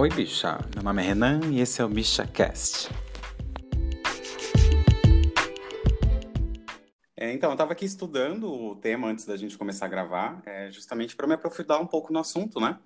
Oi, 0.00 0.08
bicha. 0.10 0.60
Meu 0.76 0.84
nome 0.84 1.02
é 1.02 1.06
Renan 1.06 1.40
e 1.50 1.60
esse 1.60 1.82
é 1.82 1.84
o 1.84 1.88
BichaCast. 1.88 2.88
É, 7.16 7.32
então, 7.32 7.50
eu 7.50 7.54
estava 7.54 7.72
aqui 7.72 7.84
estudando 7.84 8.48
o 8.48 8.76
tema 8.76 9.08
antes 9.08 9.24
da 9.24 9.36
gente 9.36 9.58
começar 9.58 9.86
a 9.86 9.88
gravar, 9.88 10.40
é, 10.46 10.70
justamente 10.70 11.16
para 11.16 11.26
me 11.26 11.34
aprofundar 11.34 11.80
um 11.80 11.86
pouco 11.86 12.12
no 12.12 12.20
assunto, 12.20 12.60
né? 12.60 12.78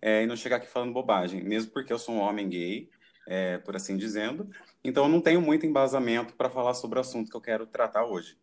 É, 0.00 0.22
e 0.22 0.26
não 0.26 0.36
chegar 0.36 0.56
aqui 0.56 0.66
falando 0.66 0.94
bobagem, 0.94 1.44
mesmo 1.44 1.70
porque 1.70 1.92
eu 1.92 1.98
sou 1.98 2.14
um 2.14 2.20
homem 2.20 2.48
gay, 2.48 2.88
é, 3.28 3.58
por 3.58 3.76
assim 3.76 3.98
dizendo. 3.98 4.48
Então, 4.82 5.04
eu 5.04 5.10
não 5.10 5.20
tenho 5.20 5.42
muito 5.42 5.66
embasamento 5.66 6.32
para 6.32 6.48
falar 6.48 6.72
sobre 6.72 6.98
o 6.98 7.02
assunto 7.02 7.30
que 7.30 7.36
eu 7.36 7.42
quero 7.42 7.66
tratar 7.66 8.06
hoje. 8.06 8.38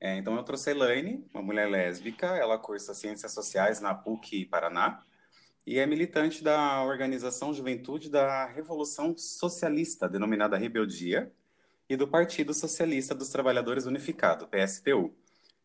É, 0.00 0.16
então, 0.16 0.34
eu 0.34 0.42
trouxe 0.42 0.70
a 0.70 0.72
Elaine, 0.72 1.24
uma 1.32 1.40
mulher 1.40 1.70
lésbica, 1.70 2.36
ela 2.36 2.58
cursa 2.58 2.94
Ciências 2.94 3.32
Sociais 3.32 3.80
na 3.80 3.94
PUC 3.94 4.46
Paraná 4.46 5.04
e 5.70 5.78
é 5.78 5.86
militante 5.86 6.42
da 6.42 6.82
organização 6.82 7.54
Juventude 7.54 8.10
da 8.10 8.44
Revolução 8.44 9.16
Socialista, 9.16 10.08
denominada 10.08 10.56
Rebeldia, 10.56 11.30
e 11.88 11.96
do 11.96 12.08
Partido 12.08 12.52
Socialista 12.52 13.14
dos 13.14 13.28
Trabalhadores 13.28 13.86
Unificado, 13.86 14.48
PSTU. 14.48 15.14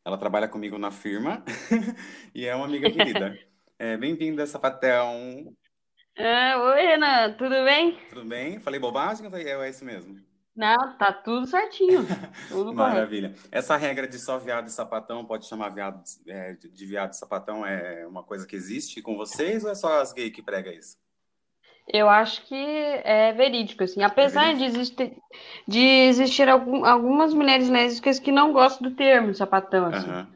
Ela 0.05 0.15
trabalha 0.15 0.47
comigo 0.47 0.77
na 0.77 0.91
firma 0.91 1.43
e 2.35 2.45
é 2.45 2.55
uma 2.55 2.67
amiga 2.67 2.91
querida. 2.91 3.35
É, 3.79 3.97
Bem-vinda, 3.97 4.45
Sapatão. 4.45 5.51
Ah, 6.19 6.61
oi, 6.61 6.81
Renan, 6.81 7.33
tudo 7.33 7.55
bem? 7.65 7.97
Tudo 8.09 8.25
bem? 8.25 8.59
Falei 8.59 8.79
bobagem 8.79 9.25
ou 9.25 9.35
é 9.35 9.69
isso 9.71 9.83
mesmo? 9.83 10.21
Não, 10.55 10.95
tá 10.97 11.11
tudo 11.11 11.45
certinho. 11.45 12.05
Tudo 12.47 12.73
Maravilha. 12.73 13.29
Correto. 13.29 13.49
Essa 13.51 13.75
regra 13.75 14.07
de 14.07 14.17
só 14.17 14.37
viado 14.37 14.67
e 14.67 14.71
sapatão 14.71 15.25
pode 15.25 15.45
chamar 15.45 15.69
viado, 15.69 16.01
é, 16.25 16.53
de 16.53 16.85
viado 16.85 17.11
e 17.11 17.17
sapatão 17.17 17.65
é 17.65 18.07
uma 18.07 18.23
coisa 18.23 18.47
que 18.47 18.55
existe 18.55 19.01
com 19.01 19.17
vocês 19.17 19.65
ou 19.65 19.71
é 19.71 19.75
só 19.75 19.99
as 19.99 20.13
gays 20.13 20.31
que 20.31 20.41
pregam 20.41 20.71
isso? 20.71 20.97
Eu 21.87 22.09
acho 22.09 22.41
que 22.45 22.55
é 22.55 23.33
verídico, 23.33 23.83
assim. 23.83 24.01
Apesar 24.01 24.45
é 24.45 24.53
verídico. 24.53 24.71
de 24.71 24.79
existir, 24.79 25.17
de 25.67 25.85
existir 26.07 26.49
algum, 26.49 26.85
algumas 26.85 27.33
mulheres 27.33 27.69
lésbicas 27.69 28.17
que 28.17 28.31
não 28.31 28.53
gostam 28.53 28.89
do 28.89 28.95
termo 28.95 29.35
sapatão, 29.35 29.87
assim. 29.87 30.09
Uhum. 30.09 30.27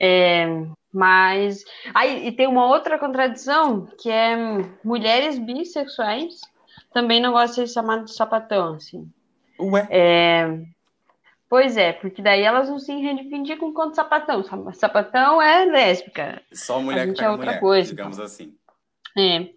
É, 0.00 0.46
mas. 0.92 1.64
Aí, 1.92 2.28
e 2.28 2.32
tem 2.32 2.46
uma 2.46 2.66
outra 2.66 2.98
contradição, 2.98 3.86
que 3.98 4.08
é 4.08 4.36
mulheres 4.84 5.38
bissexuais 5.38 6.40
também 6.96 7.20
não 7.20 7.32
gostam 7.32 7.62
de 7.62 7.68
ser 7.68 7.74
chamadas 7.74 8.10
de 8.10 8.16
sapatão, 8.16 8.74
assim. 8.74 9.06
Ué? 9.60 9.88
É... 9.90 10.66
Pois 11.48 11.76
é, 11.76 11.92
porque 11.92 12.20
daí 12.20 12.42
elas 12.42 12.68
não 12.68 12.78
se 12.78 12.92
reivindicam 12.92 13.72
quanto 13.72 13.94
sapatão. 13.94 14.42
Sapatão 14.72 15.40
é 15.40 15.64
lésbica. 15.64 16.42
Só 16.52 16.80
mulher 16.80 17.12
que 17.12 17.22
é 17.22 17.30
outra 17.30 17.46
mulher, 17.46 17.60
coisa. 17.60 17.88
digamos 17.88 18.18
assim. 18.18 18.56
É. 19.16 19.48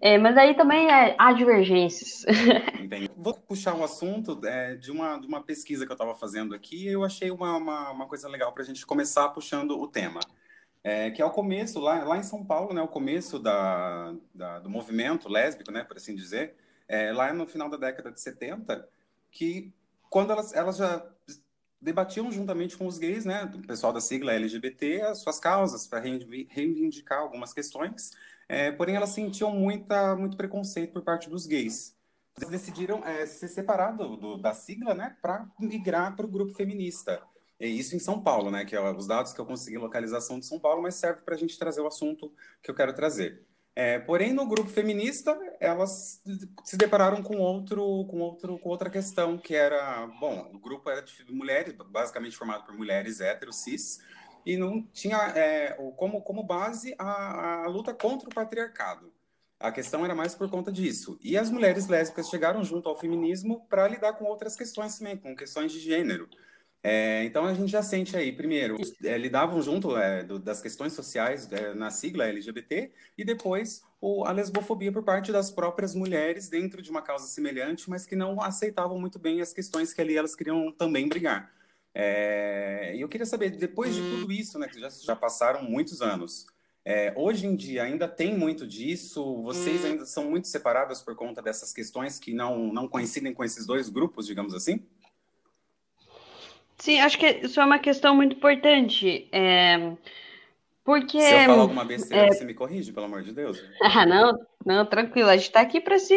é. 0.00 0.18
mas 0.18 0.36
aí 0.36 0.54
também 0.54 0.90
é, 0.90 1.14
há 1.18 1.32
divergências. 1.32 2.24
Entendi. 2.80 3.10
Vou 3.16 3.34
puxar 3.34 3.74
um 3.74 3.84
assunto 3.84 4.40
é, 4.44 4.74
de, 4.74 4.90
uma, 4.90 5.18
de 5.18 5.26
uma 5.26 5.42
pesquisa 5.42 5.84
que 5.84 5.92
eu 5.92 5.94
estava 5.94 6.14
fazendo 6.14 6.54
aqui 6.54 6.86
eu 6.86 7.04
achei 7.04 7.30
uma, 7.30 7.56
uma, 7.56 7.90
uma 7.90 8.06
coisa 8.06 8.28
legal 8.28 8.52
para 8.52 8.62
a 8.62 8.66
gente 8.66 8.84
começar 8.84 9.28
puxando 9.28 9.78
o 9.78 9.86
tema. 9.86 10.20
É, 10.82 11.10
que 11.10 11.22
é 11.22 11.24
o 11.24 11.30
começo, 11.30 11.80
lá, 11.80 12.04
lá 12.04 12.18
em 12.18 12.22
São 12.22 12.44
Paulo, 12.44 12.74
né, 12.74 12.82
o 12.82 12.88
começo 12.88 13.38
da, 13.38 14.14
da 14.34 14.58
do 14.58 14.68
movimento 14.68 15.30
lésbico, 15.30 15.72
né, 15.72 15.82
por 15.82 15.96
assim 15.96 16.14
dizer, 16.14 16.54
é, 16.86 17.10
lá 17.10 17.32
no 17.32 17.46
final 17.46 17.70
da 17.70 17.78
década 17.78 18.12
de 18.12 18.20
70, 18.20 18.86
que 19.34 19.74
quando 20.08 20.30
elas, 20.30 20.54
elas 20.54 20.76
já 20.76 21.04
debatiam 21.80 22.32
juntamente 22.32 22.78
com 22.78 22.86
os 22.86 22.96
gays, 22.96 23.26
né, 23.26 23.44
o 23.52 23.66
pessoal 23.66 23.92
da 23.92 24.00
sigla 24.00 24.32
LGBT, 24.32 25.02
as 25.02 25.18
suas 25.18 25.38
causas 25.38 25.86
para 25.86 26.00
reivindicar 26.00 27.18
algumas 27.18 27.52
questões, 27.52 28.12
é, 28.48 28.70
porém 28.72 28.94
elas 28.96 29.10
sentiam 29.10 29.50
muita, 29.50 30.16
muito 30.16 30.36
preconceito 30.36 30.92
por 30.92 31.02
parte 31.02 31.28
dos 31.28 31.46
gays. 31.46 31.94
Eles 32.38 32.48
decidiram 32.48 33.04
é, 33.04 33.26
se 33.26 33.46
separar 33.48 33.92
do, 33.92 34.16
do, 34.16 34.36
da 34.38 34.54
sigla, 34.54 34.94
né, 34.94 35.16
para 35.20 35.46
migrar 35.58 36.16
para 36.16 36.24
o 36.24 36.30
grupo 36.30 36.54
feminista. 36.54 37.20
E 37.58 37.66
isso 37.66 37.94
em 37.94 38.00
São 38.00 38.20
Paulo, 38.22 38.50
né, 38.50 38.64
que 38.64 38.74
é 38.74 38.80
os 38.80 39.06
dados 39.06 39.32
que 39.32 39.40
eu 39.40 39.46
consegui 39.46 39.78
localização 39.78 40.38
de 40.38 40.46
São 40.46 40.58
Paulo, 40.58 40.80
mas 40.80 40.94
serve 40.94 41.22
para 41.22 41.34
a 41.34 41.38
gente 41.38 41.58
trazer 41.58 41.80
o 41.80 41.86
assunto 41.86 42.32
que 42.62 42.70
eu 42.70 42.74
quero 42.74 42.94
trazer. 42.94 43.44
É, 43.76 43.98
porém, 43.98 44.32
no 44.32 44.46
grupo 44.46 44.70
feminista, 44.70 45.36
elas 45.58 46.22
se 46.62 46.76
depararam 46.76 47.22
com 47.22 47.38
outro, 47.38 48.06
com 48.06 48.20
outro, 48.20 48.58
com 48.58 48.68
outra 48.68 48.88
questão 48.88 49.36
que 49.36 49.54
era, 49.54 50.06
bom, 50.20 50.48
o 50.54 50.58
grupo 50.60 50.88
era 50.88 51.02
de 51.02 51.32
mulheres, 51.32 51.74
basicamente 51.90 52.36
formado 52.36 52.64
por 52.64 52.74
mulheres 52.76 53.20
héteros, 53.20 53.56
cis, 53.56 54.00
e 54.46 54.56
não 54.56 54.80
tinha 54.92 55.16
é, 55.34 55.72
como, 55.96 56.22
como 56.22 56.44
base 56.44 56.94
a, 56.98 57.64
a 57.64 57.66
luta 57.66 57.92
contra 57.92 58.28
o 58.28 58.34
patriarcado. 58.34 59.12
A 59.58 59.72
questão 59.72 60.04
era 60.04 60.14
mais 60.14 60.34
por 60.34 60.48
conta 60.50 60.70
disso. 60.70 61.18
E 61.22 61.36
as 61.36 61.50
mulheres 61.50 61.88
lésbicas 61.88 62.28
chegaram 62.28 62.62
junto 62.62 62.88
ao 62.88 62.98
feminismo 62.98 63.66
para 63.68 63.88
lidar 63.88 64.12
com 64.12 64.24
outras 64.26 64.54
questões 64.54 64.98
também, 64.98 65.16
com 65.16 65.34
questões 65.34 65.72
de 65.72 65.80
gênero. 65.80 66.28
É, 66.86 67.24
então 67.24 67.46
a 67.46 67.54
gente 67.54 67.72
já 67.72 67.82
sente 67.82 68.14
aí, 68.14 68.30
primeiro, 68.30 68.76
é, 69.02 69.16
lidavam 69.16 69.62
junto 69.62 69.96
é, 69.96 70.22
do, 70.22 70.38
das 70.38 70.60
questões 70.60 70.92
sociais 70.92 71.50
é, 71.50 71.72
na 71.72 71.90
sigla 71.90 72.26
LGBT 72.26 72.92
e 73.16 73.24
depois 73.24 73.82
o, 73.98 74.22
a 74.26 74.32
lesbofobia 74.32 74.92
por 74.92 75.02
parte 75.02 75.32
das 75.32 75.50
próprias 75.50 75.94
mulheres 75.94 76.50
dentro 76.50 76.82
de 76.82 76.90
uma 76.90 77.00
causa 77.00 77.26
semelhante, 77.26 77.88
mas 77.88 78.04
que 78.04 78.14
não 78.14 78.38
aceitavam 78.38 79.00
muito 79.00 79.18
bem 79.18 79.40
as 79.40 79.50
questões 79.50 79.94
que 79.94 80.00
ali 80.02 80.14
elas 80.14 80.36
queriam 80.36 80.70
também 80.70 81.08
brigar. 81.08 81.50
É, 81.94 82.92
e 82.94 83.00
eu 83.00 83.08
queria 83.08 83.24
saber, 83.24 83.52
depois 83.52 83.94
de 83.94 84.02
tudo 84.02 84.30
isso, 84.30 84.58
né, 84.58 84.68
que 84.68 84.78
já, 84.78 84.90
já 84.90 85.16
passaram 85.16 85.62
muitos 85.62 86.02
anos, 86.02 86.44
é, 86.84 87.14
hoje 87.16 87.46
em 87.46 87.56
dia 87.56 87.84
ainda 87.84 88.06
tem 88.06 88.36
muito 88.36 88.66
disso? 88.66 89.42
Vocês 89.42 89.82
ainda 89.86 90.04
são 90.04 90.28
muito 90.28 90.48
separadas 90.48 91.00
por 91.00 91.16
conta 91.16 91.40
dessas 91.40 91.72
questões 91.72 92.18
que 92.18 92.34
não, 92.34 92.70
não 92.70 92.86
coincidem 92.86 93.32
com 93.32 93.42
esses 93.42 93.64
dois 93.64 93.88
grupos, 93.88 94.26
digamos 94.26 94.52
assim? 94.52 94.84
Sim, 96.78 97.00
acho 97.00 97.18
que 97.18 97.26
isso 97.42 97.60
é 97.60 97.64
uma 97.64 97.78
questão 97.78 98.14
muito 98.14 98.36
importante. 98.36 99.28
É... 99.32 99.92
Porque. 100.84 101.20
Se 101.20 101.34
eu 101.34 101.46
falar 101.46 101.62
alguma 101.62 101.84
besteira, 101.84 102.26
é... 102.26 102.32
você 102.32 102.44
me 102.44 102.54
corrige, 102.54 102.92
pelo 102.92 103.06
amor 103.06 103.22
de 103.22 103.32
Deus. 103.32 103.62
Ah, 103.82 104.04
não, 104.04 104.38
não, 104.64 104.86
tranquilo. 104.86 105.28
A 105.28 105.36
gente 105.36 105.46
está 105.46 105.60
aqui 105.60 105.80
para 105.80 105.98
se 105.98 106.16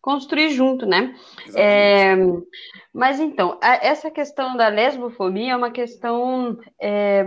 construir 0.00 0.50
junto, 0.50 0.86
né? 0.86 1.14
É... 1.54 2.14
Mas 2.92 3.18
então, 3.20 3.58
a, 3.62 3.74
essa 3.84 4.10
questão 4.10 4.56
da 4.56 4.68
lesbofobia 4.68 5.52
é 5.52 5.56
uma 5.56 5.70
questão 5.70 6.58
é, 6.80 7.26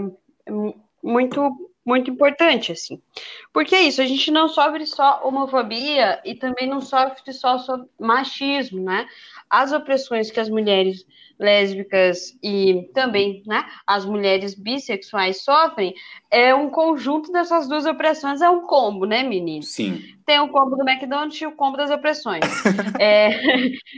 muito 1.01 1.70
muito 1.91 2.09
importante, 2.09 2.71
assim. 2.71 3.01
Porque 3.53 3.75
é 3.75 3.81
isso, 3.81 4.01
a 4.01 4.05
gente 4.05 4.31
não 4.31 4.47
sofre 4.47 4.85
só 4.85 5.21
homofobia 5.23 6.21
e 6.23 6.33
também 6.35 6.67
não 6.67 6.79
sofre 6.79 7.33
só 7.33 7.57
machismo, 7.99 8.81
né? 8.81 9.05
As 9.49 9.73
opressões 9.73 10.31
que 10.31 10.39
as 10.39 10.49
mulheres 10.49 11.05
lésbicas 11.37 12.37
e 12.41 12.87
também 12.93 13.41
né, 13.47 13.65
as 13.87 14.05
mulheres 14.05 14.53
bissexuais 14.53 15.43
sofrem, 15.43 15.95
é 16.29 16.53
um 16.53 16.69
conjunto 16.69 17.31
dessas 17.31 17.67
duas 17.67 17.87
opressões, 17.87 18.41
é 18.41 18.49
um 18.49 18.61
combo, 18.61 19.05
né, 19.05 19.23
menino? 19.23 19.63
Sim. 19.63 20.03
Tem 20.23 20.39
o 20.39 20.49
combo 20.49 20.75
do 20.75 20.87
McDonald's 20.87 21.41
e 21.41 21.47
o 21.47 21.51
combo 21.51 21.77
das 21.77 21.89
opressões. 21.89 22.41
é, 23.01 23.31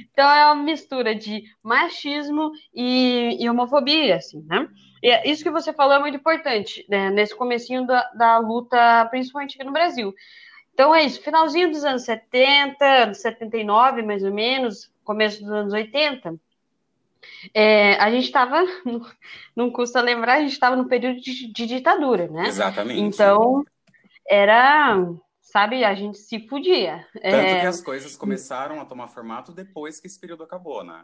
então 0.10 0.28
é 0.30 0.46
uma 0.46 0.64
mistura 0.64 1.14
de 1.14 1.44
machismo 1.62 2.54
e, 2.74 3.38
e, 3.38 3.50
homofobia, 3.50 4.16
assim, 4.16 4.42
né? 4.48 4.66
E 5.03 5.30
isso 5.30 5.44
que 5.44 5.52
você 5.52 5.74
falou 5.74 5.96
é 5.96 6.00
muito 6.00 6.16
importante, 6.16 6.86
né, 6.88 7.09
nesse 7.09 7.36
comecinho 7.36 7.86
da, 7.86 8.09
da 8.12 8.38
luta, 8.38 9.06
principalmente 9.12 9.56
aqui 9.56 9.66
no 9.66 9.74
Brasil. 9.74 10.16
Então 10.74 10.96
é 10.96 11.03
isso, 11.03 11.22
finalzinho 11.22 11.69
dos 11.69 11.84
anos 11.84 12.03
70, 12.03 13.13
79, 13.13 14.02
mais 14.02 14.24
ou 14.24 14.34
menos, 14.34 14.90
começo 15.03 15.42
dos 15.44 15.52
anos 15.52 15.74
80, 15.74 16.40
é, 17.53 17.96
a 17.96 18.09
gente 18.09 18.25
estava, 18.25 18.63
não 19.53 19.69
custa 19.69 20.02
lembrar, 20.02 20.36
a 20.36 20.42
gente 20.42 20.53
estava 20.53 20.78
no 20.78 20.88
período 20.88 21.19
de, 21.19 21.52
de, 21.52 21.66
ditadura, 21.66 22.30
né? 22.30 22.47
Exatamente. 22.47 23.02
Então, 23.02 23.66
era, 24.25 24.97
sabe, 25.42 25.84
a 25.84 25.94
gente 25.94 26.18
se 26.18 26.47
fudia. 26.47 27.06
Tanto 27.13 27.25
é... 27.25 27.60
que 27.60 27.68
as 27.68 27.81
coisas 27.81 28.16
começaram 28.16 28.80
a 28.80 28.86
tomar 28.86 29.10
formato 29.10 29.51
depois 29.51 30.00
que 30.00 30.07
esse 30.07 30.19
período 30.19 30.44
acabou, 30.44 30.81
né? 30.81 31.04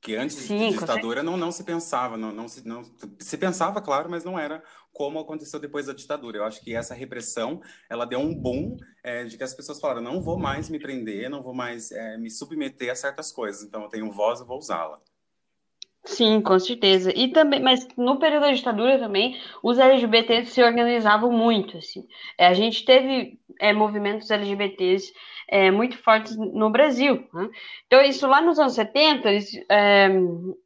Que 0.00 0.14
antes 0.14 0.36
Sim, 0.36 0.70
de 0.70 0.78
ditadura 0.78 1.22
não, 1.22 1.36
não 1.36 1.50
se 1.50 1.64
pensava, 1.64 2.16
não, 2.16 2.30
não, 2.30 2.46
se, 2.46 2.66
não 2.66 2.82
se 3.18 3.36
pensava, 3.36 3.80
claro, 3.80 4.08
mas 4.10 4.24
não 4.24 4.38
era 4.38 4.62
como 4.92 5.18
aconteceu 5.18 5.58
depois 5.58 5.86
da 5.86 5.92
ditadura. 5.92 6.38
Eu 6.38 6.44
acho 6.44 6.62
que 6.62 6.74
essa 6.74 6.94
repressão, 6.94 7.60
ela 7.90 8.06
deu 8.06 8.18
um 8.18 8.34
boom 8.34 8.76
é, 9.02 9.24
de 9.24 9.36
que 9.36 9.44
as 9.44 9.54
pessoas 9.54 9.80
falaram, 9.80 10.00
não 10.00 10.22
vou 10.22 10.38
mais 10.38 10.70
me 10.70 10.78
prender, 10.78 11.28
não 11.28 11.42
vou 11.42 11.54
mais 11.54 11.90
é, 11.90 12.16
me 12.16 12.30
submeter 12.30 12.90
a 12.90 12.94
certas 12.94 13.32
coisas, 13.32 13.62
então 13.62 13.82
eu 13.82 13.88
tenho 13.88 14.10
voz, 14.10 14.40
eu 14.40 14.46
vou 14.46 14.58
usá-la. 14.58 15.00
Sim, 16.06 16.40
com 16.40 16.58
certeza. 16.58 17.12
E 17.14 17.32
também, 17.32 17.60
mas 17.60 17.86
no 17.96 18.18
período 18.18 18.42
da 18.42 18.52
ditadura 18.52 18.98
também, 18.98 19.36
os 19.62 19.76
LGBT 19.76 20.46
se 20.46 20.62
organizavam 20.62 21.32
muito, 21.32 21.76
assim. 21.76 22.06
É, 22.38 22.46
a 22.46 22.54
gente 22.54 22.84
teve 22.84 23.40
é, 23.60 23.72
movimentos 23.72 24.30
LGBTs 24.30 25.12
é, 25.48 25.70
muito 25.70 25.96
fortes 25.98 26.36
no 26.36 26.70
Brasil. 26.70 27.24
Né? 27.32 27.48
Então, 27.86 28.02
isso 28.02 28.26
lá 28.26 28.40
nos 28.40 28.58
anos 28.58 28.74
70, 28.74 29.30
eles, 29.30 29.50
é, 29.68 30.08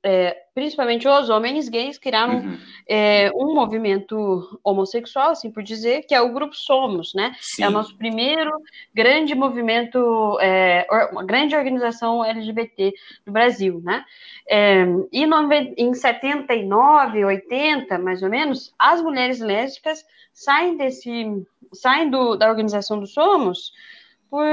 é, 0.02 0.36
principalmente 0.54 1.06
os 1.06 1.28
homens 1.28 1.68
gays 1.68 1.98
criaram 1.98 2.38
uhum. 2.38 2.58
É, 2.88 3.30
um 3.34 3.54
movimento 3.54 4.58
homossexual, 4.64 5.30
assim 5.30 5.50
por 5.50 5.62
dizer, 5.62 6.06
que 6.06 6.14
é 6.14 6.20
o 6.20 6.32
Grupo 6.32 6.56
Somos, 6.56 7.12
né? 7.14 7.32
Sim. 7.40 7.64
É 7.64 7.68
o 7.68 7.70
nosso 7.70 7.96
primeiro 7.96 8.50
grande 8.92 9.34
movimento, 9.34 10.38
é, 10.40 10.86
uma 11.12 11.22
grande 11.22 11.54
organização 11.54 12.24
LGBT 12.24 12.92
do 13.24 13.32
Brasil, 13.32 13.80
né? 13.84 14.04
e 15.12 15.26
no, 15.26 15.48
em 15.76 15.94
79, 15.94 17.24
80, 17.24 17.98
mais 17.98 18.20
ou 18.22 18.28
menos, 18.28 18.74
as 18.76 19.00
mulheres 19.00 19.38
lésbicas 19.38 20.04
saem 20.32 20.76
desse 20.76 21.44
saem 21.72 22.10
do, 22.10 22.36
da 22.36 22.48
organização 22.48 22.98
do 22.98 23.06
Somos 23.06 23.72
por, 24.28 24.48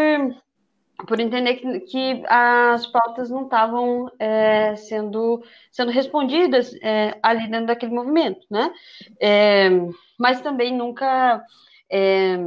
por 1.06 1.20
entender 1.20 1.56
que, 1.56 1.80
que 1.82 2.24
as 2.28 2.88
pautas 2.88 3.30
não 3.30 3.44
estavam 3.44 4.12
é, 4.20 4.76
sendo, 4.76 5.44
sendo 5.72 5.92
respondidas 5.92 6.74
é, 6.82 7.18
ali 7.22 7.48
dentro 7.48 7.68
daquele 7.68 7.94
movimento, 7.94 8.46
né? 8.50 8.74
É, 9.22 9.70
mas 10.18 10.42
também 10.42 10.76
nunca, 10.76 11.44
é, 11.90 12.38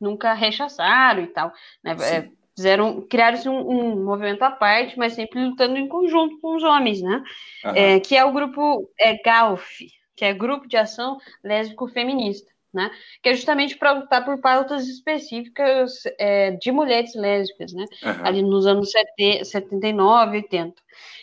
nunca 0.00 0.32
rechaçaram 0.32 1.22
e 1.22 1.28
tal, 1.28 1.52
né? 1.82 1.96
É, 2.00 2.30
fizeram, 2.56 3.02
criaram-se 3.02 3.48
um, 3.48 3.68
um, 3.68 4.04
movimento 4.04 4.42
à 4.42 4.50
parte, 4.50 4.96
mas 4.96 5.14
sempre 5.14 5.44
lutando 5.44 5.76
em 5.76 5.88
conjunto 5.88 6.40
com 6.40 6.56
os 6.56 6.62
homens, 6.62 7.02
né? 7.02 7.22
Uhum. 7.64 8.00
que 8.00 8.16
é 8.16 8.24
o 8.24 8.32
grupo 8.32 8.88
é, 8.98 9.20
GALF, 9.22 9.88
que 10.16 10.24
é 10.24 10.32
Grupo 10.32 10.68
de 10.68 10.76
Ação 10.76 11.18
Lésbico 11.42 11.88
Feminista 11.88 12.53
né? 12.74 12.90
Que 13.22 13.30
é 13.30 13.34
justamente 13.34 13.76
para 13.78 13.92
lutar 13.92 14.24
por 14.24 14.40
pautas 14.40 14.88
específicas 14.88 16.02
é, 16.18 16.50
de 16.52 16.72
mulheres 16.72 17.14
lésbicas, 17.14 17.72
né? 17.72 17.84
Uhum. 18.02 18.26
Ali 18.26 18.42
nos 18.42 18.66
anos 18.66 18.90
70, 18.90 19.44
79, 19.44 20.36
80. 20.38 20.74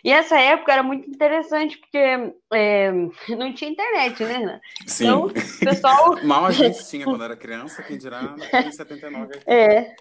E 0.03 0.11
essa 0.11 0.39
época 0.39 0.73
era 0.73 0.83
muito 0.83 1.09
interessante 1.09 1.77
porque 1.77 2.33
é, 2.53 2.91
não 3.37 3.53
tinha 3.53 3.71
internet, 3.71 4.23
né? 4.23 4.59
Sim. 4.85 5.05
Então, 5.05 5.25
o 5.25 5.33
pessoal. 5.59 6.17
Mal 6.25 6.45
a 6.45 6.51
gente 6.51 6.83
tinha 6.87 7.05
quando 7.05 7.23
era 7.23 7.35
criança, 7.35 7.83
quem 7.83 7.97
dirá 7.97 8.35
em 8.65 8.71
79. 8.71 9.39
É. 9.45 9.93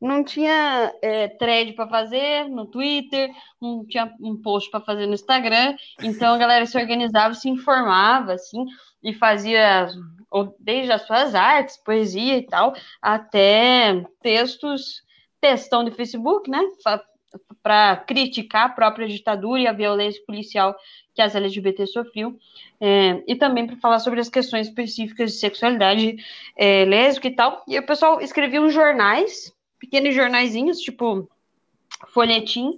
Não 0.00 0.24
tinha 0.24 0.92
é, 1.00 1.28
thread 1.28 1.74
para 1.74 1.88
fazer 1.88 2.48
no 2.48 2.66
Twitter, 2.66 3.30
não 3.60 3.86
tinha 3.86 4.12
um 4.20 4.36
post 4.36 4.68
para 4.68 4.80
fazer 4.80 5.06
no 5.06 5.14
Instagram, 5.14 5.76
então 6.02 6.34
a 6.34 6.38
galera 6.38 6.66
se 6.66 6.76
organizava, 6.76 7.34
se 7.34 7.48
informava, 7.48 8.32
assim, 8.32 8.64
e 9.00 9.14
fazia 9.14 9.86
desde 10.58 10.92
as 10.92 11.02
suas 11.02 11.34
artes, 11.34 11.76
poesia 11.76 12.36
e 12.36 12.42
tal, 12.42 12.74
até 13.00 14.04
textos, 14.22 15.02
textão 15.40 15.84
de 15.84 15.90
Facebook, 15.90 16.50
né? 16.50 16.60
Para 17.62 17.96
criticar 17.96 18.66
a 18.66 18.72
própria 18.72 19.08
ditadura 19.08 19.60
e 19.60 19.66
a 19.66 19.72
violência 19.72 20.22
policial 20.26 20.74
que 21.14 21.22
as 21.22 21.34
LGBT 21.34 21.86
sofriam, 21.86 22.36
é, 22.80 23.22
e 23.26 23.36
também 23.36 23.66
para 23.66 23.76
falar 23.76 23.98
sobre 23.98 24.20
as 24.20 24.28
questões 24.28 24.68
específicas 24.68 25.32
de 25.32 25.38
sexualidade 25.38 26.16
é, 26.56 26.84
lésbica 26.84 27.28
e 27.28 27.34
tal. 27.34 27.62
E 27.68 27.78
o 27.78 27.86
pessoal 27.86 28.20
escrevia 28.20 28.60
uns 28.60 28.72
jornais, 28.72 29.52
pequenos 29.78 30.14
jornaizinhos, 30.14 30.78
tipo 30.78 31.28
folhetim, 32.08 32.70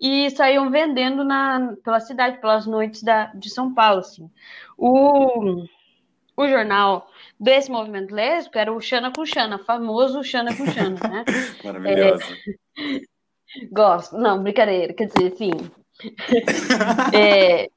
e 0.00 0.30
saíam 0.30 0.70
vendendo 0.70 1.24
na, 1.24 1.74
pela 1.84 2.00
cidade, 2.00 2.40
pelas 2.40 2.66
noites 2.66 3.02
da, 3.02 3.26
de 3.34 3.50
São 3.50 3.74
Paulo, 3.74 4.00
assim. 4.00 4.30
O, 4.78 5.66
o 6.42 6.48
jornal 6.48 7.08
desse 7.38 7.70
movimento 7.70 8.14
lésbico 8.14 8.58
era 8.58 8.72
o 8.72 8.80
Xana 8.80 9.12
com 9.12 9.24
Xana, 9.24 9.58
famoso 9.58 10.22
Xana 10.22 10.54
com 10.56 10.66
Xana, 10.66 10.98
né? 11.08 11.24
Maravilhoso. 11.64 12.24
É... 12.78 13.00
Gosto. 13.72 14.16
Não, 14.16 14.42
brincadeira, 14.42 14.94
quer 14.94 15.06
dizer, 15.06 15.36
sim. 15.36 15.50
é... 17.14 17.68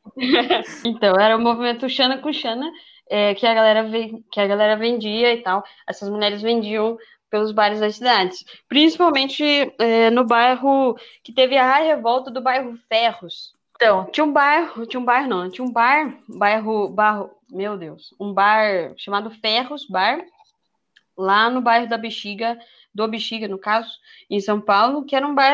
então, 0.86 1.16
era 1.20 1.36
o 1.36 1.42
movimento 1.42 1.90
Xana 1.90 2.20
com 2.20 2.32
Xana, 2.32 2.72
é, 3.10 3.34
que, 3.36 3.46
a 3.46 3.54
galera 3.54 3.90
que 4.32 4.40
a 4.40 4.48
galera 4.48 4.76
vendia 4.76 5.34
e 5.34 5.42
tal. 5.42 5.64
Essas 5.88 6.10
mulheres 6.10 6.42
vendiam 6.42 6.98
pelos 7.30 7.52
bares 7.52 7.80
das 7.80 7.96
cidades, 7.96 8.46
principalmente 8.70 9.44
é, 9.80 10.12
no 10.12 10.24
bairro 10.24 10.96
que 11.24 11.34
teve 11.34 11.58
a 11.58 11.78
revolta 11.80 12.30
do 12.30 12.42
bairro 12.42 12.78
Ferros. 12.88 13.56
Então, 13.76 14.06
tinha 14.12 14.24
um 14.24 14.32
bairro, 14.32 14.86
tinha 14.86 15.00
um 15.00 15.06
bairro 15.06 15.28
não, 15.28 15.50
tinha 15.50 15.66
um 15.66 15.72
bar, 15.72 16.18
bairro, 16.28 16.90
bairro, 16.90 17.32
meu 17.50 17.78
Deus, 17.78 18.14
um 18.20 18.34
bar 18.34 18.94
chamado 18.98 19.30
Ferros 19.30 19.86
Bar, 19.88 20.24
lá 21.18 21.50
no 21.50 21.62
bairro 21.62 21.88
da 21.88 21.98
Bexiga, 21.98 22.58
do 22.94 23.08
Bexiga, 23.08 23.48
no 23.48 23.58
caso, 23.58 23.90
em 24.30 24.40
São 24.40 24.62
Paulo, 24.62 25.06
que 25.06 25.16
era 25.16 25.28
um 25.28 25.34
bar 25.34 25.54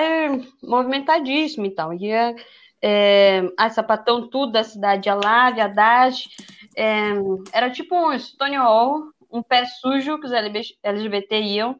movimentadíssimo 0.62 1.66
e 1.66 1.72
tal. 1.72 1.94
Ia 1.94 2.36
é, 2.82 3.42
a 3.58 3.70
sapatão 3.70 4.28
tudo 4.28 4.54
da 4.54 4.64
cidade, 4.64 5.10
a 5.10 5.16
Lave, 5.16 5.62
a 5.62 5.68
Dash, 5.68 6.30
é, 6.76 7.12
era 7.52 7.70
tipo 7.70 7.96
um 7.96 8.18
Stonewall, 8.18 9.12
um 9.32 9.44
pé 9.44 9.66
sujo 9.66 10.20
que 10.20 10.26
os 10.26 10.32
LGBT 10.32 11.42
iam 11.42 11.80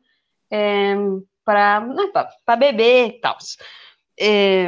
é, 0.52 0.96
para 1.44 1.82
né, 1.82 2.12
beber 2.58 3.08
e 3.08 3.20
tal. 3.20 3.38
É, 4.20 4.68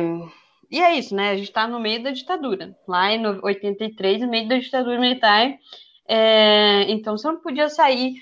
e 0.72 0.80
é 0.80 0.98
isso, 0.98 1.14
né? 1.14 1.32
A 1.32 1.36
gente 1.36 1.50
está 1.50 1.68
no 1.68 1.80
meio 1.82 2.02
da 2.02 2.12
ditadura. 2.12 2.74
Lá 2.88 3.12
em 3.12 3.26
83, 3.26 4.22
no 4.22 4.30
meio 4.30 4.48
da 4.48 4.58
ditadura 4.58 4.98
militar. 4.98 5.54
É, 6.08 6.86
então 6.90 7.18
você 7.18 7.28
não 7.28 7.42
podia 7.42 7.68
sair. 7.68 8.16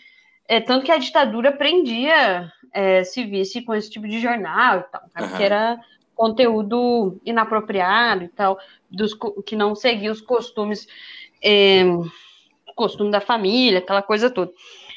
É, 0.48 0.60
tanto 0.60 0.84
que 0.84 0.92
a 0.92 0.98
ditadura 0.98 1.52
prendia 1.52 2.52
é, 2.74 3.04
se 3.04 3.24
visse 3.24 3.62
com 3.62 3.76
esse 3.76 3.92
tipo 3.92 4.08
de 4.08 4.20
jornal 4.20 4.80
e 4.80 4.84
tal, 4.84 5.02
tá? 5.14 5.24
uhum. 5.24 5.38
que 5.38 5.44
era 5.44 5.80
conteúdo 6.16 7.22
inapropriado 7.24 8.24
e 8.24 8.30
tal, 8.30 8.58
dos, 8.90 9.16
que 9.46 9.56
não 9.56 9.76
seguia 9.76 10.12
os 10.12 10.20
costumes, 10.20 10.88
é, 11.42 11.84
costume 12.76 13.12
da 13.12 13.22
família, 13.22 13.78
aquela 13.78 14.02
coisa 14.02 14.30
toda. 14.30 14.52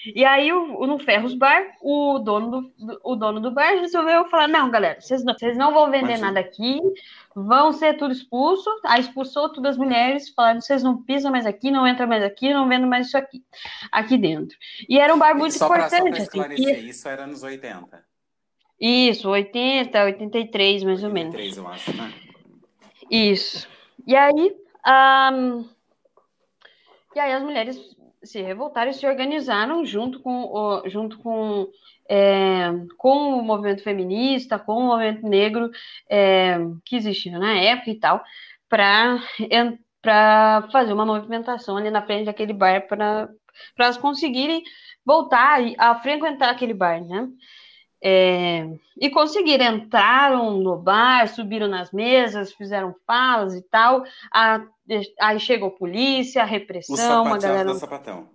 E 0.04 0.24
aí, 0.24 0.52
o, 0.52 0.84
no 0.86 0.98
Ferros 0.98 1.34
Bar, 1.34 1.76
o 1.80 2.18
dono 2.18 2.72
do, 2.76 3.00
o 3.04 3.14
dono 3.14 3.40
do 3.40 3.52
bar 3.52 3.76
resolveu 3.76 4.28
falar: 4.28 4.48
não, 4.48 4.68
galera, 4.68 5.00
vocês 5.00 5.22
não, 5.22 5.32
vocês 5.32 5.56
não 5.56 5.72
vão 5.72 5.90
vender 5.90 6.18
nada 6.18 6.40
aqui, 6.40 6.80
vão 7.34 7.72
ser 7.72 7.96
tudo 7.96 8.12
expulso. 8.12 8.68
Aí 8.84 9.00
expulsou 9.00 9.52
todas 9.52 9.72
as 9.72 9.76
mulheres, 9.76 10.28
falaram: 10.30 10.60
vocês 10.60 10.82
não 10.82 11.00
pisam 11.00 11.30
mais 11.30 11.46
aqui, 11.46 11.70
não 11.70 11.86
entram 11.86 12.08
mais 12.08 12.24
aqui, 12.24 12.52
não 12.52 12.68
vendem 12.68 12.88
mais 12.88 13.06
isso 13.06 13.16
aqui, 13.16 13.44
aqui 13.92 14.18
dentro. 14.18 14.56
E 14.88 14.98
era 14.98 15.14
um 15.14 15.18
bar 15.18 15.36
muito 15.36 15.56
só 15.56 15.66
importante. 15.66 15.90
Pra, 15.90 16.00
só 16.00 16.10
pra 16.10 16.18
esclarecer, 16.18 16.72
assim, 16.72 16.82
que... 16.82 16.88
isso 16.88 17.08
era 17.08 17.26
nos 17.26 17.42
80. 17.44 18.04
Isso, 18.80 19.28
80, 19.28 20.04
83, 20.04 20.82
mais 20.82 21.04
83, 21.04 21.04
ou 21.04 21.10
menos. 21.12 21.34
83, 21.34 21.56
eu 21.56 21.68
acho, 21.68 21.96
né? 21.96 22.12
Isso. 23.08 23.68
E 24.04 24.16
aí, 24.16 24.56
um... 25.32 25.64
e 27.14 27.20
aí 27.20 27.32
as 27.32 27.42
mulheres 27.44 27.78
se 28.22 28.40
revoltaram 28.40 28.90
e 28.90 28.94
se 28.94 29.06
organizaram 29.06 29.84
junto 29.84 30.20
com, 30.20 30.82
junto 30.86 31.18
com, 31.18 31.68
é, 32.08 32.70
com 32.96 33.38
o 33.38 33.42
movimento 33.42 33.82
feminista, 33.82 34.58
com 34.58 34.74
o 34.74 34.86
movimento 34.86 35.26
negro 35.26 35.70
é, 36.08 36.58
que 36.84 36.96
existia 36.96 37.38
na 37.38 37.54
época 37.54 37.90
e 37.90 37.98
tal, 37.98 38.22
para 38.68 39.18
fazer 40.70 40.92
uma 40.92 41.06
movimentação 41.06 41.76
ali 41.76 41.90
na 41.90 42.02
frente 42.02 42.26
daquele 42.26 42.52
bar 42.52 42.86
para 42.86 43.28
elas 43.78 43.98
conseguirem 43.98 44.62
voltar 45.04 45.60
a 45.78 45.94
frequentar 45.96 46.50
aquele 46.50 46.74
bar, 46.74 47.04
né? 47.04 47.28
É, 48.04 48.68
e 49.00 49.08
conseguiram, 49.10 49.76
entraram 49.76 50.58
no 50.58 50.76
bar, 50.76 51.28
subiram 51.28 51.68
nas 51.68 51.92
mesas, 51.92 52.52
fizeram 52.52 52.94
falas 53.06 53.54
e 53.54 53.62
tal. 53.62 54.02
A, 54.32 54.60
aí 55.20 55.38
chegou 55.38 55.68
a 55.68 55.78
polícia, 55.78 56.42
a 56.42 56.46
repressão, 56.46 57.24
o 57.24 57.34
a 57.34 57.38
galera. 57.38 57.74
sapatão. 57.74 58.28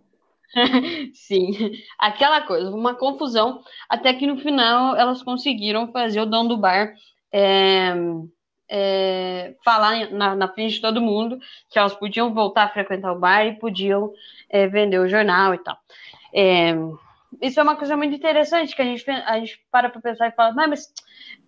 Sim, 1.14 1.52
aquela 2.00 2.42
coisa, 2.42 2.72
uma 2.72 2.96
confusão, 2.96 3.62
até 3.90 4.14
que 4.14 4.26
no 4.26 4.38
final 4.38 4.96
elas 4.96 5.22
conseguiram 5.22 5.92
fazer 5.92 6.22
o 6.22 6.26
dono 6.26 6.50
do 6.50 6.58
bar 6.58 6.94
é, 7.32 7.94
é, 8.70 9.56
falar 9.64 10.10
na, 10.12 10.36
na, 10.36 10.48
frente 10.48 10.76
de 10.76 10.82
todo 10.82 11.02
mundo 11.02 11.38
que 11.70 11.78
elas 11.78 11.94
podiam 11.94 12.34
voltar 12.34 12.64
a 12.64 12.70
frequentar 12.70 13.12
o 13.12 13.20
bar 13.20 13.46
e 13.46 13.60
podiam 13.60 14.14
é, 14.50 14.68
vender 14.68 15.00
o 15.00 15.10
jornal 15.10 15.54
e 15.54 15.58
tal. 15.58 15.78
Isso 17.42 17.60
é 17.60 17.64
uma 17.64 17.76
coisa 17.76 17.96
muito 17.98 18.16
interessante 18.16 18.76
que 18.76 18.82
a 18.82 18.86
gente, 18.86 19.10
a 19.10 19.40
gente 19.40 19.62
para 19.72 19.90
para 19.90 20.02
pensar 20.02 20.28
e 20.28 20.32
fala, 20.32 20.54
não, 20.54 20.68
mas 20.70 20.92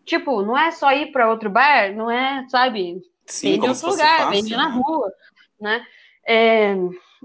tipo, 0.06 0.42
não 0.42 0.58
é 0.58 0.72
só 0.72 0.92
ir 0.92 1.12
para 1.12 1.30
outro 1.30 1.50
bar, 1.50 1.94
não 1.96 2.10
é, 2.10 2.46
sabe? 2.50 3.02
Sim, 3.26 3.52
vende 3.52 3.66
em 3.66 3.70
outro 3.70 3.90
lugar, 3.90 4.18
fácil, 4.18 4.32
vende 4.32 4.52
né? 4.52 4.58
na 4.58 4.68
rua, 4.70 5.12
né? 5.60 5.86
É, 6.28 6.76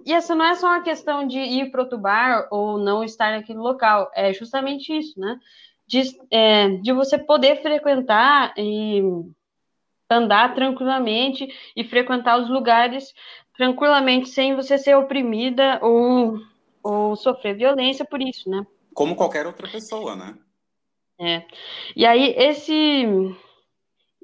e 0.05 0.13
essa 0.13 0.35
não 0.35 0.45
é 0.45 0.55
só 0.55 0.67
uma 0.67 0.83
questão 0.83 1.27
de 1.27 1.39
ir 1.39 1.71
para 1.71 1.83
outro 1.83 1.99
bar 1.99 2.49
ou 2.51 2.79
não 2.79 3.05
estar 3.05 3.33
naquele 3.33 3.59
local, 3.59 4.11
é 4.15 4.33
justamente 4.33 4.97
isso, 4.97 5.19
né? 5.19 5.39
De, 5.87 6.03
é, 6.31 6.69
de 6.69 6.93
você 6.93 7.19
poder 7.19 7.61
frequentar 7.61 8.55
e 8.57 9.03
andar 10.09 10.55
tranquilamente 10.55 11.49
e 11.77 11.85
frequentar 11.85 12.39
os 12.39 12.49
lugares 12.49 13.15
tranquilamente 13.57 14.29
sem 14.29 14.55
você 14.55 14.79
ser 14.79 14.97
oprimida 14.97 15.79
ou 15.83 16.39
ou 16.85 17.17
sofrer 17.17 17.57
violência 17.57 18.05
por 18.05 18.21
isso, 18.21 18.51
né? 18.51 18.65
Como 18.93 19.17
qualquer 19.17 19.47
outra 19.47 19.67
pessoa, 19.67 20.15
né? 20.15 20.37
É. 21.19 21.43
E 21.97 22.05
aí, 22.05 22.35
esse. 22.37 23.05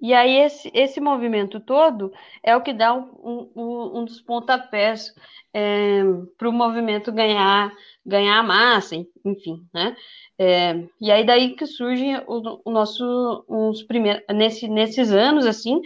E 0.02 0.14
aí, 0.14 0.38
esse, 0.38 0.70
esse 0.72 1.00
movimento 1.00 1.60
todo 1.60 2.12
é 2.42 2.56
o 2.56 2.62
que 2.62 2.72
dá 2.72 2.94
um, 2.94 3.50
um, 3.54 3.98
um 4.00 4.04
dos 4.04 4.20
pontapés 4.20 5.14
é, 5.52 6.02
para 6.38 6.48
o 6.48 6.52
movimento 6.52 7.12
ganhar, 7.12 7.72
ganhar 8.04 8.42
massa, 8.42 8.96
enfim, 9.24 9.66
né? 9.74 9.96
É, 10.38 10.84
e 11.00 11.10
aí 11.10 11.24
daí 11.24 11.54
que 11.54 11.66
surge 11.66 12.06
o, 12.26 12.60
o 12.64 12.70
nosso, 12.70 13.44
os 13.46 13.82
primeiros, 13.82 14.22
nesse, 14.30 14.68
nesses 14.68 15.12
anos, 15.12 15.44
assim, 15.44 15.82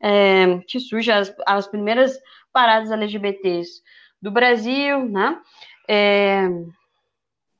é, 0.00 0.58
que 0.68 0.78
surgem 0.78 1.14
as, 1.14 1.34
as 1.44 1.66
primeiras 1.66 2.16
paradas 2.52 2.90
LGBTs 2.90 3.82
do 4.22 4.30
Brasil, 4.30 5.08
né? 5.08 5.40
É, 5.88 6.48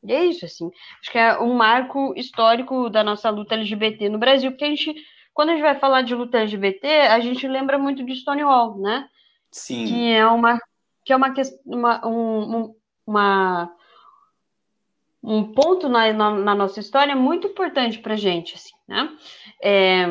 e 0.02 0.12
é 0.12 0.24
isso, 0.24 0.44
assim. 0.44 0.70
Acho 1.00 1.10
que 1.10 1.18
é 1.18 1.38
um 1.38 1.54
marco 1.54 2.14
histórico 2.16 2.88
da 2.88 3.02
nossa 3.02 3.28
luta 3.30 3.54
LGBT 3.54 4.08
no 4.08 4.18
Brasil, 4.18 4.50
porque 4.50 4.64
a 4.64 4.68
gente, 4.68 4.94
quando 5.34 5.50
a 5.50 5.52
gente 5.52 5.62
vai 5.62 5.78
falar 5.78 6.02
de 6.02 6.14
luta 6.14 6.38
LGBT, 6.38 6.86
a 7.08 7.20
gente 7.20 7.46
lembra 7.46 7.78
muito 7.78 8.04
de 8.04 8.14
Stonewall, 8.14 8.78
né? 8.78 9.08
Sim. 9.50 9.86
Que 9.86 10.12
é 10.12 10.26
uma, 10.26 10.60
que 11.04 11.12
é 11.12 11.16
uma, 11.16 11.34
uma, 11.64 12.06
um, 12.06 12.74
uma 13.06 13.76
um 15.22 15.52
ponto 15.52 15.88
na, 15.88 16.12
na, 16.12 16.30
na, 16.30 16.54
nossa 16.54 16.78
história 16.78 17.16
muito 17.16 17.48
importante 17.48 17.98
para 17.98 18.14
gente, 18.14 18.54
assim, 18.54 18.74
né? 18.86 19.10
É, 19.60 20.06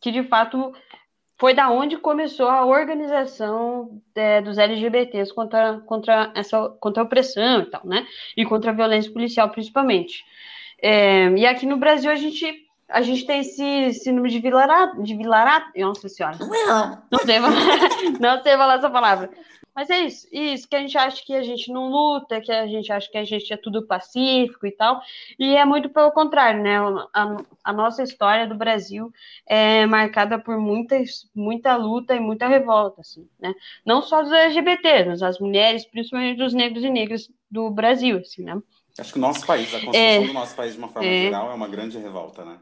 que 0.00 0.12
de 0.12 0.22
fato 0.22 0.72
foi 1.40 1.54
da 1.54 1.70
onde 1.70 1.96
começou 1.96 2.48
a 2.48 2.66
organização 2.66 3.98
é, 4.14 4.42
dos 4.42 4.58
LGBTs 4.58 5.34
contra, 5.34 5.80
contra 5.86 6.30
essa 6.34 6.68
contra 6.78 7.02
a 7.02 7.06
opressão 7.06 7.62
e 7.62 7.64
tal, 7.64 7.80
né? 7.82 8.06
E 8.36 8.44
contra 8.44 8.70
a 8.70 8.74
violência 8.74 9.10
policial, 9.10 9.48
principalmente. 9.48 10.22
É, 10.82 11.30
e 11.30 11.46
aqui 11.46 11.64
no 11.64 11.78
Brasil 11.78 12.10
a 12.10 12.14
gente 12.14 12.66
a 12.86 13.00
gente 13.00 13.24
tem 13.24 13.40
esse 13.40 13.94
síndrome 13.94 14.28
de 14.28 14.38
vilarato, 14.38 15.02
de 15.02 15.16
vilarato, 15.16 15.70
nossa 15.78 16.08
senhora. 16.10 16.36
Não 17.10 17.18
sei, 17.20 17.38
não 18.20 18.42
sei 18.42 18.56
falar 18.56 18.74
essa 18.74 18.90
palavra. 18.90 19.30
Mas 19.74 19.88
é 19.88 20.00
isso, 20.00 20.26
isso, 20.32 20.68
que 20.68 20.74
a 20.74 20.80
gente 20.80 20.98
acha 20.98 21.24
que 21.24 21.34
a 21.34 21.42
gente 21.42 21.72
não 21.72 21.88
luta, 21.88 22.40
que 22.40 22.50
a 22.50 22.66
gente 22.66 22.92
acha 22.92 23.10
que 23.10 23.16
a 23.16 23.24
gente 23.24 23.52
é 23.52 23.56
tudo 23.56 23.86
pacífico 23.86 24.66
e 24.66 24.72
tal, 24.72 25.00
e 25.38 25.54
é 25.54 25.64
muito 25.64 25.88
pelo 25.88 26.10
contrário, 26.10 26.62
né? 26.62 26.78
A, 27.12 27.36
a 27.64 27.72
nossa 27.72 28.02
história 28.02 28.46
do 28.46 28.54
Brasil 28.54 29.12
é 29.46 29.86
marcada 29.86 30.38
por 30.38 30.58
muitas, 30.58 31.28
muita 31.34 31.76
luta 31.76 32.14
e 32.14 32.20
muita 32.20 32.48
revolta, 32.48 33.00
assim, 33.00 33.28
né? 33.38 33.54
Não 33.84 34.02
só 34.02 34.22
dos 34.22 34.32
LGBT, 34.32 35.04
mas 35.04 35.22
as 35.22 35.38
mulheres, 35.38 35.84
principalmente 35.84 36.38
dos 36.38 36.52
negros 36.52 36.84
e 36.84 36.90
negras 36.90 37.30
do 37.50 37.70
Brasil, 37.70 38.18
assim, 38.18 38.42
né? 38.42 38.60
Acho 38.98 39.12
que 39.12 39.18
o 39.18 39.22
nosso 39.22 39.46
país, 39.46 39.68
a 39.74 39.80
construção 39.80 40.00
é, 40.00 40.26
do 40.26 40.32
nosso 40.32 40.54
país 40.54 40.72
de 40.72 40.78
uma 40.78 40.88
forma 40.88 41.08
é, 41.08 41.22
geral 41.22 41.50
é 41.50 41.54
uma 41.54 41.68
grande 41.68 41.96
revolta, 41.96 42.44
né? 42.44 42.58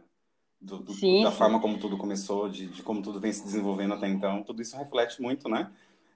Do, 0.60 0.78
do, 0.78 0.92
sim, 0.92 1.22
da 1.22 1.30
sim. 1.30 1.38
forma 1.38 1.60
como 1.60 1.78
tudo 1.78 1.96
começou, 1.96 2.48
de, 2.48 2.66
de 2.66 2.82
como 2.82 3.00
tudo 3.00 3.20
vem 3.20 3.32
se 3.32 3.44
desenvolvendo 3.44 3.94
até 3.94 4.08
então, 4.08 4.42
tudo 4.42 4.60
isso 4.60 4.76
reflete 4.76 5.22
muito, 5.22 5.48
né? 5.48 5.70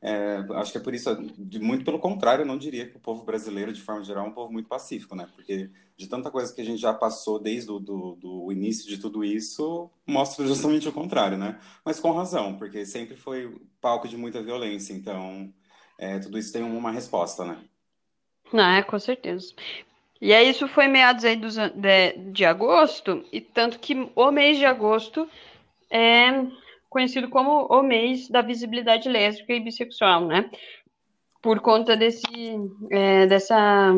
É, 0.04 0.44
acho 0.56 0.72
que 0.72 0.78
é 0.78 0.80
por 0.80 0.92
isso, 0.92 1.14
de, 1.38 1.60
muito 1.60 1.84
pelo 1.84 2.00
contrário, 2.00 2.42
eu 2.42 2.46
não 2.46 2.58
diria 2.58 2.88
que 2.88 2.96
o 2.96 3.00
povo 3.00 3.24
brasileiro, 3.24 3.72
de 3.72 3.80
forma 3.80 4.02
geral, 4.02 4.26
é 4.26 4.28
um 4.28 4.32
povo 4.32 4.52
muito 4.52 4.68
pacífico, 4.68 5.14
né? 5.14 5.28
Porque 5.32 5.70
de 5.96 6.08
tanta 6.08 6.28
coisa 6.28 6.52
que 6.52 6.60
a 6.60 6.64
gente 6.64 6.80
já 6.80 6.92
passou 6.92 7.38
desde 7.38 7.70
o 7.70 7.78
do, 7.78 8.16
do 8.16 8.50
início 8.50 8.88
de 8.88 8.98
tudo 8.98 9.24
isso, 9.24 9.88
mostra 10.04 10.44
justamente 10.44 10.88
o 10.88 10.92
contrário, 10.92 11.38
né? 11.38 11.60
Mas 11.84 12.00
com 12.00 12.10
razão, 12.10 12.58
porque 12.58 12.84
sempre 12.84 13.14
foi 13.14 13.56
palco 13.80 14.08
de 14.08 14.16
muita 14.16 14.42
violência, 14.42 14.92
então 14.92 15.54
é, 15.96 16.18
tudo 16.18 16.36
isso 16.36 16.52
tem 16.52 16.64
uma 16.64 16.90
resposta, 16.90 17.44
né? 17.44 17.58
Não, 18.52 18.64
é, 18.64 18.82
com 18.82 18.98
certeza. 18.98 19.54
E 20.20 20.32
aí 20.32 20.50
isso 20.50 20.66
foi 20.66 20.88
meados 20.88 21.24
aí 21.24 21.36
dos, 21.36 21.54
de, 21.54 22.12
de 22.32 22.44
agosto, 22.44 23.24
e 23.30 23.40
tanto 23.40 23.78
que 23.78 24.10
o 24.16 24.30
mês 24.32 24.58
de 24.58 24.66
agosto 24.66 25.28
é, 25.88 26.44
conhecido 26.92 27.28
como 27.30 27.66
o 27.66 27.82
mês 27.82 28.28
da 28.28 28.42
visibilidade 28.42 29.08
lésbica 29.08 29.54
e 29.54 29.60
bissexual, 29.60 30.26
né? 30.26 30.50
Por 31.40 31.58
conta 31.60 31.96
desse, 31.96 32.26
é, 32.90 33.26
dessa, 33.26 33.92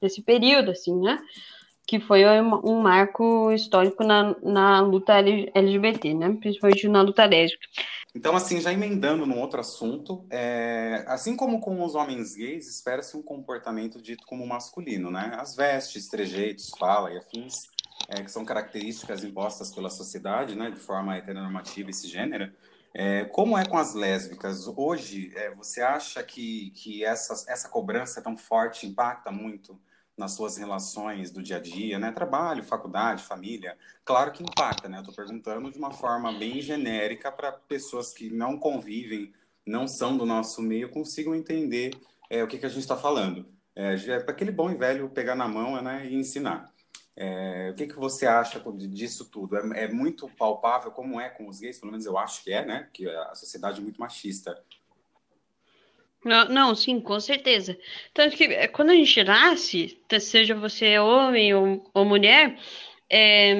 desse 0.00 0.22
período, 0.22 0.70
assim, 0.70 0.94
né? 1.00 1.18
Que 1.86 1.98
foi 1.98 2.24
um, 2.40 2.80
marco 2.80 3.50
histórico 3.50 4.04
na, 4.04 4.36
na 4.42 4.80
luta 4.80 5.14
LGBT, 5.14 6.14
né? 6.14 6.36
Principalmente 6.40 6.88
na 6.88 7.02
luta 7.02 7.26
lésbica. 7.26 7.66
Então, 8.14 8.36
assim, 8.36 8.60
já 8.60 8.72
emendando 8.72 9.26
num 9.26 9.40
outro 9.40 9.60
assunto, 9.60 10.24
é, 10.30 11.04
assim 11.08 11.36
como 11.36 11.60
com 11.60 11.84
os 11.84 11.94
homens 11.94 12.34
gays, 12.34 12.68
espera-se 12.68 13.16
um 13.16 13.22
comportamento 13.22 14.00
dito 14.00 14.24
como 14.26 14.46
masculino, 14.46 15.10
né? 15.10 15.36
As 15.38 15.56
vestes, 15.56 16.08
trejeitos, 16.08 16.70
fala 16.78 17.12
e 17.12 17.18
afins 17.18 17.66
é, 18.08 18.22
que 18.22 18.30
são 18.30 18.44
características 18.44 19.22
impostas 19.22 19.70
pela 19.70 19.90
sociedade, 19.90 20.56
né, 20.56 20.70
de 20.70 20.80
forma 20.80 21.16
heteronormativa 21.16 21.90
e 21.90 21.94
cisgênera. 21.94 22.54
É, 22.94 23.26
como 23.26 23.56
é 23.56 23.66
com 23.66 23.76
as 23.76 23.94
lésbicas? 23.94 24.66
Hoje, 24.66 25.30
é, 25.36 25.54
você 25.54 25.82
acha 25.82 26.22
que, 26.22 26.70
que 26.70 27.04
essa, 27.04 27.34
essa 27.52 27.68
cobrança 27.68 28.22
tão 28.22 28.36
forte 28.36 28.86
impacta 28.86 29.30
muito 29.30 29.78
nas 30.16 30.32
suas 30.32 30.56
relações 30.56 31.30
do 31.30 31.42
dia 31.42 31.58
a 31.58 31.60
dia, 31.60 31.98
né? 31.98 32.10
Trabalho, 32.10 32.64
faculdade, 32.64 33.22
família. 33.22 33.76
Claro 34.04 34.32
que 34.32 34.42
impacta, 34.42 34.88
né? 34.88 34.98
Estou 34.98 35.14
perguntando 35.14 35.70
de 35.70 35.78
uma 35.78 35.92
forma 35.92 36.32
bem 36.32 36.60
genérica 36.60 37.30
para 37.30 37.52
pessoas 37.52 38.12
que 38.12 38.28
não 38.28 38.58
convivem, 38.58 39.32
não 39.64 39.86
são 39.86 40.16
do 40.16 40.26
nosso 40.26 40.60
meio, 40.60 40.90
consigam 40.90 41.34
entender 41.34 41.92
é, 42.28 42.42
o 42.42 42.48
que, 42.48 42.58
que 42.58 42.66
a 42.66 42.70
gente 42.70 42.80
está 42.80 42.96
falando. 42.96 43.46
É, 43.76 43.94
é 43.94 44.18
para 44.18 44.32
aquele 44.32 44.50
bom 44.50 44.70
e 44.70 44.74
velho 44.74 45.08
pegar 45.10 45.36
na 45.36 45.46
mão 45.46 45.80
né, 45.80 46.04
e 46.06 46.16
ensinar. 46.16 46.72
É, 47.20 47.70
o 47.72 47.74
que, 47.74 47.88
que 47.88 47.96
você 47.96 48.26
acha 48.26 48.62
disso 48.88 49.24
tudo? 49.24 49.56
É, 49.56 49.84
é, 49.84 49.88
muito 49.88 50.28
palpável 50.28 50.92
como 50.92 51.20
é 51.20 51.28
com 51.28 51.48
os 51.48 51.58
gays? 51.58 51.80
Pelo 51.80 51.90
menos 51.90 52.06
eu 52.06 52.16
acho 52.16 52.44
que 52.44 52.52
é, 52.52 52.64
né? 52.64 52.88
Que 52.92 53.08
a 53.08 53.34
sociedade 53.34 53.80
é 53.80 53.82
muito 53.82 53.98
machista. 53.98 54.62
Não, 56.24 56.48
não, 56.48 56.74
sim, 56.76 57.00
com 57.00 57.18
certeza. 57.18 57.76
Tanto 58.14 58.36
que 58.36 58.44
é, 58.44 58.68
quando 58.68 58.90
a 58.90 58.94
gente 58.94 59.24
nasce, 59.24 60.00
seja 60.20 60.54
você 60.54 60.96
homem 61.00 61.52
ou, 61.54 61.90
ou 61.92 62.04
mulher, 62.04 62.56
é, 63.10 63.52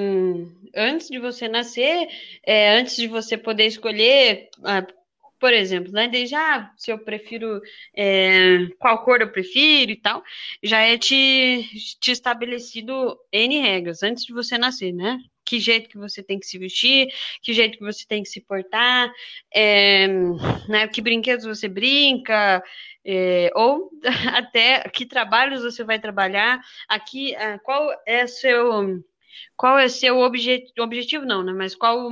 antes 0.76 1.08
de 1.08 1.18
você 1.18 1.48
nascer, 1.48 2.08
é, 2.46 2.78
antes 2.78 2.94
de 2.94 3.08
você 3.08 3.36
poder 3.36 3.66
escolher 3.66 4.50
por 5.38 5.52
exemplo, 5.52 5.92
né? 5.92 6.08
Desde 6.08 6.34
ah, 6.34 6.72
se 6.76 6.90
eu 6.90 6.98
prefiro 6.98 7.60
é, 7.96 8.66
qual 8.78 9.04
cor 9.04 9.20
eu 9.20 9.30
prefiro 9.30 9.92
e 9.92 9.96
tal, 9.96 10.22
já 10.62 10.80
é 10.80 10.98
te, 10.98 11.68
te 12.00 12.10
estabelecido 12.10 13.16
N 13.32 13.60
regras 13.60 14.02
antes 14.02 14.24
de 14.24 14.32
você 14.32 14.58
nascer, 14.58 14.92
né? 14.92 15.18
Que 15.44 15.58
jeito 15.58 15.88
que 15.88 15.96
você 15.96 16.22
tem 16.22 16.38
que 16.38 16.46
se 16.46 16.58
vestir, 16.58 17.08
que 17.42 17.54
jeito 17.54 17.78
que 17.78 17.84
você 17.84 18.04
tem 18.06 18.22
que 18.22 18.28
se 18.28 18.40
portar, 18.40 19.10
é, 19.54 20.08
né? 20.68 20.88
Que 20.88 21.00
brinquedos 21.00 21.46
você 21.46 21.68
brinca, 21.68 22.62
é, 23.04 23.50
ou 23.54 23.90
até 24.34 24.82
que 24.90 25.06
trabalhos 25.06 25.62
você 25.62 25.84
vai 25.84 25.98
trabalhar, 25.98 26.60
aqui 26.88 27.34
ah, 27.36 27.58
qual 27.60 27.90
é 28.06 28.26
seu 28.26 29.02
qual 29.56 29.78
é 29.78 29.88
seu 29.88 30.18
obje, 30.18 30.64
objetivo 30.78 31.24
não, 31.24 31.42
né? 31.42 31.52
Mas 31.52 31.74
qual 31.74 32.10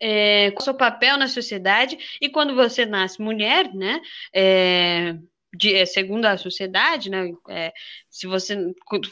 é, 0.00 0.50
qual 0.52 0.62
o 0.62 0.64
seu 0.64 0.74
papel 0.74 1.16
na 1.16 1.28
sociedade, 1.28 1.98
e 2.20 2.28
quando 2.28 2.54
você 2.54 2.86
nasce 2.86 3.20
mulher, 3.20 3.72
né, 3.74 4.00
é, 4.34 5.16
de, 5.52 5.74
é, 5.74 5.84
segundo 5.84 6.24
a 6.24 6.36
sociedade, 6.36 7.10
né, 7.10 7.32
é, 7.48 7.72
se, 8.08 8.26
você, 8.26 8.56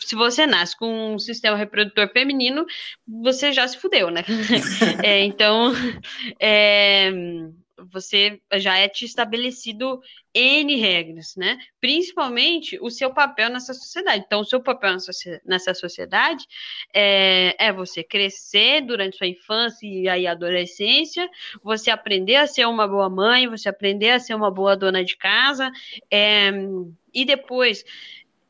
se 0.01 0.15
você 0.15 0.47
nasce 0.47 0.77
com 0.77 1.15
um 1.15 1.19
sistema 1.19 1.57
reprodutor 1.57 2.11
feminino, 2.13 2.65
você 3.07 3.53
já 3.53 3.67
se 3.67 3.77
fudeu, 3.77 4.11
né? 4.11 4.25
É, 5.05 5.25
então, 5.25 5.73
é, 6.41 7.11
você 7.91 8.41
já 8.55 8.77
é 8.77 8.89
te 8.89 9.05
estabelecido 9.05 10.01
N 10.35 10.77
regras, 10.77 11.35
né? 11.37 11.59
Principalmente 11.81 12.79
o 12.81 12.91
seu 12.91 13.13
papel 13.13 13.51
nessa 13.51 13.73
sociedade. 13.75 14.25
Então, 14.27 14.41
o 14.41 14.45
seu 14.45 14.63
papel 14.63 14.97
nessa 15.45 15.75
sociedade 15.75 16.47
é, 16.95 17.55
é 17.59 17.73
você 17.73 18.05
crescer 18.05 18.83
durante 18.83 19.17
sua 19.17 19.27
infância 19.27 19.87
e 19.87 20.09
aí 20.09 20.27
adolescência, 20.27 21.29
você 21.63 21.91
aprender 21.91 22.37
a 22.37 22.47
ser 22.47 22.67
uma 22.67 22.87
boa 22.87 23.09
mãe, 23.09 23.49
você 23.49 23.69
aprender 23.69 24.11
a 24.11 24.21
ser 24.21 24.35
uma 24.35 24.51
boa 24.51 24.77
dona 24.77 25.05
de 25.05 25.17
casa, 25.17 25.71
é, 26.11 26.51
e 27.13 27.25
depois 27.25 27.85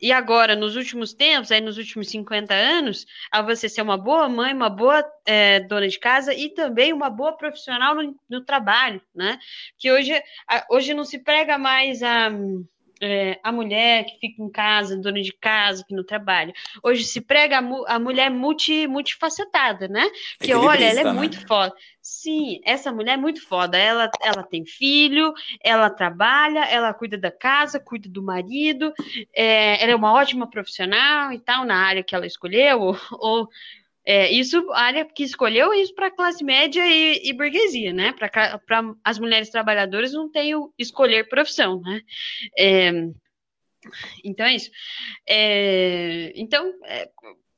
e 0.00 0.12
agora, 0.12 0.54
nos 0.54 0.76
últimos 0.76 1.12
tempos, 1.12 1.50
aí 1.50 1.60
nos 1.60 1.76
últimos 1.76 2.08
50 2.08 2.54
anos, 2.54 3.06
a 3.30 3.42
você 3.42 3.68
ser 3.68 3.82
uma 3.82 3.96
boa 3.96 4.28
mãe, 4.28 4.54
uma 4.54 4.70
boa 4.70 5.04
é, 5.26 5.60
dona 5.60 5.88
de 5.88 5.98
casa 5.98 6.32
e 6.32 6.50
também 6.50 6.92
uma 6.92 7.10
boa 7.10 7.36
profissional 7.36 7.94
no, 7.94 8.14
no 8.28 8.44
trabalho, 8.44 9.00
né? 9.14 9.38
Que 9.76 9.90
hoje, 9.90 10.12
hoje 10.70 10.94
não 10.94 11.04
se 11.04 11.18
prega 11.18 11.58
mais 11.58 12.02
a, 12.02 12.30
é, 13.00 13.38
a 13.42 13.52
mulher 13.52 14.04
que 14.04 14.18
fica 14.18 14.42
em 14.42 14.50
casa, 14.50 14.96
dona 14.96 15.20
de 15.20 15.32
casa, 15.32 15.84
que 15.86 15.94
não 15.94 16.04
trabalha. 16.04 16.52
Hoje 16.82 17.04
se 17.04 17.20
prega 17.20 17.58
a, 17.58 17.94
a 17.94 17.98
mulher 17.98 18.30
multi, 18.30 18.86
multifacetada, 18.86 19.88
né? 19.88 20.08
Que 20.40 20.54
olha, 20.54 20.84
ela 20.84 21.00
é 21.00 21.04
né? 21.04 21.12
muito 21.12 21.46
foda. 21.46 21.74
Sim, 22.00 22.60
essa 22.64 22.90
mulher 22.90 23.14
é 23.14 23.16
muito 23.16 23.46
foda. 23.46 23.76
Ela, 23.76 24.10
ela 24.22 24.42
tem 24.42 24.64
filho, 24.64 25.32
ela 25.62 25.90
trabalha, 25.90 26.64
ela 26.64 26.94
cuida 26.94 27.18
da 27.18 27.30
casa, 27.30 27.78
cuida 27.78 28.08
do 28.08 28.22
marido, 28.22 28.92
é, 29.34 29.82
ela 29.82 29.92
é 29.92 29.96
uma 29.96 30.12
ótima 30.12 30.48
profissional 30.48 31.32
e 31.32 31.38
tal, 31.38 31.64
na 31.64 31.76
área 31.76 32.02
que 32.02 32.14
ela 32.14 32.26
escolheu, 32.26 32.80
ou, 32.80 32.96
ou 33.12 33.48
é, 34.10 34.32
isso, 34.32 34.56
a 34.72 34.80
área 34.84 35.04
que 35.04 35.22
escolheu 35.22 35.74
isso 35.74 35.94
para 35.94 36.10
classe 36.10 36.42
média 36.42 36.82
e, 36.86 37.28
e 37.28 37.32
burguesia, 37.34 37.92
né? 37.92 38.12
Para 38.12 38.58
as 39.04 39.18
mulheres 39.18 39.50
trabalhadoras 39.50 40.14
não 40.14 40.30
tem 40.30 40.54
o 40.54 40.72
escolher 40.78 41.28
profissão, 41.28 41.82
né? 41.82 42.00
É, 42.58 42.90
então 44.24 44.46
é 44.46 44.54
isso. 44.54 44.70
É, 45.28 46.32
então, 46.34 46.72
é, 46.86 47.06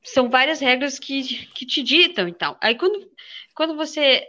são 0.03 0.29
várias 0.29 0.59
regras 0.59 0.99
que, 0.99 1.23
que 1.53 1.65
te 1.65 1.81
ditam 1.81 2.27
e 2.27 2.33
tal. 2.33 2.57
Aí 2.61 2.75
quando, 2.75 3.09
quando 3.55 3.77
você 3.77 4.27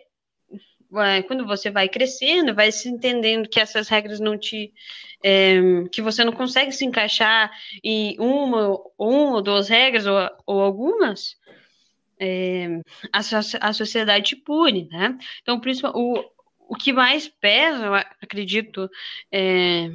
quando 1.26 1.46
você 1.46 1.70
vai 1.70 1.88
crescendo, 1.88 2.54
vai 2.54 2.70
se 2.70 2.86
entendendo 2.88 3.48
que 3.48 3.58
essas 3.58 3.88
regras 3.88 4.20
não 4.20 4.38
te. 4.38 4.72
É, 5.24 5.58
que 5.90 6.02
você 6.02 6.22
não 6.22 6.32
consegue 6.32 6.70
se 6.70 6.84
encaixar 6.84 7.50
em 7.82 8.16
uma, 8.20 8.78
uma 8.98 9.36
ou 9.36 9.42
duas 9.42 9.68
regras, 9.68 10.06
ou, 10.06 10.18
ou 10.46 10.60
algumas, 10.60 11.36
é, 12.24 12.80
a, 13.12 13.68
a 13.68 13.72
sociedade 13.72 14.36
pune, 14.36 14.88
né? 14.92 15.18
Então, 15.42 15.60
o, 15.92 16.24
o 16.68 16.76
que 16.76 16.92
mais 16.92 17.26
pesa, 17.26 17.86
eu 17.86 17.94
acredito, 17.94 18.88
é, 19.32 19.90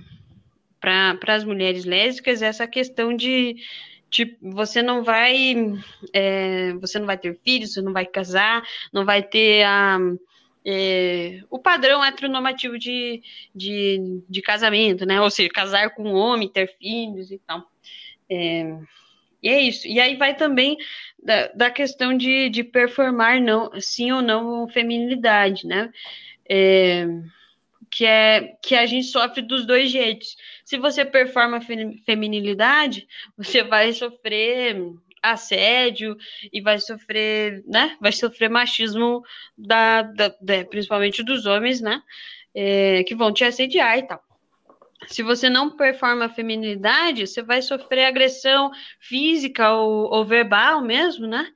para 0.82 1.18
as 1.28 1.46
mulheres 1.46 1.86
lésbicas 1.86 2.42
é 2.42 2.48
essa 2.48 2.68
questão 2.68 3.16
de, 3.16 3.56
de 4.10 4.38
você 4.42 4.82
não 4.84 5.04
vai 5.04 5.56
é, 6.14 6.74
você 6.74 7.00
não 7.00 7.06
vai 7.06 7.18
ter 7.18 7.40
filhos, 7.46 7.72
você 7.72 7.82
não 7.82 7.94
vai 7.94 8.06
casar, 8.06 8.62
não 8.92 9.06
vai 9.06 9.24
ter 9.24 9.64
a 9.64 9.98
é, 10.70 11.44
o 11.50 11.58
padrão 11.58 12.04
heteronormativo 12.04 12.78
de, 12.78 13.24
de, 13.56 14.22
de 14.28 14.42
casamento, 14.42 15.06
né? 15.06 15.22
Ou 15.22 15.32
seja, 15.32 15.48
casar 15.50 15.92
com 15.92 16.04
um 16.04 16.14
homem, 16.14 16.50
ter 16.50 16.68
filhos 16.78 17.32
e 17.32 17.40
tal. 17.40 17.64
É, 18.30 18.78
e 19.48 19.50
é 19.50 19.62
isso. 19.62 19.88
E 19.88 19.98
aí 19.98 20.18
vai 20.18 20.36
também 20.36 20.78
da, 21.24 21.48
da 21.48 21.72
questão 21.72 22.16
de, 22.16 22.50
de 22.50 22.66
performar 22.66 23.40
não, 23.42 23.72
sim 23.80 24.12
ou 24.12 24.22
não 24.22 24.68
feminilidade, 24.68 25.66
né? 25.66 25.90
É, 26.50 27.08
que 27.90 28.06
é 28.06 28.58
que 28.62 28.76
a 28.76 28.86
gente 28.86 29.08
sofre 29.08 29.42
dos 29.42 29.66
dois 29.66 29.90
jeitos. 29.90 30.36
Se 30.66 30.78
você 30.78 31.06
performa 31.06 31.62
feminilidade, 32.06 33.08
você 33.38 33.64
vai 33.64 33.94
sofrer 33.94 34.76
assédio 35.24 36.18
e 36.52 36.60
vai 36.60 36.78
sofrer, 36.80 37.64
né? 37.66 37.96
Vai 38.02 38.12
sofrer 38.12 38.50
machismo 38.50 39.24
da, 39.58 40.02
da, 40.02 40.28
da 40.42 40.66
principalmente 40.66 41.24
dos 41.24 41.46
homens, 41.46 41.80
né? 41.80 42.04
É, 42.54 43.04
que 43.06 43.16
vão 43.16 43.32
te 43.32 43.46
assediar 43.46 43.98
e 43.98 44.04
tal 44.04 44.27
se 45.08 45.24
você 45.24 45.50
não 45.50 45.76
performa 45.76 46.26
a 46.26 46.30
feminilidade, 46.30 47.26
você 47.28 47.42
vai 47.42 47.62
sofrer 47.62 48.06
agressão 48.06 48.72
física 49.00 49.72
ou, 49.74 50.12
ou 50.14 50.26
verbal 50.26 50.82
mesmo, 50.82 51.28
né? 51.28 51.52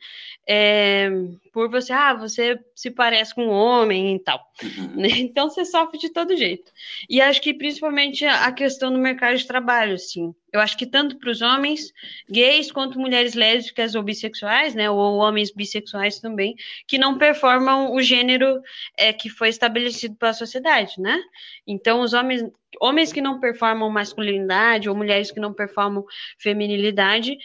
É, 0.48 1.10
por 1.54 1.70
você, 1.70 1.94
ah, 1.94 2.14
você 2.14 2.60
se 2.76 2.90
parece 2.90 3.34
com 3.34 3.46
um 3.46 3.52
homem 3.52 4.16
e 4.16 4.20
tal. 4.20 4.42
Uhum. 4.64 5.02
Né? 5.02 5.10
Então 5.22 5.50
você 5.50 5.64
sofre 5.64 6.00
de 6.00 6.10
todo 6.10 6.36
jeito. 6.36 6.72
E 7.10 7.22
acho 7.22 7.42
que 7.42 7.54
principalmente 7.54 8.26
a 8.26 8.52
questão 8.52 8.92
do 8.92 8.98
mercado 8.98 9.38
de 9.38 9.46
trabalho, 9.46 9.94
assim. 9.94 10.34
Eu 10.52 10.60
acho 10.60 10.78
que 10.78 10.86
tanto 10.86 11.18
para 11.18 11.30
os 11.30 11.42
homens 11.42 11.94
gays 12.30 12.72
quanto 12.72 13.00
mulheres 13.00 13.36
lésbicas 13.36 13.96
ou 13.96 14.04
bissexuais, 14.04 14.76
né, 14.76 14.90
ou 14.90 15.18
homens 15.18 15.52
bissexuais 15.52 16.20
também, 16.20 16.56
que 16.88 16.98
não 16.98 17.18
performam 17.18 17.94
o 17.94 18.02
gênero 18.02 18.62
é, 18.98 19.14
que 19.14 19.30
foi 19.30 19.48
estabelecido 19.48 20.16
pela 20.16 20.34
sociedade, 20.34 21.00
né? 21.00 21.22
Então 21.66 22.02
os 22.02 22.14
homens, 22.14 22.44
homens 22.82 23.14
que 23.14 23.22
não 23.22 23.40
performam 23.40 23.90
masculinidade 23.90 24.90
ou 24.90 24.96
mulheres 24.96 25.32
que 25.32 25.40
não 25.40 25.54
performam 25.54 26.04
feminilidade, 26.38 27.38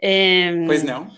é... 0.00 0.64
pois 0.64 0.82
não 0.82 1.10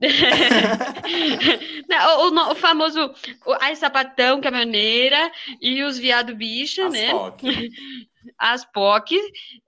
Não, 1.88 2.30
o, 2.30 2.52
o, 2.52 2.54
famoso 2.54 3.12
o, 3.46 3.52
ai 3.60 3.76
sapatão, 3.76 4.40
caminhoneira 4.40 5.30
e 5.60 5.82
os 5.82 5.98
viado 5.98 6.34
bicha, 6.34 6.86
As 6.86 6.92
né? 6.92 7.10
POC. 7.10 7.70
As 8.38 8.64
POC. 8.64 9.20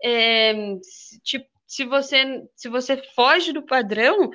É, 0.03 0.55
tipo, 1.23 1.47
se 1.67 1.85
você, 1.85 2.43
se 2.55 2.69
você 2.69 2.97
foge 3.15 3.53
do 3.53 3.63
padrão, 3.63 4.31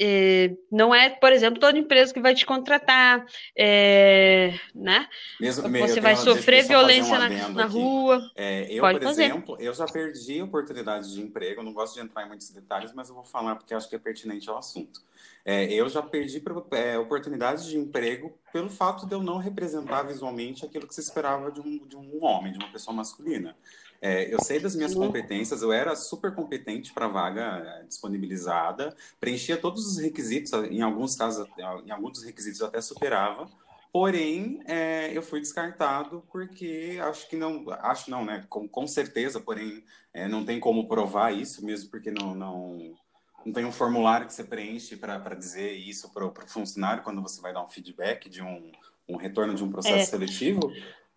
é, 0.00 0.54
não 0.70 0.94
é, 0.94 1.10
por 1.10 1.32
exemplo, 1.32 1.58
toda 1.58 1.78
empresa 1.78 2.12
que 2.12 2.20
vai 2.20 2.34
te 2.34 2.44
contratar, 2.44 3.24
é, 3.56 4.54
né? 4.74 5.08
Mesmo, 5.40 5.68
você 5.68 6.00
vai 6.00 6.16
sofrer 6.16 6.64
violência 6.64 7.18
na, 7.18 7.48
na 7.48 7.66
rua. 7.66 8.20
É, 8.36 8.70
eu, 8.70 8.80
Pode 8.82 8.98
por 8.98 9.06
fazer. 9.06 9.24
exemplo, 9.24 9.56
eu 9.58 9.72
já 9.72 9.86
perdi 9.86 10.42
oportunidades 10.42 11.12
de 11.12 11.20
emprego. 11.20 11.62
Não 11.62 11.72
gosto 11.72 11.94
de 11.94 12.00
entrar 12.00 12.24
em 12.24 12.28
muitos 12.28 12.50
detalhes, 12.50 12.92
mas 12.92 13.08
eu 13.08 13.14
vou 13.14 13.24
falar 13.24 13.56
porque 13.56 13.74
acho 13.74 13.88
que 13.88 13.96
é 13.96 13.98
pertinente 13.98 14.48
ao 14.50 14.58
assunto. 14.58 15.00
É, 15.44 15.72
eu 15.72 15.88
já 15.88 16.02
perdi 16.02 16.42
é, 16.72 16.98
oportunidades 16.98 17.64
de 17.66 17.78
emprego 17.78 18.36
pelo 18.52 18.68
fato 18.68 19.06
de 19.06 19.14
eu 19.14 19.22
não 19.22 19.38
representar 19.38 20.02
visualmente 20.02 20.64
aquilo 20.64 20.86
que 20.88 20.94
se 20.94 21.00
esperava 21.00 21.50
de 21.52 21.60
um, 21.60 21.86
de 21.86 21.96
um 21.96 22.24
homem, 22.24 22.52
de 22.52 22.58
uma 22.58 22.70
pessoa 22.70 22.94
masculina. 22.94 23.56
É, 24.00 24.32
eu 24.32 24.40
sei 24.42 24.60
das 24.60 24.74
minhas 24.74 24.94
uhum. 24.94 25.06
competências, 25.06 25.62
eu 25.62 25.72
era 25.72 25.94
super 25.96 26.34
competente 26.34 26.92
para 26.92 27.06
a 27.06 27.08
vaga 27.08 27.42
é, 27.42 27.84
disponibilizada, 27.84 28.94
preenchia 29.20 29.56
todos 29.56 29.86
os 29.86 29.98
requisitos, 29.98 30.52
em 30.52 30.82
alguns 30.82 31.16
casos, 31.16 31.46
em 31.84 31.90
alguns 31.90 32.12
dos 32.12 32.24
requisitos 32.24 32.60
eu 32.60 32.66
até 32.66 32.80
superava, 32.80 33.48
porém 33.92 34.60
é, 34.66 35.16
eu 35.16 35.22
fui 35.22 35.40
descartado 35.40 36.22
porque 36.30 36.98
acho 37.02 37.28
que 37.28 37.36
não, 37.36 37.64
acho 37.80 38.10
não, 38.10 38.24
né? 38.24 38.44
Com, 38.48 38.68
com 38.68 38.86
certeza, 38.86 39.40
porém 39.40 39.84
é, 40.12 40.28
não 40.28 40.44
tem 40.44 40.60
como 40.60 40.86
provar 40.86 41.32
isso 41.32 41.64
mesmo 41.64 41.90
porque 41.90 42.10
não, 42.10 42.34
não, 42.34 42.94
não 43.44 43.52
tem 43.52 43.64
um 43.64 43.72
formulário 43.72 44.26
que 44.26 44.34
você 44.34 44.44
preenche 44.44 44.96
para 44.96 45.34
dizer 45.34 45.72
isso 45.72 46.12
para 46.12 46.26
o 46.26 46.34
funcionário 46.46 47.02
quando 47.02 47.22
você 47.22 47.40
vai 47.40 47.52
dar 47.52 47.62
um 47.62 47.68
feedback 47.68 48.28
de 48.28 48.42
um, 48.42 48.70
um 49.08 49.16
retorno 49.16 49.54
de 49.54 49.62
um 49.62 49.70
processo 49.70 49.96
é. 49.96 50.04
seletivo. 50.04 50.60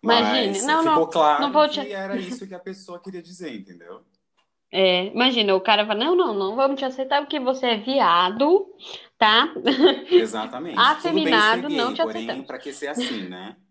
Imagine, 0.02 0.48
Mas 0.48 0.66
não, 0.66 0.82
ficou 0.82 0.96
não, 0.96 1.06
claro 1.06 1.42
não 1.42 1.52
vou 1.52 1.68
te... 1.68 1.80
que 1.80 1.92
era 1.92 2.16
isso 2.16 2.46
que 2.46 2.54
a 2.54 2.58
pessoa 2.58 2.98
queria 2.98 3.22
dizer, 3.22 3.54
entendeu? 3.54 4.02
É, 4.72 5.06
imagina, 5.06 5.54
o 5.54 5.60
cara 5.60 5.84
fala, 5.84 5.98
não, 5.98 6.14
não, 6.14 6.32
não 6.32 6.54
vamos 6.54 6.78
te 6.78 6.84
aceitar 6.84 7.20
porque 7.20 7.40
você 7.40 7.66
é 7.66 7.76
viado, 7.76 8.66
tá? 9.18 9.52
Exatamente. 10.10 10.78
Afeminado, 10.78 11.68
gay, 11.68 11.76
não 11.76 11.92
te 11.92 12.00
aceitamos. 12.00 12.46
Para 12.46 12.58
que 12.58 12.72
ser 12.72 12.88
assim, 12.88 13.28
né? 13.28 13.56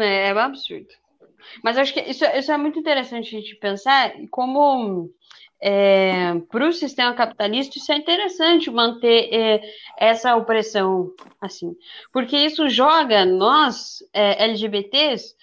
É, 0.00 0.28
é 0.28 0.34
um 0.34 0.38
absurdo. 0.38 0.88
Mas 1.62 1.76
acho 1.76 1.92
que 1.92 2.00
isso, 2.00 2.24
isso 2.24 2.50
é 2.50 2.56
muito 2.56 2.78
interessante 2.78 3.28
a 3.28 3.38
gente 3.38 3.54
pensar 3.56 4.12
como 4.30 5.10
é, 5.60 6.34
para 6.50 6.68
o 6.68 6.72
sistema 6.72 7.14
capitalista 7.14 7.78
isso 7.78 7.92
é 7.92 7.96
interessante 7.96 8.70
manter 8.70 9.28
é, 9.32 9.60
essa 9.98 10.34
opressão 10.36 11.12
assim, 11.40 11.76
porque 12.12 12.36
isso 12.36 12.68
joga 12.68 13.24
nós 13.24 13.98
é, 14.12 14.44
LGBTs 14.44 15.34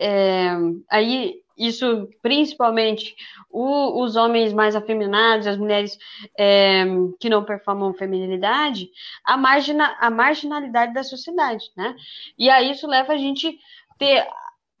é, 0.00 0.50
aí 0.88 1.42
isso 1.56 2.08
principalmente 2.22 3.14
o, 3.50 4.02
os 4.02 4.16
homens 4.16 4.52
mais 4.52 4.74
afeminados, 4.74 5.46
as 5.46 5.58
mulheres 5.58 5.98
é, 6.38 6.84
que 7.18 7.28
não 7.28 7.44
performam 7.44 7.92
feminilidade, 7.92 8.88
a, 9.22 9.36
margina, 9.36 9.94
a 10.00 10.08
marginalidade 10.08 10.94
da 10.94 11.04
sociedade, 11.04 11.66
né? 11.76 11.94
E 12.38 12.48
aí 12.48 12.70
isso 12.70 12.86
leva 12.86 13.12
a 13.12 13.18
gente 13.18 13.58
ter 13.98 14.26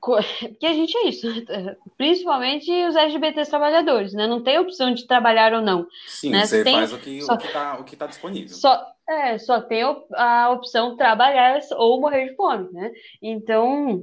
porque 0.00 0.64
a 0.64 0.72
gente 0.72 0.96
é 0.96 1.08
isso, 1.08 1.26
principalmente 1.98 2.70
os 2.86 2.96
LGBTs 2.96 3.50
trabalhadores, 3.50 4.14
né? 4.14 4.26
Não 4.26 4.42
tem 4.42 4.58
opção 4.58 4.94
de 4.94 5.06
trabalhar 5.06 5.52
ou 5.52 5.60
não. 5.60 5.86
Sim, 6.06 6.30
né? 6.30 6.46
você 6.46 6.64
tem, 6.64 6.74
faz 6.74 6.92
o 6.94 6.98
que 6.98 7.18
está 7.18 7.78
o 7.78 7.84
que 7.84 7.96
tá 7.96 8.06
disponível. 8.06 8.48
Só, 8.48 8.82
é, 9.06 9.36
só 9.36 9.60
tem 9.60 9.82
a 10.14 10.50
opção 10.50 10.96
trabalhar 10.96 11.60
ou 11.72 12.00
morrer 12.00 12.30
de 12.30 12.36
fome, 12.36 12.72
né? 12.72 12.90
Então, 13.20 14.00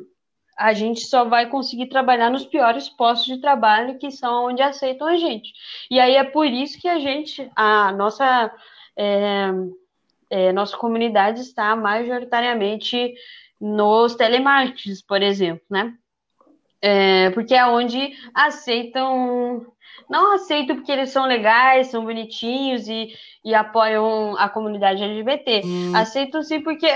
a 0.58 0.74
gente 0.74 1.02
só 1.02 1.24
vai 1.24 1.48
conseguir 1.48 1.86
trabalhar 1.86 2.32
nos 2.32 2.46
piores 2.46 2.90
postos 2.90 3.28
de 3.28 3.40
trabalho 3.40 4.00
que 4.00 4.10
são 4.10 4.48
onde 4.48 4.62
aceitam 4.62 5.08
a 5.08 5.16
gente. 5.16 5.54
E 5.90 6.00
aí 6.00 6.16
é 6.16 6.24
por 6.24 6.48
isso 6.48 6.82
que 6.82 6.88
a 6.88 6.98
gente, 6.98 7.50
a 7.56 7.92
nossa, 7.92 8.52
é, 8.98 9.50
é, 10.30 10.52
nossa 10.52 10.76
comunidade 10.76 11.42
está 11.42 11.76
majoritariamente 11.76 13.14
nos 13.62 14.16
telemarketings, 14.16 15.02
por 15.02 15.22
exemplo, 15.22 15.64
né? 15.70 15.94
É, 16.82 17.30
porque 17.32 17.56
é 17.56 17.66
onde 17.66 18.14
aceitam, 18.34 19.66
não 20.10 20.34
aceitam 20.34 20.76
porque 20.76 20.92
eles 20.92 21.10
são 21.10 21.26
legais, 21.26 21.88
são 21.88 22.04
bonitinhos 22.04 22.88
e, 22.88 23.14
e 23.44 23.54
apoiam 23.54 24.38
a 24.38 24.48
comunidade 24.50 25.04
LGBT. 25.04 25.62
Hum. 25.66 25.96
Aceitam 25.96 26.42
sim 26.44 26.62
porque 26.62 26.88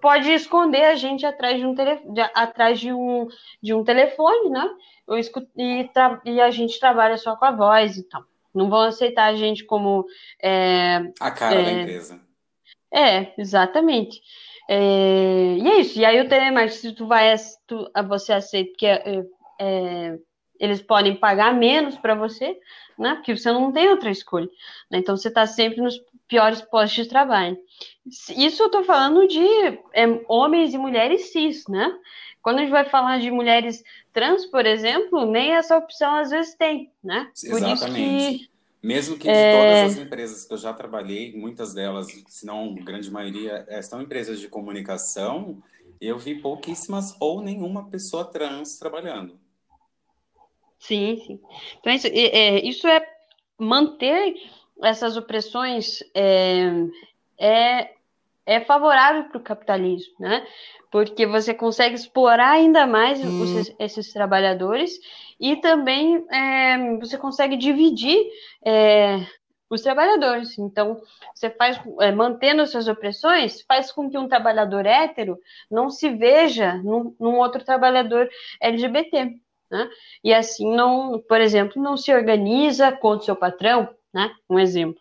pode 0.00 0.30
esconder 0.32 0.84
a 0.84 0.94
gente 0.94 1.24
atrás 1.26 1.58
de 1.58 1.66
um, 1.66 1.74
tele, 1.74 2.00
de, 2.12 2.20
atrás 2.34 2.80
de 2.80 2.92
um, 2.92 3.28
de 3.62 3.74
um 3.74 3.84
telefone, 3.84 4.50
né? 4.50 4.70
E, 5.56 5.90
e, 6.24 6.40
a 6.40 6.50
gente 6.50 6.78
trabalha 6.80 7.16
só 7.16 7.36
com 7.36 7.44
a 7.44 7.50
voz 7.50 7.96
e 7.96 8.02
tal. 8.04 8.24
Não 8.54 8.70
vão 8.70 8.82
aceitar 8.82 9.26
a 9.26 9.34
gente 9.34 9.64
como. 9.64 10.06
É, 10.42 11.10
a 11.20 11.30
cara 11.30 11.54
é, 11.54 11.64
da 11.64 11.72
empresa. 11.72 12.20
É, 12.92 13.34
exatamente. 13.36 14.20
É, 14.68 15.56
e 15.58 15.68
é 15.68 15.80
isso. 15.80 15.98
E 15.98 16.04
aí 16.04 16.20
o 16.20 16.28
telemarketing, 16.28 16.78
se 16.78 16.92
tu 16.92 17.06
vai, 17.06 17.34
tu, 17.66 17.90
você 18.08 18.32
aceita 18.32 18.72
que 18.78 18.86
é, 18.86 19.24
é, 19.60 20.18
eles 20.58 20.80
podem 20.80 21.16
pagar 21.16 21.52
menos 21.52 21.96
para 21.98 22.14
você, 22.14 22.58
né? 22.98 23.16
Porque 23.16 23.36
você 23.36 23.50
não 23.52 23.72
tem 23.72 23.88
outra 23.88 24.10
escolha. 24.10 24.48
Né? 24.90 24.98
Então 24.98 25.16
você 25.16 25.28
está 25.28 25.46
sempre 25.46 25.80
nos 25.80 26.00
piores 26.28 26.62
postos 26.62 27.04
de 27.04 27.08
trabalho. 27.08 27.56
Isso 28.06 28.62
eu 28.62 28.66
estou 28.66 28.84
falando 28.84 29.26
de 29.26 29.46
é, 29.92 30.04
homens 30.28 30.74
e 30.74 30.78
mulheres 30.78 31.32
cis, 31.32 31.66
né? 31.68 31.96
Quando 32.42 32.58
a 32.58 32.60
gente 32.60 32.70
vai 32.70 32.84
falar 32.84 33.18
de 33.18 33.30
mulheres 33.30 33.82
trans, 34.12 34.44
por 34.44 34.66
exemplo, 34.66 35.24
nem 35.24 35.52
essa 35.52 35.78
opção 35.78 36.14
às 36.16 36.30
vezes 36.30 36.54
tem, 36.54 36.92
né? 37.02 37.30
Por 37.48 37.56
Exatamente. 37.56 38.38
Que, 38.38 38.54
Mesmo 38.82 39.16
que 39.16 39.24
de 39.24 39.30
é... 39.30 39.52
todas 39.82 39.92
as 39.92 40.06
empresas 40.06 40.44
que 40.44 40.52
eu 40.52 40.58
já 40.58 40.74
trabalhei, 40.74 41.34
muitas 41.34 41.72
delas, 41.72 42.06
se 42.28 42.44
não 42.44 42.74
grande 42.74 43.10
maioria, 43.10 43.64
é, 43.66 43.80
são 43.80 44.02
empresas 44.02 44.38
de 44.38 44.46
comunicação, 44.46 45.62
eu 45.98 46.18
vi 46.18 46.34
pouquíssimas 46.34 47.16
ou 47.18 47.40
nenhuma 47.40 47.88
pessoa 47.88 48.26
trans 48.26 48.78
trabalhando. 48.78 49.40
Sim, 50.78 51.16
sim. 51.26 51.40
Então, 51.80 51.90
isso 51.94 52.06
é, 52.08 52.60
isso 52.60 52.86
é 52.86 53.02
manter 53.58 54.34
essas 54.82 55.16
opressões 55.16 56.00
é, 56.14 56.70
é, 57.38 57.90
é 58.46 58.60
favorável 58.60 59.24
para 59.24 59.38
o 59.38 59.42
capitalismo, 59.42 60.14
né? 60.18 60.46
Porque 60.90 61.26
você 61.26 61.52
consegue 61.52 61.94
explorar 61.94 62.52
ainda 62.52 62.86
mais 62.86 63.20
hum. 63.20 63.42
os, 63.42 63.74
esses 63.78 64.12
trabalhadores 64.12 64.98
e 65.40 65.56
também 65.56 66.24
é, 66.30 66.96
você 66.98 67.18
consegue 67.18 67.56
dividir 67.56 68.18
é, 68.64 69.26
os 69.68 69.82
trabalhadores. 69.82 70.58
Então, 70.58 71.00
você 71.34 71.50
faz, 71.50 71.80
é, 72.00 72.12
mantendo 72.12 72.62
essas 72.62 72.86
opressões, 72.88 73.62
faz 73.62 73.90
com 73.90 74.08
que 74.08 74.18
um 74.18 74.28
trabalhador 74.28 74.86
hétero 74.86 75.38
não 75.70 75.90
se 75.90 76.10
veja 76.10 76.74
num, 76.76 77.14
num 77.18 77.36
outro 77.36 77.64
trabalhador 77.64 78.28
LGBT. 78.60 79.34
Né? 79.70 79.90
E 80.22 80.32
assim, 80.32 80.74
não, 80.74 81.20
por 81.28 81.40
exemplo, 81.40 81.82
não 81.82 81.96
se 81.96 82.14
organiza 82.14 82.92
contra 82.92 83.22
o 83.22 83.24
seu 83.24 83.36
patrão, 83.36 83.88
né? 84.14 84.30
Um 84.48 84.58
exemplo. 84.58 85.00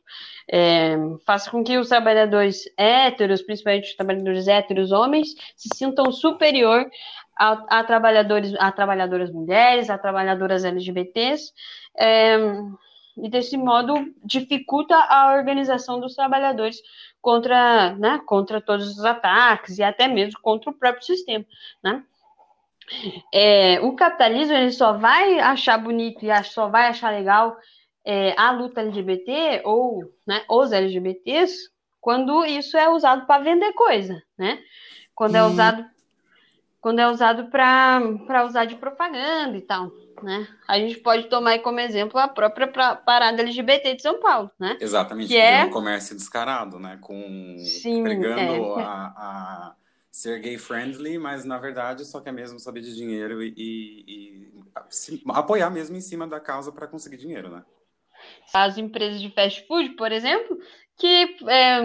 É, 0.52 0.98
faz 1.26 1.48
com 1.48 1.64
que 1.64 1.78
os 1.78 1.88
trabalhadores 1.88 2.64
héteros, 2.76 3.44
principalmente 3.44 3.90
os 3.90 3.96
trabalhadores 3.96 4.48
héteros 4.48 4.92
homens, 4.92 5.30
se 5.56 5.70
sintam 5.76 6.12
superior 6.12 6.90
a, 7.38 7.80
a 7.80 7.84
trabalhadores, 7.84 8.54
a 8.60 8.72
trabalhadoras 8.72 9.32
mulheres, 9.32 9.90
a 9.90 9.98
trabalhadoras 9.98 10.66
LGBTs, 10.66 11.54
é, 11.98 12.38
e 13.16 13.30
desse 13.30 13.56
modo 13.56 13.94
dificulta 14.26 14.96
a 14.96 15.36
organização 15.36 16.00
dos 16.00 16.16
trabalhadores 16.16 16.82
contra, 17.22 17.96
né, 17.96 18.20
contra 18.26 18.60
todos 18.60 18.98
os 18.98 19.06
ataques 19.06 19.78
e 19.78 19.84
até 19.84 20.08
mesmo 20.08 20.42
contra 20.42 20.72
o 20.72 20.74
próprio 20.74 21.06
sistema, 21.06 21.46
né? 21.84 22.04
É, 23.34 23.80
o 23.80 23.96
capitalismo 23.96 24.54
ele 24.54 24.72
só 24.72 24.94
vai 24.94 25.40
achar 25.40 25.78
bonito 25.78 26.26
e 26.26 26.44
só 26.44 26.68
vai 26.68 26.88
achar 26.88 27.12
legal 27.12 27.56
é, 28.06 28.34
a 28.38 28.52
luta 28.52 28.82
LGBT 28.82 29.62
ou 29.64 30.12
né, 30.26 30.44
os 30.50 30.72
LGBTs 30.72 31.72
quando 32.04 32.46
isso 32.46 32.76
é 32.78 32.90
usado 32.90 33.26
para 33.26 33.44
vender 33.44 33.72
coisa, 33.74 34.22
né? 34.38 34.60
Quando 35.16 35.36
é 35.36 35.44
usado 35.44 35.86
quando 36.82 37.00
é 37.00 37.08
usado 37.08 37.46
para 37.46 38.46
usar 38.46 38.66
de 38.66 38.76
propaganda 38.76 39.56
e 39.58 39.62
tal, 39.62 39.90
né? 40.22 40.46
A 40.68 40.78
gente 40.78 40.98
pode 40.98 41.30
tomar 41.30 41.58
como 41.60 41.80
exemplo 41.80 42.20
a 42.20 42.28
própria 42.28 42.68
parada 42.68 43.42
LGBT 43.42 43.96
de 43.96 44.02
São 44.02 44.20
Paulo, 44.20 44.52
né? 44.60 44.78
Exatamente, 44.82 45.30
que 45.30 45.38
é 45.38 45.64
um 45.64 45.70
comércio 45.70 46.14
descarado, 46.14 46.78
né? 46.78 46.98
Com 47.00 47.56
Sim, 47.60 48.04
pregando 48.04 48.78
é. 48.82 48.84
a, 48.84 49.14
a 49.16 49.76
ser 50.12 50.42
gay 50.42 50.58
friendly, 50.58 51.18
mas 51.18 51.46
na 51.46 51.58
verdade 51.58 52.04
só 52.04 52.20
quer 52.20 52.34
mesmo 52.34 52.60
saber 52.60 52.82
de 52.82 52.94
dinheiro 52.94 53.42
e, 53.42 53.54
e, 53.56 54.04
e 54.08 54.64
apoiar 55.30 55.70
mesmo 55.70 55.96
em 55.96 56.02
cima 56.02 56.28
da 56.28 56.42
causa 56.42 56.70
para 56.70 56.86
conseguir 56.86 57.16
dinheiro, 57.16 57.50
né? 57.50 57.64
As 58.54 58.78
empresas 58.78 59.22
de 59.22 59.30
fast 59.30 59.66
food, 59.68 59.90
por 59.92 60.12
exemplo, 60.12 60.58
que 60.98 61.36
é, 61.48 61.82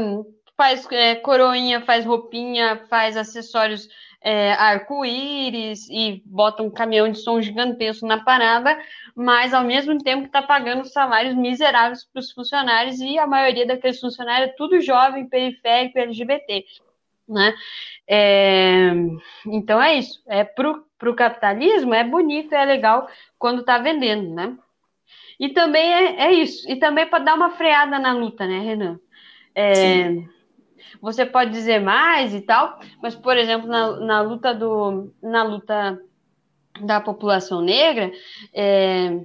faz 0.56 0.86
é, 0.90 1.14
coroinha, 1.16 1.80
faz 1.82 2.04
roupinha, 2.04 2.84
faz 2.88 3.16
acessórios 3.16 3.88
é, 4.20 4.52
arco-íris 4.52 5.88
e 5.88 6.22
bota 6.26 6.62
um 6.62 6.70
caminhão 6.70 7.10
de 7.10 7.18
som 7.18 7.40
gigantesco 7.40 8.06
na 8.06 8.22
parada, 8.24 8.76
mas 9.14 9.54
ao 9.54 9.64
mesmo 9.64 9.96
tempo 9.98 10.26
está 10.26 10.42
pagando 10.42 10.84
salários 10.84 11.34
miseráveis 11.34 12.04
para 12.04 12.20
os 12.20 12.32
funcionários 12.32 12.98
e 13.00 13.18
a 13.18 13.26
maioria 13.26 13.66
daqueles 13.66 14.00
funcionários 14.00 14.50
é 14.50 14.54
tudo 14.54 14.80
jovem, 14.80 15.28
periférico, 15.28 15.98
LGBT, 15.98 16.64
né? 17.28 17.54
É, 18.08 18.90
então 19.46 19.80
é 19.80 19.94
isso. 19.96 20.22
É 20.26 20.42
para 20.44 21.10
o 21.10 21.14
capitalismo 21.14 21.94
é 21.94 22.02
bonito, 22.02 22.52
é 22.54 22.64
legal 22.64 23.08
quando 23.38 23.60
está 23.60 23.78
vendendo, 23.78 24.34
né? 24.34 24.56
E 25.38 25.50
também 25.50 25.92
é, 25.92 26.26
é 26.26 26.32
isso. 26.32 26.68
E 26.70 26.76
também 26.76 27.06
para 27.06 27.24
dar 27.24 27.34
uma 27.34 27.50
freada 27.50 27.98
na 27.98 28.12
luta, 28.12 28.46
né, 28.46 28.58
Renan? 28.60 28.98
É, 29.54 30.10
você 31.00 31.24
pode 31.24 31.50
dizer 31.50 31.80
mais 31.80 32.34
e 32.34 32.40
tal, 32.40 32.78
mas, 33.02 33.14
por 33.14 33.36
exemplo, 33.36 33.68
na, 33.68 33.96
na 34.00 34.20
luta 34.20 34.54
do. 34.54 35.12
Na 35.22 35.42
luta 35.42 36.00
da 36.80 37.00
população 37.00 37.60
negra, 37.60 38.12
é, 38.54 39.20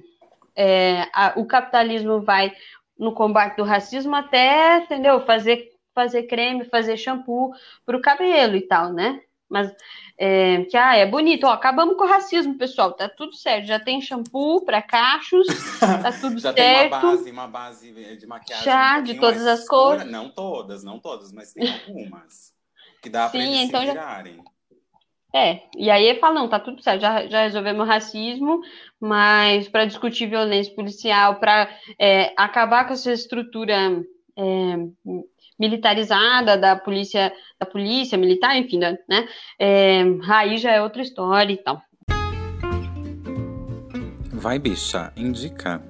é, 0.56 1.08
a, 1.12 1.34
o 1.36 1.46
capitalismo 1.46 2.20
vai 2.20 2.52
no 2.98 3.12
combate 3.12 3.56
do 3.56 3.64
racismo 3.64 4.14
até, 4.14 4.78
entendeu? 4.78 5.20
Fazer, 5.24 5.70
fazer 5.94 6.24
creme, 6.24 6.64
fazer 6.64 6.96
shampoo 6.96 7.52
para 7.84 7.96
o 7.96 8.00
cabelo 8.00 8.56
e 8.56 8.62
tal, 8.62 8.92
né? 8.92 9.20
Mas 9.54 9.72
é, 10.18 10.64
que 10.64 10.76
ah, 10.76 10.96
é 10.96 11.06
bonito, 11.06 11.46
ó, 11.46 11.50
acabamos 11.50 11.96
com 11.96 12.02
o 12.02 12.08
racismo, 12.08 12.58
pessoal, 12.58 12.92
tá 12.92 13.08
tudo 13.08 13.36
certo. 13.36 13.66
Já 13.66 13.78
tem 13.78 14.00
shampoo 14.00 14.64
para 14.64 14.82
cachos, 14.82 15.46
tá 15.78 16.10
tudo 16.20 16.40
Já 16.40 16.52
certo. 16.52 16.56
tem 16.56 16.88
uma 16.88 17.00
base, 17.00 17.30
uma 17.30 17.46
base 17.46 18.16
de 18.16 18.26
maquiagem. 18.26 18.64
Já, 18.64 19.00
de 19.00 19.14
todas 19.14 19.46
as 19.46 19.60
escura. 19.60 19.98
cores. 19.98 20.10
Não 20.10 20.28
todas, 20.28 20.82
não 20.82 20.98
todas, 20.98 21.32
mas 21.32 21.52
tem 21.52 21.68
algumas. 21.68 22.52
que 23.00 23.08
dá 23.08 23.28
para 23.28 23.38
eles 23.38 23.60
então 23.60 23.80
se 23.80 23.86
virarem. 23.86 24.36
Já... 24.36 24.54
É, 25.36 25.62
e 25.76 25.90
aí 25.90 26.04
ele 26.04 26.18
fala, 26.18 26.34
não, 26.34 26.48
tá 26.48 26.60
tudo 26.60 26.80
certo, 26.80 27.00
já, 27.00 27.26
já 27.26 27.42
resolvemos 27.42 27.88
racismo, 27.88 28.60
mas 29.00 29.68
para 29.68 29.84
discutir 29.84 30.26
violência 30.26 30.74
policial, 30.74 31.40
para 31.40 31.68
é, 31.98 32.32
acabar 32.36 32.86
com 32.86 32.92
essa 32.92 33.12
estrutura 33.12 34.04
é, 34.36 34.76
militarizada 35.58 36.56
da 36.56 36.76
polícia, 36.76 37.32
da 37.58 37.66
polícia 37.66 38.18
militar, 38.18 38.56
enfim, 38.56 38.78
né? 38.78 39.28
É, 39.58 40.02
aí 40.28 40.58
já 40.58 40.72
é 40.72 40.82
outra 40.82 41.02
história 41.02 41.52
e 41.52 41.56
tal. 41.56 41.82
Vai, 44.32 44.58
bicha, 44.58 45.12
indica. 45.16 45.82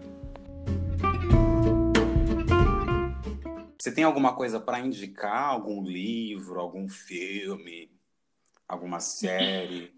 Você 3.78 3.92
tem 3.92 4.04
alguma 4.04 4.34
coisa 4.34 4.60
para 4.60 4.80
indicar? 4.80 5.50
Algum 5.50 5.82
livro, 5.82 6.60
algum 6.60 6.88
filme, 6.88 7.90
alguma 8.66 9.00
série 9.00 9.92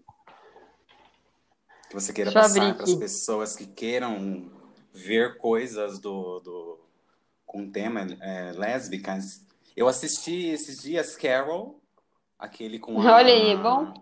que 1.89 1.93
você 1.93 2.11
queira 2.11 2.31
Deixa 2.31 2.47
passar 2.47 2.75
para 2.75 2.83
as 2.83 2.95
pessoas 2.95 3.55
que 3.55 3.65
queiram 3.65 4.51
ver 4.93 5.37
coisas 5.37 5.99
do, 5.99 6.39
do 6.39 6.79
com 7.45 7.69
tema 7.71 8.01
é, 8.19 8.51
lésbicas 8.51 9.46
eu 9.77 9.87
assisti 9.87 10.47
esses 10.47 10.81
dias 10.81 11.15
Carol, 11.15 11.79
aquele 12.39 12.79
com 12.79 12.99
a... 12.99 13.17
Olha 13.17 13.31
aí, 13.31 13.55
bom? 13.55 13.93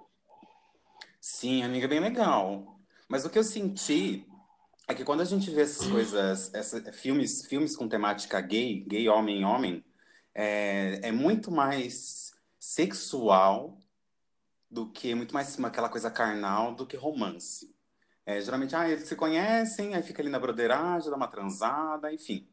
Sim, 1.19 1.63
amiga, 1.63 1.85
bem 1.85 1.99
legal. 1.99 2.79
Mas 3.09 3.25
o 3.25 3.29
que 3.29 3.37
eu 3.37 3.43
senti 3.43 4.25
é 4.87 4.93
que 4.93 5.03
quando 5.03 5.19
a 5.19 5.25
gente 5.25 5.51
vê 5.51 5.63
essas 5.63 5.85
coisas, 5.85 6.53
essa, 6.53 6.93
filmes, 6.93 7.45
filmes 7.47 7.75
com 7.75 7.89
temática 7.89 8.39
gay, 8.39 8.85
gay 8.87 9.09
homem 9.09 9.43
homem, 9.43 9.83
é, 10.33 11.01
é 11.03 11.11
muito 11.11 11.51
mais 11.51 12.33
sexual 12.57 13.77
do 14.71 14.89
que 14.89 15.13
muito 15.13 15.33
mais 15.33 15.61
aquela 15.61 15.89
coisa 15.89 16.09
carnal 16.09 16.73
do 16.73 16.87
que 16.87 16.95
romance. 16.95 17.75
É, 18.25 18.39
geralmente, 18.39 18.75
ah, 18.77 18.89
eles 18.89 19.09
se 19.09 19.15
conhecem, 19.15 19.93
aí 19.93 20.01
fica 20.01 20.21
ali 20.21 20.29
na 20.29 20.39
broderagem, 20.39 21.09
dá 21.09 21.17
uma 21.17 21.27
transada, 21.27 22.13
enfim. 22.13 22.47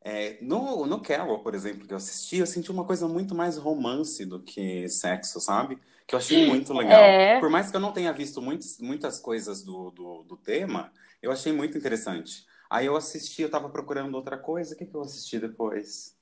É, 0.00 0.38
no, 0.40 0.86
no 0.86 1.00
Carol, 1.00 1.40
por 1.40 1.54
exemplo, 1.54 1.86
que 1.86 1.92
eu 1.92 1.96
assisti, 1.96 2.36
eu 2.36 2.46
senti 2.46 2.70
uma 2.70 2.84
coisa 2.84 3.08
muito 3.08 3.34
mais 3.34 3.56
romance 3.56 4.24
do 4.24 4.40
que 4.40 4.88
sexo, 4.88 5.40
sabe? 5.40 5.78
Que 6.06 6.14
eu 6.14 6.18
achei 6.18 6.46
muito 6.46 6.72
legal. 6.72 7.02
É... 7.02 7.38
Por 7.40 7.50
mais 7.50 7.70
que 7.70 7.76
eu 7.76 7.80
não 7.80 7.92
tenha 7.92 8.12
visto 8.12 8.40
muitos, 8.40 8.78
muitas 8.78 9.18
coisas 9.18 9.62
do, 9.62 9.90
do, 9.90 10.22
do, 10.22 10.36
tema, 10.36 10.92
eu 11.20 11.30
achei 11.30 11.52
muito 11.52 11.76
interessante. 11.76 12.46
Aí 12.70 12.86
eu 12.86 12.96
assisti, 12.96 13.42
eu 13.42 13.50
tava 13.50 13.68
procurando 13.68 14.14
outra 14.14 14.38
coisa, 14.38 14.74
o 14.74 14.78
que, 14.78 14.86
que 14.86 14.94
eu 14.94 15.02
assisti 15.02 15.38
depois? 15.38 16.16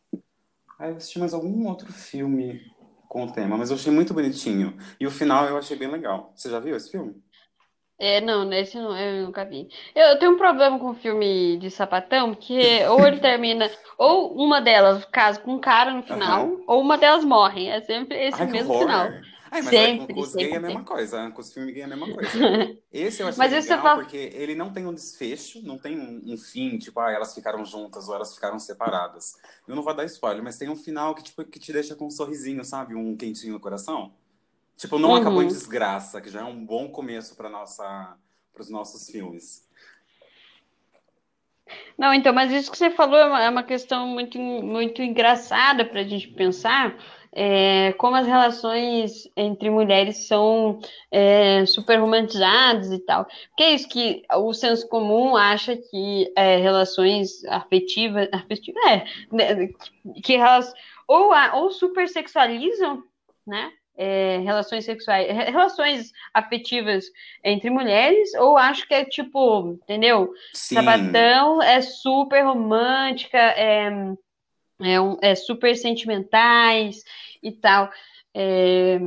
Aí 0.79 0.91
eu 0.91 0.97
assisti 0.97 1.19
mais 1.19 1.35
algum 1.35 1.67
outro 1.69 1.93
filme. 1.93 2.61
com 3.09 3.25
o 3.25 3.33
tema, 3.33 3.57
mas 3.57 3.71
eu 3.71 3.77
achei 3.77 3.93
muito 3.93 4.13
bonitinho. 4.13 4.77
E 4.99 5.07
o 5.07 5.11
final 5.11 5.47
eu 5.47 5.57
achei 5.57 5.77
bem 5.77 5.89
legal. 5.89 6.33
Você 6.35 6.51
já 6.51 6.59
viu 6.59 6.77
esse 6.77 6.91
filme? 6.91 7.15
É, 7.99 8.21
não, 8.21 8.53
esse 8.53 8.77
não, 8.77 8.97
eu 8.97 9.27
nunca 9.27 9.45
vi. 9.45 9.69
Eu, 9.95 10.09
eu 10.09 10.19
tenho 10.19 10.33
um 10.33 10.37
problema 10.37 10.79
com 10.79 10.95
filme 10.95 11.57
de 11.59 11.71
sapatão, 11.71 12.35
que 12.35 12.85
ou 12.89 13.07
ele 13.07 13.19
termina, 13.21 13.71
ou 13.97 14.35
uma 14.35 14.61
delas 14.61 15.05
casa 15.07 15.41
com 15.41 15.55
um 15.55 15.61
cara 15.61 15.93
no 15.95 16.03
final, 16.03 16.47
Aham. 16.47 16.63
ou 16.67 16.81
uma 16.83 16.99
delas 16.99 17.25
morre. 17.25 17.69
É 17.69 17.81
sempre 17.81 18.17
esse 18.19 18.39
Ai, 18.39 18.47
mesmo 18.47 18.73
final. 18.75 19.09
Ai, 19.51 19.63
mas 19.63 19.75
é, 19.75 19.81
Sempre, 19.81 20.15
com 20.15 20.21
os 20.21 20.35
gays 20.35 20.53
é 20.53 20.57
a 20.57 20.61
mesma 20.61 20.85
coisa. 20.85 21.31
Com 21.31 21.41
os 21.41 21.53
filmes 21.53 21.73
gays 21.73 21.83
é 21.83 21.93
a 21.93 21.97
mesma 21.97 22.15
coisa. 22.15 22.31
Esse 22.93 23.23
eu 23.23 23.29
achei 23.29 23.39
Mas 23.39 23.53
legal 23.53 23.83
fala. 23.83 24.03
porque 24.03 24.17
ele 24.35 24.55
não 24.55 24.73
tem 24.73 24.87
um 24.87 24.95
desfecho, 24.95 25.61
não 25.63 25.79
tem 25.79 25.99
um, 25.99 26.33
um 26.35 26.39
fim, 26.39 26.79
tipo, 26.79 26.99
ah, 27.01 27.11
elas 27.11 27.35
ficaram 27.35 27.65
juntas 27.65 28.09
ou 28.09 28.15
elas 28.15 28.35
ficaram 28.35 28.59
separadas. 28.59 29.35
Eu 29.67 29.75
não 29.75 29.83
vou 29.83 29.95
dar 29.95 30.05
spoiler, 30.05 30.43
mas 30.43 30.57
tem 30.57 30.69
um 30.69 30.77
final 30.77 31.15
que, 31.15 31.23
tipo, 31.23 31.45
que 31.45 31.59
te 31.59 31.73
deixa 31.73 31.95
com 31.95 32.07
um 32.07 32.11
sorrisinho, 32.11 32.65
sabe? 32.65 32.95
Um 32.95 33.17
quentinho 33.17 33.55
no 33.55 33.61
coração. 33.61 34.13
Tipo, 34.77 34.99
não 34.99 35.15
acabou 35.15 35.41
em 35.43 35.47
Uhum. 35.47 35.53
desgraça, 35.53 36.21
que 36.21 36.29
já 36.29 36.41
é 36.41 36.45
um 36.45 36.65
bom 36.65 36.89
começo 36.89 37.35
para 37.35 37.49
nossa, 37.49 38.17
para 38.53 38.61
os 38.63 38.69
nossos 38.71 39.09
filmes. 39.11 39.67
Não, 41.99 42.13
então, 42.13 42.33
mas 42.33 42.53
isso 42.53 42.71
que 42.71 42.79
você 42.79 42.91
falou 42.91 43.19
é 43.19 43.27
uma, 43.27 43.43
é 43.43 43.49
uma 43.51 43.63
questão 43.63 44.07
muito, 44.07 44.39
muito 44.39 45.03
engraçada 45.03 45.85
para 45.85 46.01
a 46.01 46.05
gente 46.05 46.29
pensar, 46.29 46.95
é, 47.33 47.93
como 47.95 48.17
as 48.17 48.27
relações 48.27 49.29
entre 49.37 49.69
mulheres 49.69 50.27
são 50.27 50.79
é, 51.11 51.67
super 51.67 51.99
romantizadas 51.99 52.93
e 52.93 52.99
tal. 52.99 53.25
Porque 53.49 53.63
é 53.63 53.75
isso 53.75 53.89
que 53.89 54.23
o 54.35 54.53
senso 54.55 54.87
comum 54.89 55.37
acha 55.37 55.77
que 55.77 56.33
é, 56.37 56.57
relações 56.59 57.45
afetivas, 57.47 58.29
afetivas 58.33 58.83
é, 58.87 59.05
né, 59.33 59.69
que 60.23 60.35
elas 60.37 60.73
ou, 61.09 61.33
ou 61.55 61.71
super 61.71 62.09
sexualizam, 62.09 63.03
né? 63.47 63.73
É, 63.97 64.39
relações 64.39 64.85
sexuais, 64.85 65.27
re- 65.29 65.51
relações 65.51 66.13
afetivas 66.35 67.07
entre 67.45 67.71
mulheres, 67.71 68.35
ou 68.35 68.57
acho 68.59 68.87
que 68.87 68.95
é 68.95 69.05
tipo, 69.05 69.73
entendeu? 69.83 70.33
Sim, 70.53 71.33
Sapatão 71.33 71.63
é 71.63 71.81
super 71.83 72.43
romântica, 72.45 73.39
é, 73.39 73.89
é, 74.83 75.01
um- 75.01 75.19
é 75.23 75.35
super 75.35 75.77
sentimentais 75.77 77.05
e 77.43 77.53
tal. 77.53 77.91
É, 78.35 78.99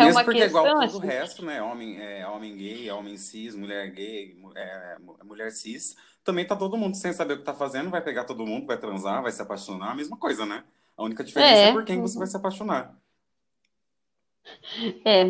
é 0.00 0.06
mesmo 0.06 0.06
uma 0.06 0.24
porque 0.24 0.42
é 0.42 0.46
igual 0.46 0.72
questão 0.72 0.74
todo 0.74 0.96
o 0.96 0.98
assim. 0.98 1.00
resto, 1.00 1.44
né? 1.44 1.62
Homem, 1.62 1.98
é, 2.00 2.26
homem 2.28 2.56
gay, 2.56 2.90
homem 2.90 3.16
cis, 3.16 3.54
mulher 3.54 3.90
gay, 3.92 4.36
é, 4.54 4.98
mu- 4.98 5.18
mulher 5.24 5.50
cis. 5.52 5.96
Também 6.24 6.46
tá 6.46 6.56
todo 6.56 6.76
mundo 6.76 6.96
sem 6.96 7.12
saber 7.12 7.34
o 7.34 7.38
que 7.38 7.44
tá 7.44 7.54
fazendo, 7.54 7.90
vai 7.90 8.02
pegar 8.02 8.24
todo 8.24 8.46
mundo, 8.46 8.66
vai 8.66 8.78
transar, 8.78 9.22
vai 9.22 9.32
se 9.32 9.40
apaixonar, 9.42 9.92
a 9.92 9.94
mesma 9.94 10.16
coisa, 10.18 10.44
né? 10.44 10.64
A 10.96 11.02
única 11.04 11.24
diferença 11.24 11.66
é 11.66 11.68
É, 11.68 11.70
por 11.70 11.84
quem 11.84 12.00
você 12.00 12.18
vai 12.18 12.26
se 12.26 12.36
apaixonar. 12.36 12.96
É. 15.04 15.22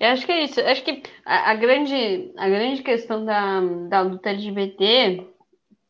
Eu 0.00 0.08
acho 0.12 0.26
que 0.26 0.32
é 0.32 0.44
isso. 0.44 0.60
Eu 0.60 0.68
acho 0.68 0.84
que 0.84 1.02
a, 1.24 1.50
a 1.50 1.54
grande, 1.54 2.32
a 2.36 2.48
grande 2.48 2.82
questão 2.82 3.24
da, 3.24 3.60
da 3.88 4.00
luta 4.02 4.30
LGBT, 4.30 5.26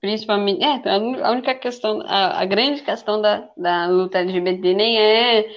principalmente, 0.00 0.62
é, 0.64 0.82
a 1.22 1.30
única 1.32 1.54
questão, 1.54 2.02
a, 2.06 2.40
a 2.42 2.44
grande 2.46 2.82
questão 2.82 3.20
da, 3.20 3.48
da 3.56 3.86
luta 3.88 4.18
LGBT 4.18 4.74
nem 4.74 4.98
é 4.98 5.48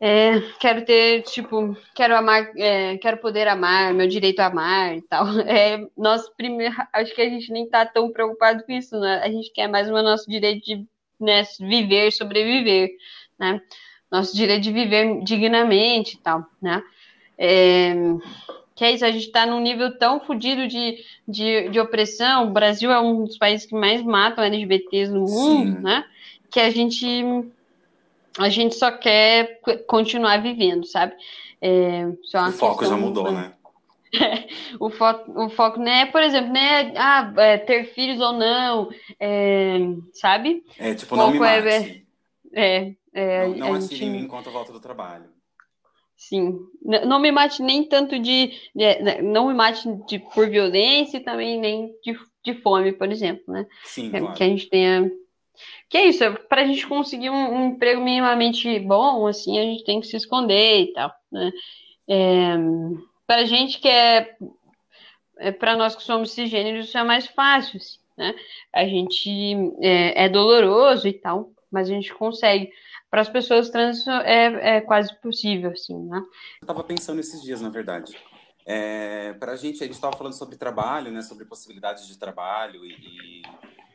É, 0.00 0.40
quero 0.60 0.84
ter, 0.84 1.22
tipo, 1.22 1.74
quero 1.94 2.14
amar, 2.16 2.50
é, 2.58 2.98
quero 2.98 3.18
poder 3.18 3.48
amar, 3.48 3.94
meu 3.94 4.06
direito 4.06 4.40
a 4.40 4.46
amar 4.46 4.96
e 4.96 5.02
tal. 5.02 5.24
É, 5.48 5.78
nós 5.96 6.28
primeiro, 6.36 6.74
acho 6.92 7.14
que 7.14 7.22
a 7.22 7.28
gente 7.28 7.50
nem 7.52 7.68
tá 7.68 7.86
tão 7.86 8.12
preocupado 8.12 8.64
com 8.64 8.72
isso, 8.72 8.98
né? 8.98 9.20
A 9.22 9.30
gente 9.30 9.52
quer 9.52 9.68
mais 9.68 9.88
o 9.88 9.92
nosso 9.92 10.28
direito 10.28 10.64
de, 10.64 10.86
né, 11.20 11.42
viver, 11.60 12.10
sobreviver, 12.12 12.90
né? 13.38 13.60
Nosso 14.14 14.36
direito 14.36 14.62
de 14.62 14.70
viver 14.70 15.24
dignamente 15.24 16.14
e 16.14 16.18
tal, 16.18 16.46
né? 16.62 16.80
É, 17.36 17.92
que 18.76 18.84
é 18.84 18.92
isso, 18.92 19.04
a 19.04 19.10
gente 19.10 19.28
tá 19.32 19.44
num 19.44 19.58
nível 19.58 19.98
tão 19.98 20.20
fodido 20.20 20.68
de, 20.68 21.04
de, 21.26 21.68
de 21.68 21.80
opressão. 21.80 22.46
O 22.46 22.52
Brasil 22.52 22.92
é 22.92 23.00
um 23.00 23.24
dos 23.24 23.36
países 23.36 23.66
que 23.66 23.74
mais 23.74 24.04
matam 24.04 24.44
LGBTs 24.44 25.10
no 25.10 25.22
mundo, 25.22 25.74
Sim, 25.74 25.82
né? 25.82 26.04
Que 26.48 26.60
a 26.60 26.70
gente 26.70 27.04
a 28.38 28.48
gente 28.48 28.76
só 28.76 28.92
quer 28.92 29.60
continuar 29.88 30.40
vivendo, 30.40 30.86
sabe? 30.86 31.14
É, 31.60 32.06
o 32.06 32.52
foco 32.52 32.84
já 32.84 32.96
mudou, 32.96 33.32
né? 33.32 33.52
O 34.78 34.90
foco, 34.90 35.44
o 35.44 35.50
foco 35.50 35.80
não 35.80 35.90
é, 35.90 36.06
por 36.06 36.22
exemplo, 36.22 36.52
né? 36.52 36.92
Ah, 36.96 37.32
é, 37.36 37.58
ter 37.58 37.92
filhos 37.94 38.20
ou 38.20 38.32
não, 38.32 38.88
é, 39.18 39.78
sabe? 40.12 40.62
É 40.78 40.94
tipo, 40.94 41.16
não 41.16 41.32
me 41.32 41.40
mate. 41.40 42.06
é, 42.54 42.92
é, 43.14 43.46
Não, 43.46 43.54
não 43.54 43.72
a 43.72 43.76
atire 43.76 44.04
em 44.06 44.10
mim 44.10 44.18
gente, 44.18 44.24
enquanto 44.24 44.46
eu 44.46 44.52
volto 44.52 44.72
do 44.72 44.80
trabalho. 44.80 45.32
sim, 46.16 46.56
não 46.82 47.18
me 47.18 47.30
mate 47.32 47.62
nem 47.62 47.84
tanto 47.84 48.18
de, 48.18 48.48
de- 48.74 48.98
né, 49.02 49.20
não 49.22 49.48
me 49.48 49.54
mate 49.54 49.88
de, 50.06 50.18
por 50.18 50.48
violência 50.48 51.18
e 51.18 51.24
também 51.24 51.60
nem 51.60 51.88
de, 52.02 52.16
de 52.44 52.54
fome, 52.62 52.92
por 52.92 53.10
exemplo, 53.10 53.42
né? 53.52 53.66
Sim, 53.82 54.10
Que, 54.10 54.28
que 54.28 54.42
a 54.44 54.46
claro. 54.46 54.48
gente 54.48 54.68
tenha 54.68 55.10
Que 55.90 55.98
é 55.98 56.06
isso, 56.08 56.24
para 56.48 56.62
a 56.62 56.66
gente 56.66 56.86
conseguir 56.88 57.30
um, 57.30 57.54
um 57.54 57.66
emprego 57.70 58.02
minimamente 58.02 58.78
bom, 58.80 59.26
assim, 59.26 59.58
a 59.58 59.62
gente 59.64 59.84
tem 59.84 60.00
que 60.00 60.08
se 60.08 60.16
esconder 60.16 60.82
e 60.82 60.94
tal, 60.94 61.12
né? 61.32 61.52
É, 62.08 62.56
para 63.26 63.42
a 63.42 63.46
gente 63.46 63.80
que 63.80 63.88
é, 63.88 64.36
é 65.38 65.52
para 65.52 65.76
nós 65.76 65.96
que 65.96 66.02
somos 66.02 66.32
cisgêneros, 66.32 66.86
isso 66.88 66.98
é 66.98 67.04
mais 67.04 67.26
fácil, 67.26 67.78
assim, 67.78 67.98
né? 68.16 68.34
A 68.72 68.84
gente 68.86 69.28
é, 69.80 70.24
é 70.24 70.28
doloroso 70.28 71.08
e 71.08 71.12
tal, 71.12 71.50
mas 71.70 71.88
a 71.90 71.92
gente 71.92 72.14
consegue. 72.14 72.70
Para 73.14 73.20
as 73.20 73.28
pessoas 73.28 73.70
trans 73.70 74.04
é, 74.08 74.78
é 74.78 74.80
quase 74.80 75.14
possível, 75.20 75.70
assim, 75.70 75.96
né? 76.06 76.20
Eu 76.60 76.66
tava 76.66 76.82
pensando 76.82 77.20
esses 77.20 77.40
dias, 77.40 77.60
na 77.60 77.68
verdade. 77.68 78.18
É, 78.66 79.34
para 79.34 79.52
a 79.52 79.56
gente, 79.56 79.84
a 79.84 79.86
gente 79.86 79.94
estava 79.94 80.16
falando 80.16 80.32
sobre 80.32 80.56
trabalho, 80.56 81.12
né, 81.12 81.22
sobre 81.22 81.44
possibilidades 81.44 82.08
de 82.08 82.18
trabalho 82.18 82.84
e, 82.84 83.42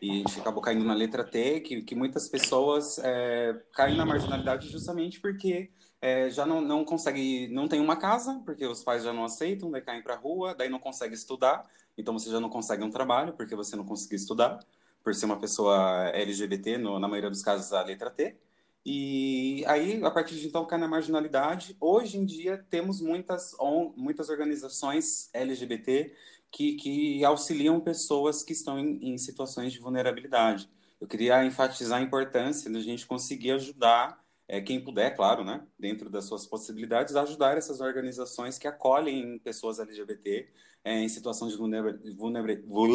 e 0.01 0.09
a 0.09 0.13
gente 0.19 0.39
acabou 0.39 0.61
caindo 0.61 0.85
na 0.85 0.93
letra 0.93 1.25
T, 1.25 1.59
que, 1.59 1.81
que 1.81 1.95
muitas 1.95 2.29
pessoas 2.29 2.97
é, 3.03 3.61
caem 3.73 3.97
na 3.97 4.05
marginalidade 4.05 4.69
justamente 4.69 5.19
porque 5.19 5.69
é, 6.01 6.29
já 6.29 6.45
não, 6.45 6.61
não 6.61 6.85
consegue, 6.85 7.49
não 7.49 7.67
tem 7.67 7.81
uma 7.81 7.97
casa, 7.97 8.41
porque 8.45 8.65
os 8.65 8.81
pais 8.85 9.03
já 9.03 9.11
não 9.11 9.25
aceitam, 9.25 9.69
daí 9.69 9.81
caem 9.81 10.01
para 10.01 10.15
rua, 10.15 10.55
daí 10.55 10.69
não 10.69 10.79
consegue 10.79 11.13
estudar, 11.13 11.69
então 11.97 12.17
você 12.17 12.31
já 12.31 12.39
não 12.39 12.49
consegue 12.49 12.85
um 12.85 12.89
trabalho 12.89 13.33
porque 13.33 13.53
você 13.53 13.75
não 13.75 13.83
conseguiu 13.83 14.15
estudar, 14.15 14.59
por 15.03 15.13
ser 15.13 15.25
uma 15.25 15.41
pessoa 15.41 16.07
LGBT, 16.13 16.77
no, 16.77 16.97
na 16.99 17.07
maioria 17.09 17.29
dos 17.29 17.43
casos 17.43 17.73
a 17.73 17.83
letra 17.83 18.09
T. 18.09 18.37
E 18.85 19.63
aí, 19.67 20.03
a 20.03 20.09
partir 20.09 20.35
de 20.35 20.47
então, 20.47 20.65
cai 20.65 20.79
na 20.79 20.87
marginalidade. 20.87 21.75
Hoje 21.79 22.17
em 22.17 22.25
dia, 22.25 22.65
temos 22.69 23.01
muitas, 23.01 23.53
on- 23.59 23.93
muitas 23.95 24.29
organizações 24.29 25.29
LGBT 25.33 26.13
que, 26.51 26.75
que 26.75 27.23
auxiliam 27.23 27.79
pessoas 27.79 28.41
que 28.41 28.53
estão 28.53 28.79
em, 28.79 29.13
em 29.13 29.17
situações 29.17 29.71
de 29.73 29.79
vulnerabilidade. 29.79 30.69
Eu 30.99 31.07
queria 31.07 31.45
enfatizar 31.45 31.99
a 31.99 32.03
importância 32.03 32.71
da 32.71 32.79
gente 32.79 33.05
conseguir 33.05 33.51
ajudar, 33.51 34.19
é, 34.47 34.59
quem 34.59 34.83
puder, 34.83 35.15
claro, 35.15 35.43
né, 35.43 35.61
dentro 35.77 36.09
das 36.09 36.25
suas 36.25 36.45
possibilidades, 36.47 37.15
ajudar 37.15 37.57
essas 37.57 37.79
organizações 37.81 38.57
que 38.57 38.67
acolhem 38.67 39.37
pessoas 39.39 39.79
LGBT 39.79 40.47
é, 40.83 40.99
em 40.99 41.07
situação 41.09 41.47
de 41.47 41.55
vulnera- 41.55 41.99
vulnera- 42.17 42.61
vul- 42.65 42.87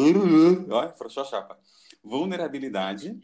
Ai, 0.81 0.93
frouxou 0.97 1.23
a 1.23 1.25
chapa. 1.25 1.57
vulnerabilidade 2.03 3.17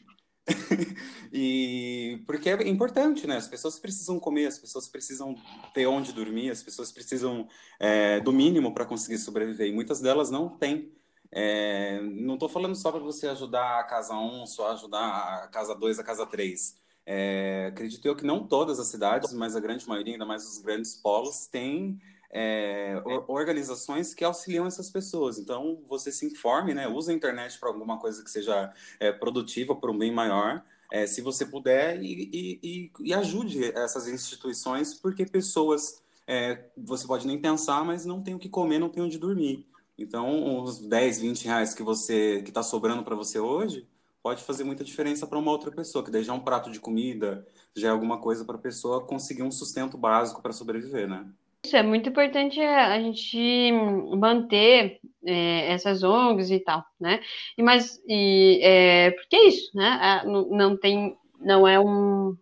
e 1.32 2.24
porque 2.26 2.50
é 2.50 2.68
importante, 2.68 3.28
né? 3.28 3.38
As 3.38 3.48
pessoas 3.48 3.80
precisam 3.80 4.20
comer, 4.20 4.48
as 4.48 4.58
pessoas 4.58 4.88
precisam 4.88 5.36
ter 5.74 5.86
onde 5.88 6.14
dormir, 6.14 6.50
as 6.50 6.64
pessoas 6.64 6.92
precisam 6.92 7.48
é, 7.80 8.20
do 8.20 8.32
mínimo 8.32 8.74
para 8.74 8.86
conseguir 8.86 9.18
sobreviver. 9.18 9.68
E 9.68 9.74
muitas 9.74 10.02
delas 10.02 10.30
não 10.30 10.50
têm. 10.50 10.92
É, 11.32 12.02
não 12.02 12.34
estou 12.34 12.50
falando 12.50 12.76
só 12.76 12.92
para 12.92 13.00
você 13.00 13.28
ajudar 13.28 13.80
a 13.80 13.84
casa 13.84 14.16
1, 14.16 14.46
só 14.48 14.72
ajudar 14.74 15.44
a 15.44 15.48
casa 15.48 15.74
2, 15.74 16.00
a 16.00 16.04
casa 16.04 16.26
3. 16.26 16.82
É, 17.06 17.68
acredito 17.72 18.06
eu 18.06 18.16
que 18.16 18.26
não 18.26 18.46
todas 18.48 18.80
as 18.80 18.88
cidades, 18.88 19.34
mas 19.34 19.56
a 19.56 19.60
grande 19.60 19.88
maioria, 19.88 20.14
ainda 20.14 20.26
mais 20.26 20.48
os 20.48 20.60
grandes 20.60 20.96
polos, 20.96 21.48
têm 21.48 22.00
é, 22.32 23.02
or- 23.06 23.26
organizações 23.30 24.14
que 24.14 24.24
auxiliam 24.24 24.66
essas 24.66 24.90
pessoas. 24.90 25.38
Então, 25.38 25.82
você 25.88 26.12
se 26.12 26.26
informe, 26.26 26.74
né? 26.74 26.88
Use 26.88 27.12
a 27.12 27.14
internet 27.16 27.60
para 27.60 27.70
alguma 27.70 28.00
coisa 28.00 28.24
que 28.24 28.32
seja 28.32 28.74
é, 29.00 29.12
produtiva, 29.12 29.76
para 29.76 29.92
um 29.92 29.98
bem 29.98 30.12
maior, 30.14 30.64
é, 30.90 31.08
se 31.08 31.22
você 31.22 31.46
puder, 31.46 32.02
e, 32.02 32.30
e- 32.34 32.60
e- 32.64 32.92
e 33.10 33.14
ajude 33.14 33.64
essas 33.78 34.08
instituições, 34.08 34.94
porque 34.94 35.26
pessoas, 35.26 36.02
é, 36.28 36.66
você 36.78 37.08
pode 37.08 37.26
nem 37.28 37.40
pensar, 37.40 37.84
mas 37.86 38.06
não 38.06 38.22
tem 38.22 38.36
o 38.36 38.40
que 38.40 38.50
comer, 38.50 38.80
não 38.80 38.90
tem 38.90 39.04
onde 39.04 39.18
dormir. 39.18 39.66
Então, 39.98 40.62
os 40.64 40.80
10, 40.80 41.20
20 41.20 41.46
reais 41.46 41.74
que 41.74 41.84
você 41.84 42.42
que 42.44 42.50
está 42.50 42.64
sobrando 42.64 43.04
para 43.04 43.16
você 43.16 43.40
hoje 43.40 43.88
pode 44.24 44.44
fazer 44.44 44.64
muita 44.64 44.84
diferença 44.84 45.26
para 45.28 45.38
uma 45.38 45.52
outra 45.52 45.72
pessoa, 45.72 46.04
que 46.04 46.12
daí 46.12 46.24
já 46.24 46.34
é 46.34 46.36
um 46.36 46.40
prato 46.44 46.72
de 46.72 46.80
comida, 46.80 47.46
já 47.76 47.88
é 47.90 47.92
alguma 47.92 48.20
coisa 48.20 48.46
para 48.46 48.56
a 48.56 48.60
pessoa 48.60 49.06
conseguir 49.06 49.44
um 49.44 49.52
sustento 49.52 49.98
básico 49.98 50.42
para 50.42 50.54
sobreviver, 50.54 51.08
né? 51.10 51.26
Isso 51.64 51.78
é 51.78 51.84
muito 51.84 52.10
importante 52.10 52.60
a 52.60 53.00
gente 53.00 53.72
manter 54.18 55.00
é, 55.26 55.72
essas 55.72 56.04
ONGs 56.04 56.50
e 56.50 56.60
tal, 56.60 56.84
né? 57.00 57.22
E, 57.58 57.62
mas, 57.62 58.02
e, 58.08 58.60
é, 58.64 59.12
porque 59.12 59.36
é 59.36 59.48
isso, 59.48 59.70
né? 59.76 60.00
A- 60.02 60.26
não, 60.26 60.76
tem, 60.76 61.16
não 61.40 61.68
é 61.68 61.80
um, 61.80 62.36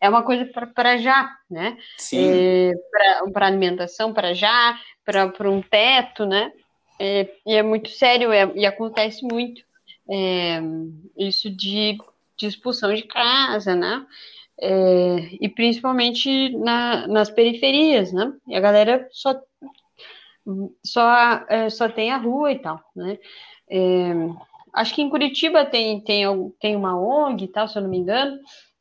é 0.00 0.08
uma 0.08 0.22
coisa 0.22 0.46
para 0.74 0.96
já, 0.96 1.36
né? 1.50 1.76
É, 2.14 2.72
para 3.32 3.46
alimentação, 3.46 4.14
para 4.14 4.32
já, 4.32 4.78
para 5.04 5.50
um 5.50 5.60
teto, 5.60 6.24
né? 6.24 6.52
É, 6.98 7.28
e 7.46 7.54
é 7.54 7.62
muito 7.62 7.90
sério 7.90 8.32
é, 8.32 8.50
e 8.54 8.66
acontece 8.66 9.22
muito 9.24 9.62
é, 10.10 10.60
isso 11.16 11.48
de, 11.50 11.98
de, 12.36 12.46
expulsão 12.46 12.92
de 12.94 13.02
casa, 13.02 13.74
né? 13.74 14.04
É, 14.60 15.28
e 15.40 15.48
principalmente 15.48 16.50
na, 16.56 17.06
nas 17.06 17.30
periferias, 17.30 18.12
né? 18.12 18.32
E 18.46 18.56
a 18.56 18.60
galera 18.60 19.08
só 19.12 19.40
só 20.84 21.44
é, 21.48 21.68
só 21.70 21.88
tem 21.88 22.10
a 22.10 22.16
rua 22.16 22.52
e 22.52 22.58
tal, 22.58 22.82
né? 22.96 23.18
É, 23.70 24.12
acho 24.72 24.94
que 24.94 25.02
em 25.02 25.10
Curitiba 25.10 25.64
tem, 25.66 26.00
tem, 26.02 26.24
tem 26.60 26.76
uma 26.76 26.98
ONG 26.98 27.44
e 27.44 27.48
tal, 27.48 27.68
se 27.68 27.76
eu 27.76 27.82
não 27.82 27.90
me 27.90 27.98
engano. 27.98 28.38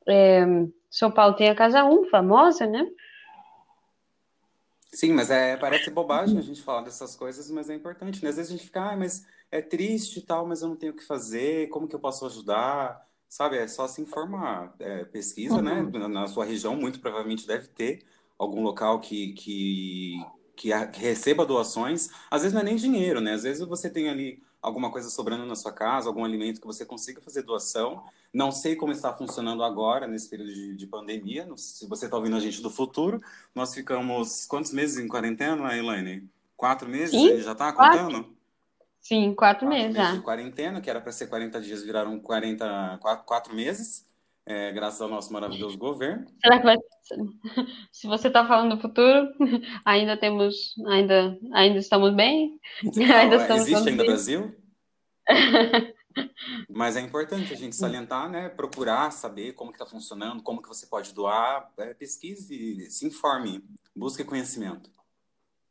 É, 0.08 0.46
São 0.90 1.12
Paulo 1.12 1.36
tem 1.36 1.50
a 1.50 1.56
Casa 1.56 1.84
1, 1.84 2.10
famosa, 2.10 2.66
né? 2.66 2.88
Sim, 4.92 5.14
mas 5.14 5.30
é, 5.30 5.58
parece 5.58 5.92
bobagem 5.92 6.40
a 6.40 6.42
gente 6.42 6.62
falar 6.62 6.82
dessas 6.82 7.16
coisas, 7.16 7.52
mas 7.52 7.70
é 7.70 7.76
importante, 7.76 8.24
né? 8.24 8.30
Às 8.30 8.38
vezes 8.38 8.52
a 8.52 8.58
gente 8.58 8.66
fica, 8.66 8.92
ah, 8.92 8.96
mas 8.96 9.28
é 9.52 9.62
triste 9.62 10.20
e 10.20 10.22
tal, 10.22 10.48
mas 10.48 10.62
eu 10.62 10.70
não 10.70 10.76
tenho 10.76 10.94
o 10.94 10.96
que 10.96 11.06
fazer, 11.06 11.68
como 11.70 11.88
que 11.88 11.96
eu 11.96 12.00
posso 12.00 12.26
ajudar? 12.26 13.07
Sabe, 13.30 13.58
é 13.58 13.68
só 13.68 13.88
se 13.88 14.02
informar. 14.02 14.74
É, 14.80 15.04
pesquisa, 15.06 15.62
né? 15.62 15.82
uhum. 15.82 15.90
né? 15.92 16.08
Na 16.08 16.28
sua 16.28 16.46
região, 16.46 16.76
muito 16.76 17.00
provavelmente 17.00 17.46
deve 17.46 17.68
ter 17.68 18.06
algum 18.38 18.62
local 18.62 19.00
que, 19.00 19.34
que, 19.34 20.26
que, 20.56 20.70
receba 21.00 21.46
doações. 21.46 22.10
Às 22.32 22.44
vezes 22.44 22.54
não 22.54 22.62
é 22.62 22.64
nem 22.64 22.76
dinheiro, 22.76 23.20
né? 23.20 23.34
Às 23.34 23.44
vezes 23.44 23.68
você 23.68 23.90
tem 23.90 24.10
ali 24.10 24.42
alguma 24.62 24.92
coisa 24.92 25.10
sobrando 25.10 25.46
na 25.46 25.56
sua 25.56 25.72
casa, 25.72 26.08
algum 26.08 26.24
alimento 26.24 26.62
que 26.62 26.68
você 26.68 26.86
consiga 26.86 27.22
fazer 27.22 27.42
doação. 27.42 28.04
Não 28.34 28.52
sei 28.52 28.76
como 28.76 28.92
está 28.92 29.14
funcionando 29.14 29.64
agora, 29.64 30.08
nesse 30.08 30.30
período 30.30 30.54
de, 30.54 30.76
de 30.76 30.88
pandemia. 30.88 31.48
Se 31.56 31.88
você 31.88 32.06
está 32.06 32.18
ouvindo 32.18 32.36
a 32.36 32.40
gente 32.40 32.62
do 32.62 32.70
futuro, 32.70 33.22
nós 33.54 33.74
ficamos 33.74 34.46
quantos 34.46 34.72
meses 34.72 34.98
em 34.98 35.08
quarentena, 35.08 35.76
Elaine? 35.76 36.30
Quatro 36.56 36.90
meses? 36.90 37.12
Sim, 37.12 37.40
já 37.40 37.52
está 37.52 37.72
contando? 37.72 38.37
Sim, 39.08 39.34
quatro, 39.34 39.66
quatro 39.66 39.70
meses. 39.70 39.98
meses 39.98 40.16
de 40.16 40.22
quarentena, 40.22 40.82
que 40.82 40.90
era 40.90 41.00
para 41.00 41.14
ser 41.14 41.28
40 41.28 41.62
dias, 41.62 41.82
viraram 41.82 42.20
40, 42.20 43.00
quatro, 43.02 43.26
quatro 43.26 43.56
meses. 43.56 44.06
É, 44.46 44.74
graças 44.74 45.00
ao 45.00 45.08
nosso 45.08 45.32
maravilhoso 45.32 45.78
governo. 45.78 46.28
Será 46.44 46.60
que 46.60 46.66
vai... 46.66 46.76
Se 47.90 48.06
você 48.06 48.28
está 48.28 48.46
falando 48.46 48.76
do 48.76 48.82
futuro, 48.82 49.30
ainda 49.86 50.18
temos, 50.18 50.76
ainda, 50.88 51.38
ainda 51.54 51.80
estamos 51.80 52.14
bem? 52.14 52.60
ainda 52.84 53.38
estamos 53.38 53.64
existe 53.64 53.90
ainda 53.90 54.04
bem. 54.04 54.12
Brasil? 54.12 54.56
Mas 56.70 56.98
é 56.98 57.00
importante 57.00 57.54
a 57.54 57.56
gente 57.56 57.78
salientar, 57.78 58.30
né? 58.30 58.50
Procurar 58.50 59.12
saber 59.12 59.54
como 59.54 59.72
que 59.72 59.82
está 59.82 59.86
funcionando, 59.86 60.44
como 60.44 60.62
que 60.62 60.68
você 60.68 60.86
pode 60.86 61.14
doar, 61.14 61.72
é, 61.78 61.94
pesquise, 61.94 62.92
se 62.92 63.08
informe, 63.08 63.64
busque 63.96 64.26
conhecimento. 64.26 64.97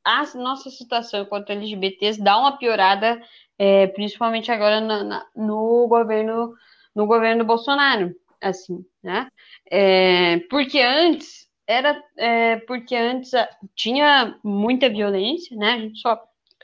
A 0.06 0.24
nossa 0.36 0.70
situação 0.70 1.22
enquanto 1.22 1.50
LGBTs 1.50 2.22
dá 2.22 2.38
uma 2.38 2.56
piorada, 2.56 3.20
é, 3.58 3.88
principalmente 3.88 4.52
agora 4.52 4.80
na, 4.80 5.02
na, 5.02 5.26
no 5.34 5.88
governo 5.88 6.54
no 6.94 7.06
governo 7.06 7.44
Bolsonaro 7.44 8.14
assim, 8.40 8.84
né? 9.02 9.28
É, 9.70 10.38
porque 10.48 10.80
antes 10.80 11.48
era 11.66 12.00
é, 12.16 12.56
porque 12.58 12.94
antes 12.94 13.32
tinha 13.74 14.38
muita 14.44 14.88
violência, 14.88 15.56
né? 15.56 15.72
A 15.72 15.78
gente 15.78 15.98
só 15.98 16.22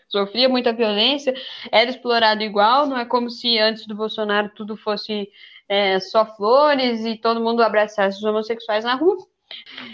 sofria 0.09 0.49
muita 0.49 0.73
violência, 0.73 1.35
era 1.73 1.91
explorado 1.91 2.43
igual, 2.43 2.87
não 2.87 2.99
é 2.99 3.05
como 3.05 3.31
se 3.31 3.59
antes 3.59 3.87
do 3.87 3.97
Bolsonaro 3.97 4.51
tudo 4.55 4.77
fosse 4.77 5.29
é, 5.69 5.99
só 5.99 6.25
flores 6.37 7.05
e 7.05 7.17
todo 7.17 7.41
mundo 7.41 7.63
abraçasse 7.63 8.19
os 8.19 8.25
homossexuais 8.25 8.85
na 8.85 8.95
rua. 8.95 9.17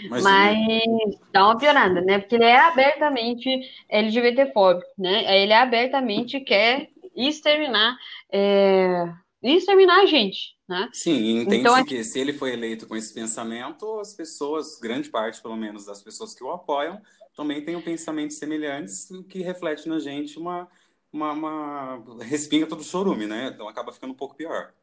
Mas, 0.09 0.23
Mas 0.23 1.19
dá 1.31 1.45
uma 1.45 1.57
piorada, 1.57 2.01
né? 2.01 2.19
Porque 2.19 2.35
ele 2.35 2.45
é 2.45 2.57
abertamente 2.57 3.49
LGBTfóbico, 3.89 4.89
né? 4.97 5.43
Ele 5.43 5.53
abertamente 5.53 6.39
quer 6.39 6.89
exterminar, 7.15 7.97
é, 8.31 9.05
exterminar 9.43 10.01
a 10.01 10.05
gente, 10.05 10.55
né? 10.67 10.89
Sim, 10.93 11.39
entende-se 11.39 11.59
então, 11.59 11.85
que 11.85 12.03
se 12.03 12.19
ele 12.19 12.33
foi 12.33 12.53
eleito 12.53 12.87
com 12.87 12.95
esse 12.95 13.13
pensamento, 13.13 13.99
as 13.99 14.13
pessoas, 14.13 14.79
grande 14.79 15.09
parte 15.09 15.41
pelo 15.41 15.55
menos 15.55 15.85
das 15.85 16.01
pessoas 16.01 16.33
que 16.33 16.43
o 16.43 16.51
apoiam, 16.51 17.01
também 17.35 17.63
têm 17.63 17.75
um 17.75 17.81
pensamento 17.81 18.33
semelhantes, 18.33 19.07
que 19.29 19.41
reflete 19.41 19.87
na 19.87 19.99
gente 19.99 20.37
uma, 20.37 20.67
uma, 21.11 21.31
uma 21.31 22.23
respinga 22.23 22.67
todo 22.67 22.83
chorume, 22.83 23.25
né? 23.25 23.51
Então 23.53 23.67
acaba 23.67 23.91
ficando 23.91 24.11
um 24.11 24.17
pouco 24.17 24.35
pior. 24.35 24.73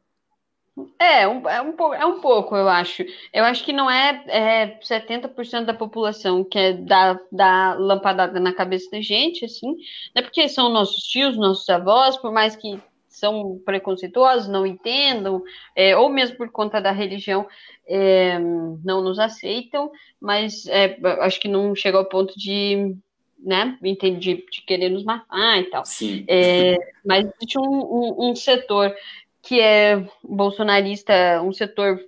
É, 0.98 1.26
um, 1.26 1.48
é, 1.48 1.62
um, 1.62 1.94
é 1.94 2.04
um 2.04 2.20
pouco, 2.20 2.54
eu 2.54 2.68
acho. 2.68 3.02
Eu 3.32 3.44
acho 3.44 3.64
que 3.64 3.72
não 3.72 3.90
é, 3.90 4.22
é 4.28 4.78
70% 4.80 5.64
da 5.64 5.72
população 5.72 6.44
que 6.44 6.58
é 6.58 6.72
da, 6.74 7.18
da 7.32 7.74
lampadada 7.74 8.38
na 8.38 8.52
cabeça 8.52 8.90
da 8.90 9.00
gente, 9.00 9.46
assim, 9.46 9.74
né? 10.14 10.20
Porque 10.20 10.48
são 10.48 10.68
nossos 10.68 11.04
tios, 11.04 11.36
nossos 11.36 11.66
avós, 11.70 12.18
por 12.18 12.30
mais 12.30 12.54
que 12.54 12.78
são 13.08 13.58
preconceituosos, 13.64 14.46
não 14.46 14.66
entendam, 14.66 15.42
é, 15.74 15.96
ou 15.96 16.10
mesmo 16.10 16.36
por 16.36 16.50
conta 16.50 16.78
da 16.78 16.92
religião, 16.92 17.46
é, 17.88 18.38
não 18.38 19.00
nos 19.00 19.18
aceitam, 19.18 19.90
mas 20.20 20.66
é, 20.66 20.98
acho 21.20 21.40
que 21.40 21.48
não 21.48 21.74
chega 21.74 21.96
ao 21.96 22.04
ponto 22.04 22.38
de, 22.38 22.94
né, 23.38 23.78
de, 23.80 24.20
de 24.20 24.62
querer 24.66 24.90
nos 24.90 25.02
matar 25.02 25.58
e 25.58 25.64
tal. 25.64 25.82
É, 26.28 26.76
mas 27.02 27.24
existe 27.24 27.58
um, 27.58 27.62
um, 27.62 28.30
um 28.30 28.36
setor 28.36 28.94
que 29.46 29.60
é 29.60 30.06
bolsonarista, 30.22 31.40
um 31.42 31.52
setor 31.52 32.00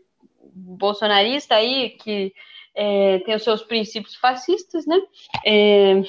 bolsonarista 0.54 1.54
aí 1.54 1.90
que 1.90 2.32
é, 2.74 3.18
tem 3.20 3.34
os 3.34 3.42
seus 3.42 3.62
princípios 3.62 4.14
fascistas, 4.16 4.86
né? 4.86 5.00
É, 5.44 6.02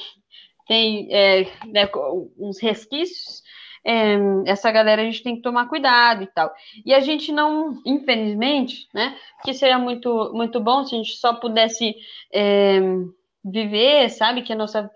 tem 0.66 1.08
é, 1.10 1.44
né, 1.66 1.88
uns 2.38 2.60
resquícios 2.60 3.42
é, 3.84 4.16
essa 4.46 4.70
galera 4.70 5.02
a 5.02 5.04
gente 5.04 5.22
tem 5.22 5.36
que 5.36 5.42
tomar 5.42 5.68
cuidado 5.68 6.22
e 6.22 6.26
tal. 6.26 6.52
E 6.84 6.92
a 6.92 7.00
gente 7.00 7.32
não, 7.32 7.80
infelizmente, 7.84 8.86
né? 8.92 9.16
Que 9.42 9.54
seria 9.54 9.78
muito, 9.78 10.32
muito 10.34 10.60
bom 10.60 10.84
se 10.84 10.94
a 10.94 10.98
gente 10.98 11.12
só 11.12 11.34
pudesse 11.34 11.94
é, 12.32 12.78
viver, 13.44 14.10
sabe? 14.10 14.42
Que 14.42 14.52
a 14.52 14.56
nossa. 14.56 14.90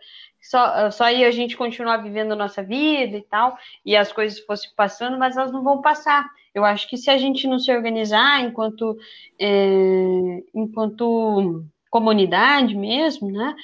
Só, 0.45 0.91
só 0.91 1.05
aí 1.05 1.25
a 1.25 1.31
gente 1.31 1.57
continuar 1.57 1.97
vivendo 1.97 2.33
a 2.33 2.37
nossa 2.37 2.63
vida 2.63 3.17
e 3.17 3.23
tal, 3.23 3.57
e 3.85 3.97
as 3.97 4.13
coisas 4.13 4.39
fossem 4.41 4.71
passando, 4.77 5.19
mas 5.19 5.39
elas 5.39 5.51
não 5.51 5.65
vão 5.65 5.81
passar. 5.81 6.29
Eu 6.55 6.67
acho 6.67 6.87
que 6.87 6.99
se 6.99 7.09
a 7.09 7.17
gente 7.17 7.49
não 7.49 7.59
se 7.59 7.73
organizar 7.73 8.43
enquanto, 8.43 8.95
é, 9.41 10.43
enquanto 10.55 11.65
comunidade 11.91 12.77
mesmo, 12.77 13.31
né? 13.31 13.57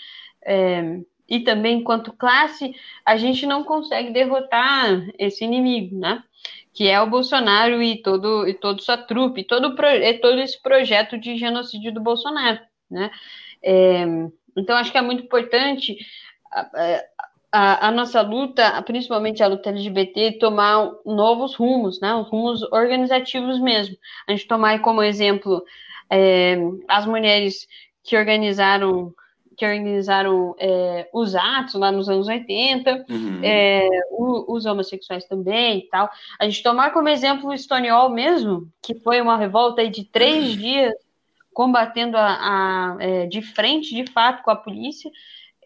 É, 0.42 1.00
e 1.28 1.40
também 1.40 1.80
enquanto 1.80 2.14
classe, 2.14 2.74
a 3.04 3.16
gente 3.18 3.44
não 3.44 3.62
consegue 3.62 4.10
derrotar 4.10 5.06
esse 5.18 5.44
inimigo, 5.44 5.98
né? 5.98 6.24
Que 6.72 6.88
é 6.88 6.98
o 7.00 7.10
Bolsonaro 7.10 7.82
e 7.82 8.00
todo 8.00 8.48
e 8.48 8.54
toda 8.54 8.80
sua 8.80 8.96
trupe, 8.96 9.44
todo 9.44 9.74
é 9.84 10.14
todo 10.14 10.40
esse 10.40 10.60
projeto 10.62 11.18
de 11.18 11.36
genocídio 11.36 11.92
do 11.92 12.00
Bolsonaro, 12.00 12.58
né? 12.90 13.10
É, 13.62 14.04
então 14.56 14.76
acho 14.76 14.90
que 14.90 14.98
é 14.98 15.02
muito 15.02 15.24
importante 15.24 15.98
a, 16.50 17.02
a, 17.52 17.88
a, 17.88 17.90
nossa 17.90 18.20
luta, 18.22 18.80
principalmente 18.82 19.42
a 19.42 19.48
luta 19.48 19.70
LGBT, 19.70 20.38
tomar 20.38 20.90
novos 21.04 21.54
rumos, 21.54 22.00
né? 22.00 22.14
Os 22.14 22.28
rumos 22.28 22.62
organizativos 22.72 23.60
mesmo. 23.60 23.96
A 24.28 24.32
gente 24.32 24.46
tomar 24.46 24.80
como 24.80 25.02
exemplo 25.02 25.62
é, 26.10 26.56
as 26.88 27.06
mulheres 27.06 27.66
que 28.02 28.16
organizaram 28.16 29.14
que 29.56 29.66
organizaram 29.66 30.56
é, 30.58 31.10
os 31.12 31.34
atos 31.34 31.74
lá 31.74 31.92
nos 31.92 32.08
anos 32.08 32.28
80, 32.28 33.04
uhum. 33.10 33.40
é, 33.44 33.86
os 34.48 34.64
homossexuais 34.64 35.26
também 35.26 35.80
e 35.80 35.88
tal. 35.90 36.08
A 36.38 36.46
gente 36.46 36.62
tomar 36.62 36.94
como 36.94 37.10
exemplo 37.10 37.50
o 37.50 37.58
Stonewall 37.58 38.08
mesmo, 38.08 38.72
que 38.82 38.94
foi 39.00 39.20
uma 39.20 39.36
revolta 39.36 39.86
de 39.86 40.02
três 40.04 40.52
uhum. 40.52 40.56
dias 40.56 40.94
combatendo 41.52 42.16
a, 42.16 42.22
a 42.22 42.96
é, 43.00 43.26
de 43.26 43.42
frente, 43.42 43.94
de 43.94 44.10
fato, 44.10 44.42
com 44.42 44.50
a 44.50 44.56
polícia, 44.56 45.10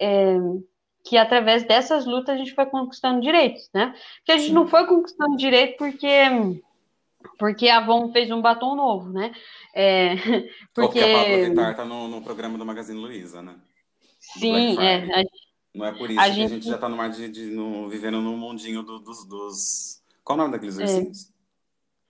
é, 0.00 0.38
que 1.04 1.18
através 1.18 1.64
dessas 1.64 2.06
lutas 2.06 2.34
a 2.34 2.38
gente 2.38 2.54
foi 2.54 2.66
conquistando 2.66 3.20
direitos, 3.20 3.68
né? 3.74 3.94
Que 4.24 4.32
a 4.32 4.38
gente 4.38 4.52
não 4.52 4.66
foi 4.66 4.86
conquistando 4.86 5.36
direito 5.36 5.76
porque 5.76 6.08
porque 7.38 7.68
a 7.68 7.78
Avon 7.78 8.10
fez 8.12 8.30
um 8.30 8.40
batom 8.40 8.74
novo, 8.74 9.10
né? 9.10 9.32
É, 9.74 10.16
porque... 10.74 10.98
Porque 10.98 11.00
a 11.00 11.18
Pablo 11.18 11.44
Vittar 11.44 11.76
tá 11.76 11.84
no, 11.84 12.08
no 12.08 12.22
programa 12.22 12.58
do 12.58 12.64
Magazine 12.64 12.98
Luiza, 12.98 13.42
né? 13.42 13.54
Sim, 14.18 14.78
é. 14.80 15.20
A, 15.20 15.24
não 15.74 15.86
é 15.86 15.92
por 15.92 16.10
isso 16.10 16.20
a 16.20 16.24
que 16.24 16.32
gente... 16.32 16.44
a 16.44 16.54
gente 16.54 16.66
já 16.66 16.76
está 16.76 16.88
no 16.88 16.96
mar 16.96 17.10
de, 17.10 17.28
de 17.28 17.46
no, 17.46 17.88
vivendo 17.88 18.20
no 18.20 18.36
mundinho 18.36 18.82
do, 18.82 18.98
dos, 18.98 19.24
dos. 19.26 20.02
Qual 20.22 20.38
o 20.38 20.42
nome 20.42 20.52
daqueles 20.52 20.78
é. 20.78 20.82
ursinhos? 20.82 21.28
É. 21.28 21.33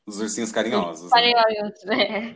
Os 0.06 0.20
ursinhos 0.20 0.52
carinhosos. 0.52 1.10
Carinhosos, 1.10 1.84
né? 1.84 2.34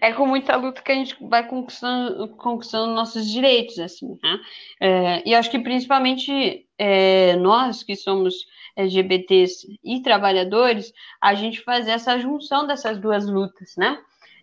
É 0.00 0.12
com 0.12 0.26
muita 0.26 0.54
luta 0.54 0.80
que 0.80 0.92
a 0.92 0.94
gente 0.94 1.16
vai 1.20 1.46
conquistando, 1.46 2.28
conquistando 2.36 2.94
nossos 2.94 3.28
direitos, 3.28 3.78
assim, 3.80 4.16
né? 4.22 4.40
É, 4.80 5.28
e 5.28 5.34
acho 5.34 5.50
que 5.50 5.58
principalmente 5.58 6.66
é, 6.78 7.34
nós 7.36 7.82
que 7.82 7.96
somos 7.96 8.34
LGBTs 8.76 9.66
e 9.82 10.00
trabalhadores, 10.02 10.92
a 11.20 11.34
gente 11.34 11.60
fazer 11.62 11.90
essa 11.90 12.16
junção 12.18 12.66
dessas 12.66 12.98
duas 12.98 13.26
lutas, 13.26 13.74
né? 13.76 13.98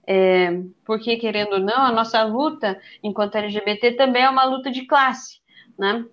É, 0.06 0.62
porque, 0.86 1.16
querendo 1.18 1.54
ou 1.54 1.60
não, 1.60 1.86
a 1.86 1.92
nossa 1.92 2.22
luta 2.24 2.80
enquanto 3.02 3.36
LGBT 3.36 3.94
também 3.94 4.24
é 4.24 4.30
uma 4.30 4.44
luta 4.44 4.70
de 4.70 4.86
classe, 4.86 5.40
né? 5.80 6.06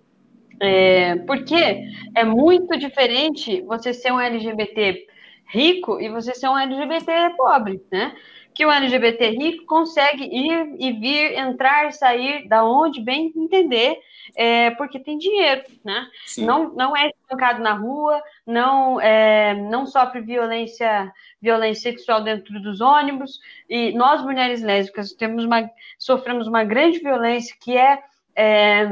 É, 0.61 1.17
porque 1.27 1.83
é 2.15 2.23
muito 2.23 2.77
diferente 2.77 3.61
você 3.63 3.93
ser 3.93 4.13
um 4.13 4.19
LGBT 4.19 5.05
rico 5.47 5.99
e 5.99 6.09
você 6.09 6.33
ser 6.33 6.49
um 6.49 6.57
LGBT 6.57 7.35
pobre, 7.37 7.81
né? 7.91 8.15
Que 8.53 8.65
o 8.65 8.71
LGBT 8.71 9.29
rico 9.31 9.65
consegue 9.65 10.23
ir 10.23 10.75
e 10.79 10.93
vir, 10.93 11.37
entrar, 11.37 11.91
sair, 11.91 12.47
da 12.47 12.63
onde 12.63 13.01
bem 13.01 13.33
entender, 13.35 13.97
é, 14.35 14.71
porque 14.71 14.97
tem 14.97 15.17
dinheiro, 15.17 15.63
né? 15.83 16.07
Não, 16.37 16.73
não 16.73 16.95
é 16.95 17.09
espancado 17.09 17.61
na 17.61 17.73
rua, 17.73 18.21
não, 18.45 18.99
é, 19.01 19.53
não 19.53 19.85
sofre 19.85 20.21
violência, 20.21 21.11
violência 21.41 21.91
sexual 21.91 22.23
dentro 22.23 22.61
dos 22.61 22.79
ônibus, 22.79 23.39
e 23.69 23.91
nós, 23.91 24.23
mulheres 24.23 24.61
lésbicas, 24.61 25.11
temos 25.11 25.43
uma, 25.43 25.69
sofremos 25.99 26.47
uma 26.47 26.63
grande 26.63 26.99
violência 26.99 27.55
que 27.59 27.77
é 27.77 28.01
é, 28.35 28.85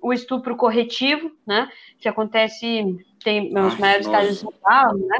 o 0.00 0.12
estupro 0.12 0.56
corretivo, 0.56 1.30
né, 1.46 1.70
que 1.98 2.08
acontece, 2.08 2.96
tem 3.22 3.48
os 3.48 3.74
Ai, 3.74 3.78
maiores 3.78 4.06
nossa. 4.06 4.18
casos 4.18 4.36
em 4.36 4.40
São 4.40 4.52
Paulo, 4.62 5.06
né, 5.06 5.18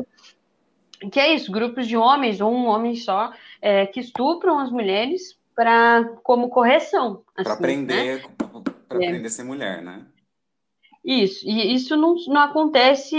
que 1.11 1.21
é 1.21 1.35
isso, 1.35 1.53
grupos 1.53 1.87
de 1.87 1.97
homens, 1.97 2.41
ou 2.41 2.53
um 2.53 2.67
homem 2.67 2.95
só, 2.97 3.33
é, 3.61 3.87
que 3.87 4.01
estupram 4.01 4.59
as 4.59 4.71
mulheres 4.71 5.37
para 5.55 6.05
como 6.23 6.49
correção. 6.49 7.23
Assim, 7.35 7.45
para 7.45 7.53
aprender, 7.55 8.23
né? 8.23 8.31
para 8.89 9.03
é. 9.03 9.07
aprender 9.07 9.27
a 9.27 9.31
ser 9.31 9.45
mulher, 9.45 9.83
né? 9.83 10.03
Isso, 11.07 11.49
e 11.49 11.73
isso 11.73 11.97
não, 11.97 12.17
não 12.27 12.41
acontece 12.41 13.17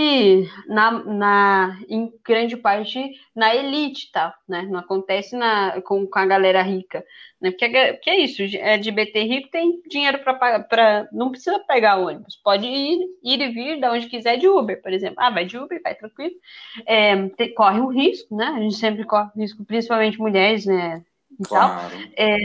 na, 0.68 0.92
na, 0.92 1.80
em 1.88 2.12
grande 2.22 2.58
parte 2.58 3.14
na 3.34 3.56
elite, 3.56 4.12
tá? 4.12 4.36
Né? 4.46 4.64
Não 4.64 4.80
acontece 4.80 5.38
na, 5.38 5.82
com, 5.82 6.06
com 6.06 6.20
a 6.20 6.26
galera 6.26 6.62
rica. 6.62 7.02
Né? 7.40 7.50
Porque, 7.50 7.70
porque 7.94 8.10
é 8.10 8.18
isso, 8.18 8.42
LGBT 8.42 9.24
rico 9.24 9.50
tem 9.50 9.82
dinheiro 9.88 10.20
para 10.20 10.34
pagar, 10.34 11.08
não 11.14 11.32
precisa 11.32 11.60
pegar 11.60 11.96
ônibus, 11.96 12.36
pode 12.36 12.68
ir, 12.68 13.00
ir 13.24 13.42
e 13.42 13.52
vir 13.54 13.80
da 13.80 13.94
onde 13.94 14.08
quiser 14.08 14.36
de 14.38 14.50
Uber, 14.50 14.82
por 14.82 14.92
exemplo. 14.92 15.16
Ah, 15.20 15.30
vai 15.30 15.46
de 15.46 15.58
Uber, 15.58 15.82
vai 15.82 15.96
tranquilo. 15.96 16.36
É, 16.86 17.30
te, 17.30 17.48
corre 17.54 17.80
um 17.80 17.88
risco, 17.88 18.36
né? 18.36 18.48
A 18.48 18.60
gente 18.60 18.76
sempre 18.76 19.06
corre 19.06 19.30
risco, 19.34 19.64
principalmente 19.64 20.20
mulheres, 20.20 20.66
né? 20.66 21.06
Claro. 21.44 21.96
É, 22.16 22.38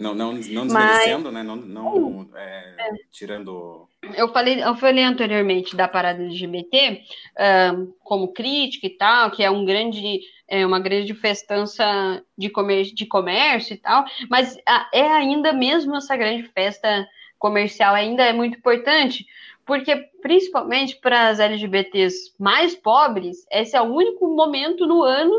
não, 0.00 0.14
não, 0.14 0.32
não 0.32 0.34
desmerecendo, 0.34 1.30
mas, 1.30 1.34
né? 1.34 1.42
Não, 1.42 1.56
não 1.56 2.28
é, 2.34 2.74
é. 2.78 2.90
tirando. 3.10 3.88
Eu 4.14 4.32
falei, 4.32 4.62
eu 4.62 4.74
falei 4.74 5.04
anteriormente 5.04 5.76
da 5.76 5.86
parada 5.86 6.22
LGBT 6.24 7.02
uh, 7.36 7.94
como 8.02 8.32
crítica 8.32 8.86
e 8.86 8.96
tal, 8.96 9.30
que 9.30 9.44
é 9.44 9.50
um 9.50 9.64
grande, 9.64 10.20
é 10.48 10.66
uma 10.66 10.80
grande 10.80 11.14
festança 11.14 12.22
de 12.36 12.50
comércio, 12.50 12.94
de 12.94 13.06
comércio 13.06 13.74
e 13.74 13.76
tal, 13.76 14.04
mas 14.28 14.56
é 14.92 15.02
ainda 15.02 15.52
mesmo 15.52 15.94
essa 15.94 16.16
grande 16.16 16.48
festa 16.48 17.06
comercial 17.38 17.94
ainda 17.94 18.24
é 18.24 18.32
muito 18.32 18.58
importante, 18.58 19.26
porque 19.64 19.96
principalmente 20.20 20.96
para 20.96 21.28
as 21.28 21.38
LGBTs 21.38 22.34
mais 22.38 22.74
pobres, 22.74 23.46
esse 23.50 23.76
é 23.76 23.80
o 23.80 23.94
único 23.94 24.26
momento 24.28 24.86
no 24.86 25.02
ano 25.02 25.34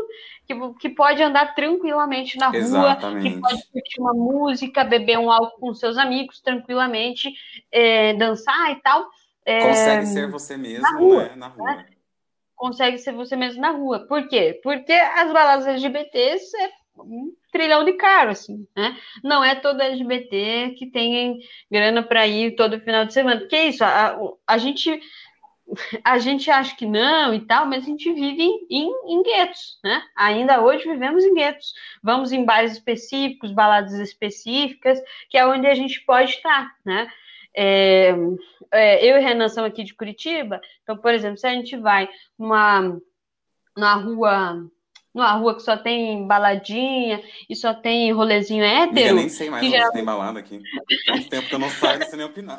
que, 0.46 0.54
que 0.80 0.88
pode 0.90 1.22
andar 1.22 1.54
tranquilamente 1.54 2.38
na 2.38 2.54
Exatamente. 2.54 3.28
rua, 3.28 3.34
que 3.34 3.40
pode 3.40 3.66
curtir 3.70 4.00
uma 4.00 4.14
música, 4.14 4.84
beber 4.84 5.18
um 5.18 5.30
álcool 5.30 5.60
com 5.60 5.74
seus 5.74 5.98
amigos 5.98 6.40
tranquilamente, 6.40 7.32
é, 7.70 8.14
dançar 8.14 8.72
e 8.72 8.76
tal. 8.76 9.06
É, 9.44 9.68
Consegue 9.68 10.06
ser 10.06 10.30
você 10.30 10.56
mesmo 10.56 10.82
na 10.82 10.98
rua. 10.98 11.22
Né? 11.24 11.36
Na 11.36 11.48
rua. 11.48 11.76
Né? 11.76 11.86
Consegue 12.56 12.98
ser 12.98 13.12
você 13.12 13.36
mesmo 13.36 13.60
na 13.60 13.70
rua. 13.70 14.06
Por 14.06 14.26
quê? 14.28 14.58
Porque 14.62 14.92
as 14.92 15.32
baladas 15.32 15.66
LGBTs 15.66 16.56
é 16.56 16.70
um 16.98 17.32
trilhão 17.52 17.84
de 17.84 17.94
caro, 17.94 18.30
assim, 18.30 18.66
né? 18.76 18.96
Não 19.22 19.44
é 19.44 19.54
todo 19.54 19.82
LGBT 19.82 20.74
que 20.78 20.86
tem 20.86 21.38
grana 21.70 22.02
para 22.02 22.26
ir 22.26 22.54
todo 22.56 22.80
final 22.80 23.04
de 23.04 23.12
semana. 23.12 23.40
Porque 23.40 23.56
é 23.56 23.68
isso, 23.68 23.84
a, 23.84 24.16
a 24.46 24.58
gente 24.58 25.00
a 26.04 26.18
gente 26.18 26.50
acha 26.50 26.76
que 26.76 26.86
não 26.86 27.34
e 27.34 27.40
tal, 27.40 27.66
mas 27.66 27.84
a 27.84 27.86
gente 27.86 28.12
vive 28.12 28.42
em, 28.42 28.66
em, 28.70 28.92
em, 29.08 29.22
guetos, 29.22 29.78
né? 29.82 30.02
Ainda 30.16 30.62
hoje 30.62 30.84
vivemos 30.84 31.24
em 31.24 31.34
guetos. 31.34 31.72
Vamos 32.02 32.32
em 32.32 32.44
bares 32.44 32.72
específicos, 32.72 33.50
baladas 33.50 33.94
específicas, 33.94 35.00
que 35.30 35.38
é 35.38 35.46
onde 35.46 35.66
a 35.66 35.74
gente 35.74 36.04
pode 36.04 36.30
estar, 36.30 36.74
né? 36.84 37.08
É, 37.56 38.14
é, 38.72 39.04
eu 39.06 39.16
e 39.16 39.20
Renan 39.20 39.48
somos 39.48 39.70
aqui 39.70 39.84
de 39.84 39.94
Curitiba, 39.94 40.60
então, 40.82 40.96
por 40.96 41.14
exemplo, 41.14 41.38
se 41.38 41.46
a 41.46 41.50
gente 41.50 41.76
vai 41.76 42.08
numa, 42.36 42.98
numa 43.76 43.94
rua 43.94 44.68
numa 45.14 45.32
rua 45.32 45.54
que 45.54 45.62
só 45.62 45.76
tem 45.76 46.26
baladinha 46.26 47.22
e 47.48 47.54
só 47.54 47.72
tem 47.72 48.10
rolezinho 48.12 48.64
hétero. 48.64 49.08
Eu 49.08 49.14
nem 49.14 49.28
sei 49.28 49.48
mais 49.48 49.64
onde 49.64 49.92
tem 49.92 50.04
balada 50.04 50.40
aqui. 50.40 50.60
Tanto 51.06 51.28
tempo 51.28 51.48
que 51.48 51.54
eu 51.54 51.58
não 51.58 51.70
saio, 51.70 52.00
não 52.00 52.06
sei 52.06 52.16
nem 52.16 52.26
opinar. 52.26 52.58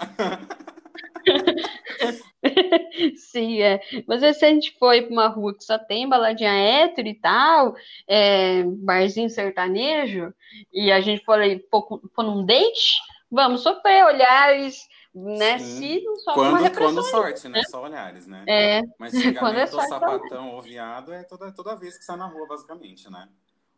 Sim, 3.18 3.62
é. 3.62 3.82
Mas 4.08 4.22
se 4.38 4.46
a 4.46 4.50
gente 4.50 4.76
foi 4.78 5.02
para 5.02 5.12
uma 5.12 5.28
rua 5.28 5.56
que 5.56 5.64
só 5.64 5.78
tem 5.78 6.08
baladinha 6.08 6.54
hétero 6.54 7.08
e 7.08 7.16
tal, 7.16 7.76
é, 8.08 8.64
barzinho 8.64 9.30
sertanejo, 9.30 10.34
e 10.72 10.92
a 10.92 11.02
gente 11.02 11.26
for, 11.26 11.40
for, 11.70 12.02
for 12.16 12.24
num 12.24 12.46
date, 12.46 12.96
vamos 13.30 13.62
sofrer 13.62 14.06
olhares, 14.06 14.88
né? 15.16 15.58
Sim. 15.60 16.00
Se 16.00 16.04
não 16.04 16.18
só 16.18 16.34
quando, 16.34 16.78
quando 16.78 17.04
sorte, 17.04 17.48
né? 17.48 17.60
né? 17.60 17.64
Só 17.70 17.82
olhares, 17.82 18.28
né? 18.28 18.44
É. 18.48 18.82
Mas 19.00 19.14
quando 19.40 19.58
é 19.58 19.66
sorte, 19.66 19.88
sapatão 19.88 20.54
ou 20.54 20.62
viado 20.62 21.14
é 21.14 21.24
toda, 21.24 21.52
toda 21.54 21.76
vez 21.76 21.98
que 21.98 22.04
sai 22.04 22.18
na 22.18 22.28
rua, 22.28 22.46
basicamente, 22.48 23.10
né? 23.10 23.30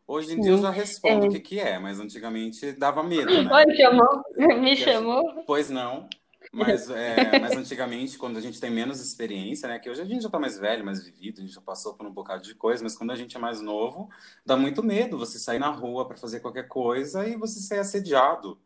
Hoje 0.06 0.34
em 0.34 0.40
dia 0.40 0.52
eu 0.52 0.58
já 0.58 0.70
respondo 0.70 1.26
é. 1.26 1.28
o 1.28 1.30
que, 1.30 1.38
que 1.38 1.60
é, 1.60 1.78
mas 1.78 2.00
antigamente 2.00 2.72
dava 2.72 3.02
medo, 3.02 3.30
né? 3.30 3.48
Oi, 3.54 3.76
chamou? 3.76 4.24
Me 4.58 4.74
chamou? 4.74 5.44
Pois 5.46 5.70
não. 5.70 6.08
Mas, 6.50 6.88
é, 6.90 7.16
mas 7.38 7.52
antigamente, 7.52 8.16
quando 8.16 8.38
a 8.38 8.40
gente 8.40 8.60
tem 8.60 8.70
menos 8.70 9.00
experiência, 9.00 9.68
né? 9.68 9.78
Que 9.78 9.90
hoje 9.90 10.00
a 10.00 10.04
gente 10.04 10.22
já 10.22 10.30
tá 10.30 10.38
mais 10.38 10.58
velho, 10.58 10.84
mais 10.84 11.04
vivido, 11.04 11.40
a 11.40 11.42
gente 11.42 11.54
já 11.54 11.60
passou 11.60 11.94
por 11.94 12.06
um 12.06 12.10
bocado 12.10 12.42
de 12.42 12.54
coisa, 12.54 12.82
mas 12.82 12.96
quando 12.96 13.10
a 13.10 13.16
gente 13.16 13.36
é 13.36 13.38
mais 13.38 13.60
novo, 13.60 14.08
dá 14.44 14.56
muito 14.56 14.82
medo 14.82 15.18
você 15.18 15.38
sair 15.38 15.58
na 15.58 15.70
rua 15.70 16.08
para 16.08 16.16
fazer 16.16 16.40
qualquer 16.40 16.66
coisa 16.66 17.28
e 17.28 17.36
você 17.36 17.60
ser 17.60 17.78
assediado. 17.78 18.58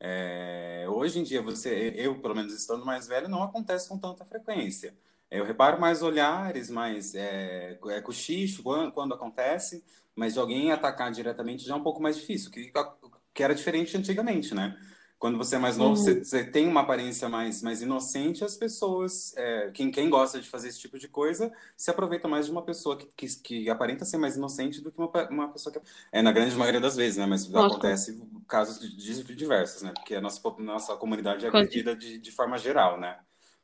É, 0.00 0.86
hoje 0.88 1.20
em 1.20 1.22
dia, 1.22 1.42
você, 1.42 1.92
eu, 1.96 2.20
pelo 2.20 2.34
menos 2.34 2.54
estando 2.54 2.84
mais 2.86 3.06
velho, 3.06 3.28
não 3.28 3.42
acontece 3.42 3.88
com 3.88 3.98
tanta 3.98 4.24
frequência. 4.24 4.96
Eu 5.30 5.44
reparo 5.44 5.80
mais 5.80 6.02
olhares, 6.02 6.70
mais 6.70 7.14
é, 7.14 7.78
é 7.88 8.00
cochicho 8.00 8.62
quando, 8.62 8.92
quando 8.92 9.14
acontece, 9.14 9.84
mas 10.16 10.32
de 10.32 10.40
alguém 10.40 10.72
atacar 10.72 11.12
diretamente 11.12 11.64
já 11.64 11.74
é 11.74 11.76
um 11.76 11.82
pouco 11.82 12.02
mais 12.02 12.16
difícil, 12.16 12.50
que, 12.50 12.72
que 13.32 13.42
era 13.42 13.54
diferente 13.54 13.96
antigamente, 13.96 14.54
né? 14.54 14.76
Quando 15.20 15.36
você 15.36 15.56
é 15.56 15.58
mais 15.58 15.76
novo, 15.76 15.96
você, 15.96 16.12
uhum. 16.12 16.24
você, 16.24 16.42
tem 16.42 16.66
uma 16.66 16.80
aparência 16.80 17.28
mais, 17.28 17.62
mais 17.62 17.82
inocente, 17.82 18.42
as 18.42 18.56
pessoas, 18.56 19.36
é, 19.36 19.70
quem, 19.74 19.90
quem 19.90 20.08
gosta 20.08 20.40
de 20.40 20.48
fazer 20.48 20.68
esse 20.68 20.80
tipo 20.80 20.98
de 20.98 21.08
coisa, 21.08 21.52
se 21.76 21.90
aproveita 21.90 22.26
mais 22.26 22.46
de 22.46 22.52
uma 22.52 22.62
pessoa 22.62 22.96
que, 22.96 23.06
que, 23.14 23.26
que 23.42 23.70
aparenta 23.70 24.06
ser 24.06 24.16
mais 24.16 24.38
inocente 24.38 24.80
do 24.80 24.90
que 24.90 24.98
uma, 24.98 25.28
uma 25.28 25.48
pessoa 25.52 25.70
que. 25.70 25.78
É 26.10 26.22
na 26.22 26.32
grande 26.32 26.56
maioria 26.56 26.80
das 26.80 26.96
vezes, 26.96 27.18
né? 27.18 27.26
Mas 27.26 27.46
Nossa. 27.50 27.66
acontece 27.66 28.18
casos 28.48 28.80
diversos, 28.96 29.82
né? 29.82 29.92
Porque 29.94 30.14
a 30.14 30.22
nossa, 30.22 30.40
nossa 30.58 30.96
comunidade 30.96 31.44
é 31.44 31.48
agredida 31.48 31.94
de, 31.94 32.18
de 32.18 32.32
forma 32.32 32.56
geral, 32.56 32.98
né? 32.98 33.18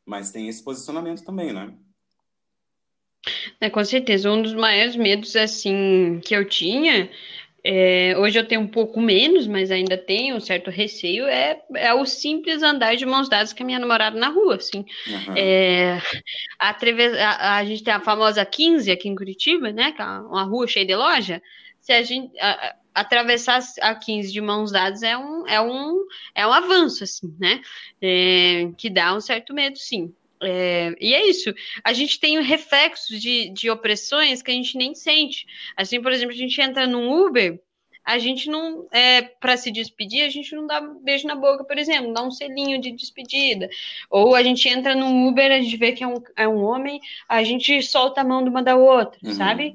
Mas 0.05 0.31
tem 0.31 0.49
esse 0.49 0.63
posicionamento 0.63 1.25
também, 1.25 1.55
né? 1.55 1.73
É, 3.61 3.71
com 3.71 3.83
certeza. 3.83 4.31
Um 4.31 4.43
dos 4.43 4.53
maiores 4.53 4.95
medos, 4.95 5.35
assim, 5.37 6.21
que 6.23 6.37
eu 6.37 6.47
tinha 6.47 7.11
é, 7.69 8.17
hoje 8.17 8.39
eu 8.39 8.47
tenho 8.47 8.61
um 8.61 8.69
pouco 8.69 9.01
menos, 9.01 9.49
mas 9.49 9.73
ainda 9.73 9.99
tenho 9.99 10.37
um 10.37 10.41
certo 10.41 10.71
receio. 10.71 11.27
É, 11.27 11.61
é 11.75 11.93
o 11.93 12.07
simples 12.07 12.63
andar 12.63 12.95
de 12.95 13.05
mãos 13.05 13.29
dadas 13.29 13.53
com 13.53 13.65
a 13.65 13.67
minha 13.67 13.81
namorada 13.81 14.17
na 14.17 14.29
rua, 14.29 14.55
assim. 14.55 14.85
Uhum. 15.09 15.35
É, 15.37 16.01
a, 16.61 16.71
a, 16.71 17.57
a, 17.57 17.65
gente 17.65 17.83
tem 17.83 17.93
a 17.93 17.99
famosa 17.99 18.47
15 18.47 18.89
aqui 18.93 19.09
em 19.09 19.17
Curitiba, 19.17 19.73
né? 19.73 19.91
Que 19.91 20.01
é 20.01 20.05
uma 20.05 20.45
rua 20.45 20.69
cheia 20.69 20.87
de 20.87 20.95
loja. 20.95 21.43
Se 21.81 21.93
a 21.93 22.05
gente 22.05 22.39
a, 22.39 22.77
atravessar 22.95 23.61
a 23.83 23.97
15 23.97 24.33
de 24.33 24.41
mãos 24.41 24.71
dadas 24.71 25.03
é 25.03 25.19
um, 25.19 25.45
é 25.49 25.61
um, 25.61 26.07
é 26.37 26.47
um 26.47 26.53
avanço, 26.53 27.03
assim, 27.03 27.35
né? 27.37 27.61
É, 28.01 28.71
que 28.79 28.89
dá 28.89 29.13
um 29.13 29.21
certo 29.21 29.53
medo, 29.53 29.77
sim. 29.77 30.15
É, 30.43 30.95
e 31.01 31.15
é 31.15 31.29
isso. 31.29 31.55
A 31.83 31.93
gente 31.93 32.21
tem 32.21 32.41
reflexos 32.43 33.21
de, 33.21 33.51
de 33.51 33.71
opressões 33.71 34.43
que 34.43 34.51
a 34.51 34.55
gente 34.55 34.77
nem 34.77 34.95
sente. 34.95 35.47
Assim, 35.77 36.01
por 36.01 36.13
exemplo, 36.13 36.35
a 36.35 36.39
gente 36.39 36.61
entra 36.61 36.87
num 36.87 37.11
Uber, 37.11 37.61
a 38.05 38.19
gente 38.19 38.49
não, 38.49 38.87
é, 38.93 39.23
para 39.23 39.57
se 39.57 39.73
despedir, 39.73 40.23
a 40.23 40.29
gente 40.29 40.55
não 40.55 40.67
dá 40.67 40.81
beijo 40.81 41.27
na 41.27 41.35
boca, 41.35 41.65
por 41.65 41.77
exemplo, 41.77 42.15
dá 42.15 42.23
um 42.23 42.31
selinho 42.31 42.81
de 42.81 42.93
despedida. 42.93 43.69
Ou 44.09 44.37
a 44.37 44.43
gente 44.43 44.69
entra 44.69 44.95
num 44.95 45.27
Uber, 45.27 45.51
a 45.51 45.61
gente 45.61 45.77
vê 45.77 45.91
que 45.93 46.05
é 46.05 46.07
um, 46.07 46.23
é 46.37 46.47
um 46.47 46.63
homem, 46.65 47.01
a 47.29 47.43
gente 47.43 47.83
solta 47.83 48.21
a 48.21 48.25
mão 48.25 48.45
de 48.45 48.49
uma 48.49 48.63
da 48.63 48.77
outra, 48.77 49.19
uhum. 49.25 49.33
sabe? 49.33 49.75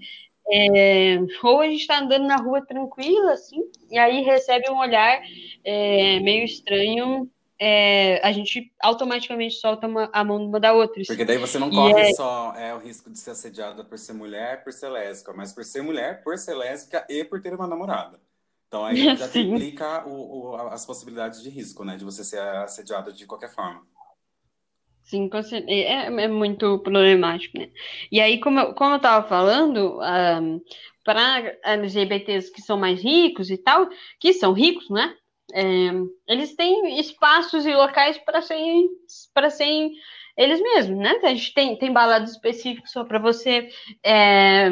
É, 0.54 1.18
ou 1.44 1.60
a 1.60 1.68
gente 1.68 1.82
está 1.82 2.00
andando 2.00 2.26
na 2.26 2.38
rua 2.38 2.66
tranquila, 2.66 3.34
assim, 3.34 3.62
e 3.90 3.98
aí 3.98 4.22
recebe 4.22 4.70
um 4.70 4.80
olhar 4.80 5.22
é, 5.64 6.20
meio 6.22 6.46
estranho 6.46 7.30
é, 7.64 8.20
a 8.28 8.32
gente 8.32 8.74
automaticamente 8.82 9.54
solta 9.54 9.86
uma, 9.86 10.10
a 10.12 10.24
mão 10.24 10.44
uma 10.44 10.60
da 10.60 10.74
outra. 10.74 11.00
Porque 11.06 11.24
daí 11.24 11.38
você 11.38 11.60
não 11.60 11.70
corre 11.70 12.10
é... 12.10 12.14
só 12.16 12.56
é, 12.56 12.74
o 12.74 12.80
risco 12.80 13.08
de 13.12 13.20
ser 13.20 13.30
assediada 13.32 13.84
por 13.84 14.00
ser 14.00 14.14
mulher, 14.14 14.64
por 14.64 14.74
ser 14.74 14.90
lésbica, 14.90 15.32
mas 15.32 15.54
por 15.54 15.64
ser 15.64 15.84
mulher, 15.84 16.24
por 16.24 16.36
ser 16.40 16.56
lésbica 16.56 17.06
e 17.08 17.24
por 17.24 17.40
ter 17.40 17.54
uma 17.54 17.68
namorada. 17.68 18.20
Então 18.68 18.84
aí 18.84 19.16
já 19.16 19.28
triplica 19.30 20.08
o, 20.08 20.54
o, 20.54 20.56
as 20.56 20.88
possibilidades 20.88 21.44
de 21.44 21.52
risco, 21.52 21.86
né? 21.86 21.98
De 21.98 22.04
você 22.04 22.24
ser 22.24 22.40
assediado 22.40 23.14
de 23.14 23.28
qualquer 23.28 23.54
forma. 23.54 23.86
Sim, 25.04 25.30
é, 25.68 26.06
é 26.06 26.28
muito 26.28 26.80
problemático, 26.80 27.60
né? 27.60 27.70
E 28.12 28.20
aí, 28.20 28.40
como 28.40 28.60
eu, 28.60 28.74
como 28.74 28.96
eu 28.96 29.00
tava 29.00 29.28
falando, 29.28 30.00
um, 30.00 30.62
para 31.04 31.58
LGBTs 31.64 32.52
que 32.52 32.62
são 32.62 32.80
mais 32.80 33.04
ricos 33.04 33.52
e 33.52 33.58
tal, 33.58 33.88
que 34.20 34.34
são 34.34 34.52
ricos, 34.52 34.90
né? 34.90 35.16
É, 35.54 35.92
eles 36.28 36.56
têm 36.56 37.00
espaços 37.00 37.66
e 37.66 37.74
locais 37.74 38.18
para 38.20 38.42
serem, 38.42 38.90
para 39.34 39.50
serem 39.50 39.92
eles 40.38 40.62
mesmos, 40.62 40.98
né? 40.98 41.20
A 41.24 41.28
gente 41.28 41.54
tem, 41.54 41.78
tem 41.78 41.92
baladas 41.92 42.32
específicas 42.32 42.92
só 42.92 43.04
para 43.04 43.20
você. 43.20 43.70
É, 44.04 44.70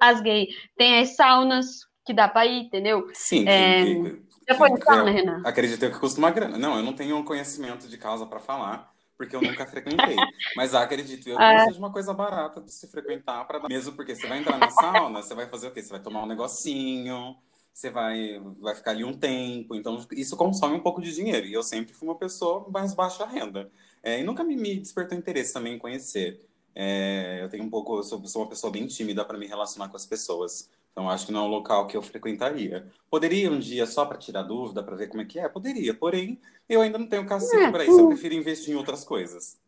as 0.00 0.20
gays 0.20 0.54
tem 0.76 0.98
as 1.00 1.16
saunas 1.16 1.80
que 2.06 2.12
dá 2.12 2.28
para 2.28 2.46
ir, 2.46 2.64
entendeu? 2.64 3.08
Sim. 3.12 3.48
É, 3.48 3.84
que, 3.84 3.94
que, 3.94 4.22
já 4.48 4.54
foi 4.56 4.70
sauna, 4.80 5.10
Renan? 5.10 5.42
Acredito 5.44 5.90
que 5.90 5.98
custa 5.98 6.18
uma 6.18 6.30
grana. 6.30 6.58
Não, 6.58 6.76
eu 6.76 6.82
não 6.82 6.92
tenho 6.92 7.22
conhecimento 7.24 7.88
de 7.88 7.96
causa 7.96 8.26
para 8.26 8.40
falar 8.40 8.94
porque 9.16 9.34
eu 9.34 9.42
nunca 9.42 9.66
frequentei. 9.66 10.16
Mas 10.56 10.74
acredito 10.74 11.28
eu 11.28 11.36
que 11.36 11.42
ah. 11.42 11.64
seja 11.64 11.78
uma 11.78 11.92
coisa 11.92 12.12
barata 12.12 12.60
de 12.60 12.72
se 12.72 12.88
frequentar, 12.88 13.46
para 13.46 13.60
mesmo 13.68 13.92
porque 13.94 14.14
você 14.14 14.26
vai 14.26 14.38
entrar 14.38 14.58
na 14.58 14.70
sauna, 14.70 15.22
você 15.22 15.34
vai 15.34 15.46
fazer 15.46 15.68
o 15.68 15.70
quê? 15.70 15.82
Você 15.82 15.90
vai 15.90 16.00
tomar 16.00 16.24
um 16.24 16.26
negocinho, 16.26 17.36
você 17.74 17.90
vai, 17.90 18.40
vai 18.60 18.74
ficar 18.74 18.92
ali 18.92 19.04
um 19.04 19.12
tempo, 19.12 19.74
então 19.74 20.06
isso 20.12 20.36
consome 20.36 20.76
um 20.76 20.80
pouco 20.80 21.02
de 21.02 21.12
dinheiro. 21.12 21.44
E 21.44 21.52
eu 21.52 21.62
sempre 21.62 21.92
fui 21.92 22.06
uma 22.06 22.14
pessoa 22.14 22.64
mais 22.70 22.94
baixa 22.94 23.26
renda. 23.26 23.68
É, 24.00 24.20
e 24.20 24.22
nunca 24.22 24.44
me, 24.44 24.54
me, 24.54 24.76
despertou 24.78 25.18
interesse 25.18 25.52
também 25.52 25.74
em 25.74 25.78
conhecer. 25.78 26.40
É, 26.72 27.40
eu 27.42 27.48
tenho 27.48 27.64
um 27.64 27.70
pouco, 27.70 27.98
eu 27.98 28.02
sou, 28.04 28.24
sou 28.26 28.42
uma 28.42 28.48
pessoa 28.48 28.70
bem 28.70 28.86
tímida 28.86 29.24
para 29.24 29.36
me 29.36 29.46
relacionar 29.46 29.88
com 29.88 29.96
as 29.96 30.06
pessoas. 30.06 30.70
Então, 30.92 31.10
acho 31.10 31.26
que 31.26 31.32
não 31.32 31.40
é 31.40 31.42
um 31.48 31.50
local 31.50 31.88
que 31.88 31.96
eu 31.96 32.02
frequentaria. 32.02 32.86
Poderia 33.10 33.50
um 33.50 33.58
dia 33.58 33.84
só 33.86 34.06
para 34.06 34.18
tirar 34.18 34.44
dúvida, 34.44 34.80
para 34.80 34.94
ver 34.94 35.08
como 35.08 35.22
é 35.22 35.24
que 35.24 35.40
é? 35.40 35.48
Poderia, 35.48 35.92
porém, 35.92 36.38
eu 36.68 36.80
ainda 36.80 36.96
não 36.96 37.08
tenho 37.08 37.26
cacife 37.26 37.56
é, 37.56 37.70
para 37.72 37.84
isso. 37.84 37.98
Eu 37.98 38.06
prefiro 38.06 38.34
investir 38.34 38.72
em 38.72 38.76
outras 38.76 39.02
coisas. 39.02 39.58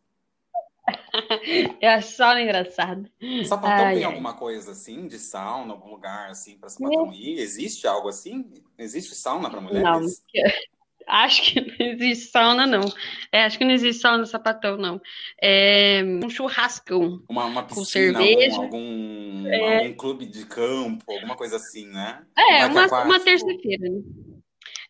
Eu 1.81 1.89
acho 1.91 2.15
só 2.15 2.37
engraçado. 2.37 3.09
Sapatão 3.45 3.85
ai, 3.85 3.95
tem 3.95 4.03
ai. 4.05 4.11
alguma 4.11 4.33
coisa 4.33 4.71
assim, 4.71 5.07
de 5.07 5.19
sauna, 5.19 5.73
algum 5.73 5.91
lugar 5.91 6.29
assim 6.29 6.57
para 6.57 6.69
sapatão 6.69 7.13
ir? 7.13 7.39
Existe 7.39 7.87
algo 7.87 8.07
assim? 8.07 8.51
Existe 8.77 9.15
sauna 9.15 9.49
para 9.49 9.61
mulheres? 9.61 9.83
Não, 9.83 10.01
Acho 11.07 11.41
que 11.41 11.61
não 11.61 11.87
existe 11.87 12.31
sauna, 12.31 12.67
não. 12.67 12.83
É, 13.31 13.45
acho 13.45 13.57
que 13.57 13.63
não 13.63 13.71
existe 13.71 14.01
sauna 14.01 14.25
sapatão, 14.25 14.75
não. 14.75 14.99
É 15.41 16.03
um 16.03 16.29
churrascão. 16.29 17.23
Uma, 17.29 17.45
uma 17.45 17.63
piscina, 17.63 17.79
com 17.79 17.85
cerveja. 17.85 18.57
Algum, 18.57 18.65
algum, 18.65 19.47
é... 19.47 19.77
algum, 19.77 19.93
clube 19.93 20.25
de 20.25 20.45
campo, 20.45 21.05
alguma 21.09 21.37
coisa 21.37 21.55
assim, 21.55 21.87
né? 21.87 22.23
É, 22.37 22.65
uma, 22.65 23.03
uma 23.05 23.19
terça-feira. 23.21 23.89
Né? 23.89 24.01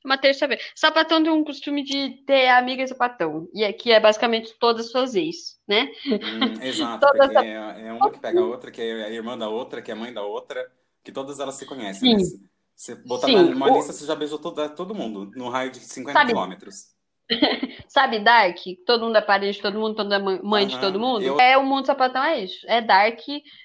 Uma 0.07 0.17
terça-feira. 0.17 0.63
Sapatão 0.73 1.21
tem 1.21 1.29
um 1.29 1.43
costume 1.43 1.83
de 1.83 2.23
ter 2.25 2.47
amiga 2.47 2.87
sapatão. 2.87 3.49
E 3.53 3.65
aqui 3.65 3.91
é 3.91 3.99
basicamente 3.99 4.55
todas 4.57 4.85
as 4.85 4.91
suas 4.93 5.15
ex, 5.15 5.59
né? 5.67 5.91
Hum, 6.05 6.53
exato, 6.63 7.05
é, 7.43 7.87
é, 7.87 7.91
uma 7.91 8.09
que 8.09 8.17
pega 8.17 8.39
a 8.39 8.45
outra, 8.45 8.71
que 8.71 8.81
é 8.81 9.03
a 9.03 9.09
irmã 9.09 9.37
da 9.37 9.49
outra, 9.49 9.81
que 9.81 9.91
é 9.91 9.93
a 9.93 9.97
mãe 9.97 10.13
da 10.13 10.23
outra, 10.23 10.65
que 11.03 11.11
todas 11.11 11.41
elas 11.41 11.55
se 11.55 11.65
conhecem. 11.65 12.17
Sim. 12.17 12.39
Né? 12.39 12.47
Você 12.73 12.95
botar 12.95 13.27
Sim, 13.27 13.49
numa 13.49 13.69
lista, 13.69 13.91
você 13.91 14.05
já 14.05 14.15
beijou 14.15 14.39
todo, 14.39 14.69
todo 14.69 14.95
mundo, 14.95 15.29
no 15.35 15.49
raio 15.49 15.71
de 15.71 15.79
50 15.79 16.17
Sabe... 16.17 16.31
quilômetros. 16.31 16.95
Sabe 17.87 18.19
Dark? 18.19 18.57
Todo 18.85 19.05
mundo 19.05 19.17
é 19.17 19.21
parente 19.21 19.57
de 19.57 19.61
todo 19.61 19.79
mundo, 19.79 19.95
todo 19.95 20.05
mundo 20.05 20.13
é 20.13 20.41
mãe 20.41 20.63
uhum, 20.63 20.69
de 20.69 20.79
todo 20.79 20.99
mundo? 20.99 21.23
Eu... 21.23 21.39
É 21.39 21.57
o 21.57 21.65
mundo 21.65 21.85
sapatão, 21.85 22.23
é 22.23 22.39
isso. 22.43 22.65
É 22.67 22.81
Dark, 22.81 23.19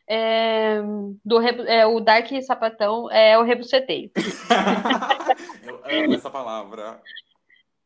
é, 0.08 0.80
do, 1.24 1.40
é, 1.40 1.86
o 1.86 2.00
Dark 2.00 2.28
sapatão 2.42 3.10
é 3.10 3.38
o 3.38 3.42
rebuceteio. 3.42 4.10
eu 5.84 6.04
amo 6.04 6.14
essa 6.14 6.30
palavra. 6.30 7.00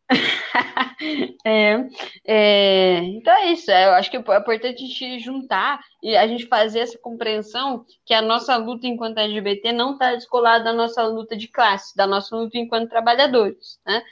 é, 1.44 1.84
é, 2.24 2.98
então 2.98 3.34
é 3.34 3.52
isso. 3.52 3.70
Eu 3.70 3.94
acho 3.94 4.10
que 4.10 4.16
é 4.16 4.20
importante 4.20 4.66
a 4.66 4.86
gente 4.86 5.18
juntar 5.18 5.80
e 6.02 6.16
a 6.16 6.26
gente 6.26 6.46
fazer 6.46 6.80
essa 6.80 6.98
compreensão 6.98 7.84
que 8.04 8.14
a 8.14 8.22
nossa 8.22 8.56
luta 8.56 8.86
enquanto 8.86 9.18
LGBT 9.18 9.72
não 9.72 9.92
está 9.92 10.14
descolada 10.14 10.64
da 10.64 10.72
nossa 10.72 11.02
luta 11.04 11.36
de 11.36 11.48
classe, 11.48 11.96
da 11.96 12.06
nossa 12.06 12.36
luta 12.36 12.56
enquanto 12.56 12.88
trabalhadores. 12.90 13.80
Né? 13.84 14.02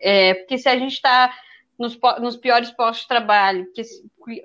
É, 0.00 0.34
porque 0.34 0.58
se 0.58 0.68
a 0.68 0.78
gente 0.78 0.92
está 0.92 1.34
nos, 1.78 1.98
nos, 2.20 2.36
piores 2.36 2.70
postos 2.70 3.02
de 3.02 3.08
trabalho, 3.08 3.64
porque, 3.66 3.82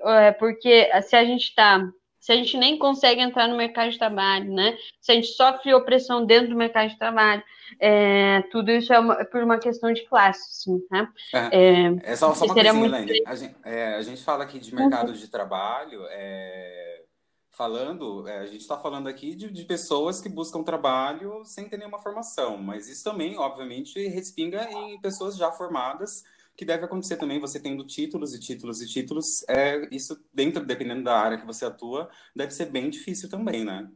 é, 0.02 0.32
porque 0.32 0.90
se 1.02 1.16
a 1.16 1.24
gente 1.24 1.44
está 1.44 1.80
se 2.24 2.32
a 2.32 2.36
gente 2.36 2.56
nem 2.56 2.78
consegue 2.78 3.20
entrar 3.20 3.46
no 3.46 3.54
mercado 3.54 3.90
de 3.90 3.98
trabalho, 3.98 4.50
né? 4.50 4.78
Se 4.98 5.12
a 5.12 5.14
gente 5.14 5.26
sofre 5.26 5.74
opressão 5.74 6.24
dentro 6.24 6.48
do 6.48 6.56
mercado 6.56 6.88
de 6.88 6.98
trabalho, 6.98 7.42
é, 7.78 8.40
tudo 8.50 8.70
isso 8.70 8.94
é, 8.94 8.98
uma, 8.98 9.20
é 9.20 9.24
por 9.24 9.42
uma 9.42 9.58
questão 9.58 9.92
de 9.92 10.06
classe, 10.06 10.62
sim, 10.62 10.82
né? 10.90 11.06
É, 11.52 12.12
é 12.12 12.16
só, 12.16 12.34
só 12.34 12.46
uma 12.46 12.54
coisinha, 12.54 12.72
muito... 12.72 13.12
a, 13.26 13.34
gente, 13.34 13.54
é, 13.62 13.96
a 13.96 14.00
gente 14.00 14.24
fala 14.24 14.42
aqui 14.42 14.58
de 14.58 14.74
mercado 14.74 15.08
uhum. 15.08 15.14
de 15.14 15.28
trabalho, 15.28 16.00
é, 16.08 17.02
falando, 17.50 18.26
é, 18.26 18.38
a 18.38 18.46
gente 18.46 18.62
está 18.62 18.78
falando 18.78 19.06
aqui 19.06 19.34
de, 19.34 19.52
de, 19.52 19.64
pessoas 19.66 20.18
que 20.18 20.28
buscam 20.30 20.62
trabalho 20.62 21.44
sem 21.44 21.68
ter 21.68 21.76
nenhuma 21.76 21.98
formação, 21.98 22.56
mas 22.56 22.88
isso 22.88 23.04
também, 23.04 23.36
obviamente, 23.36 24.00
respinga 24.08 24.66
em 24.72 24.98
pessoas 24.98 25.36
já 25.36 25.52
formadas 25.52 26.22
que 26.56 26.64
deve 26.64 26.84
acontecer 26.84 27.16
também, 27.16 27.40
você 27.40 27.60
tendo 27.60 27.84
títulos 27.84 28.34
e 28.34 28.40
títulos 28.40 28.80
e 28.80 28.88
títulos, 28.88 29.44
é, 29.48 29.88
isso 29.90 30.16
dentro, 30.32 30.64
dependendo 30.64 31.02
da 31.02 31.18
área 31.18 31.38
que 31.38 31.46
você 31.46 31.64
atua, 31.64 32.08
deve 32.34 32.52
ser 32.52 32.66
bem 32.66 32.88
difícil 32.88 33.28
também, 33.28 33.64
né? 33.64 33.88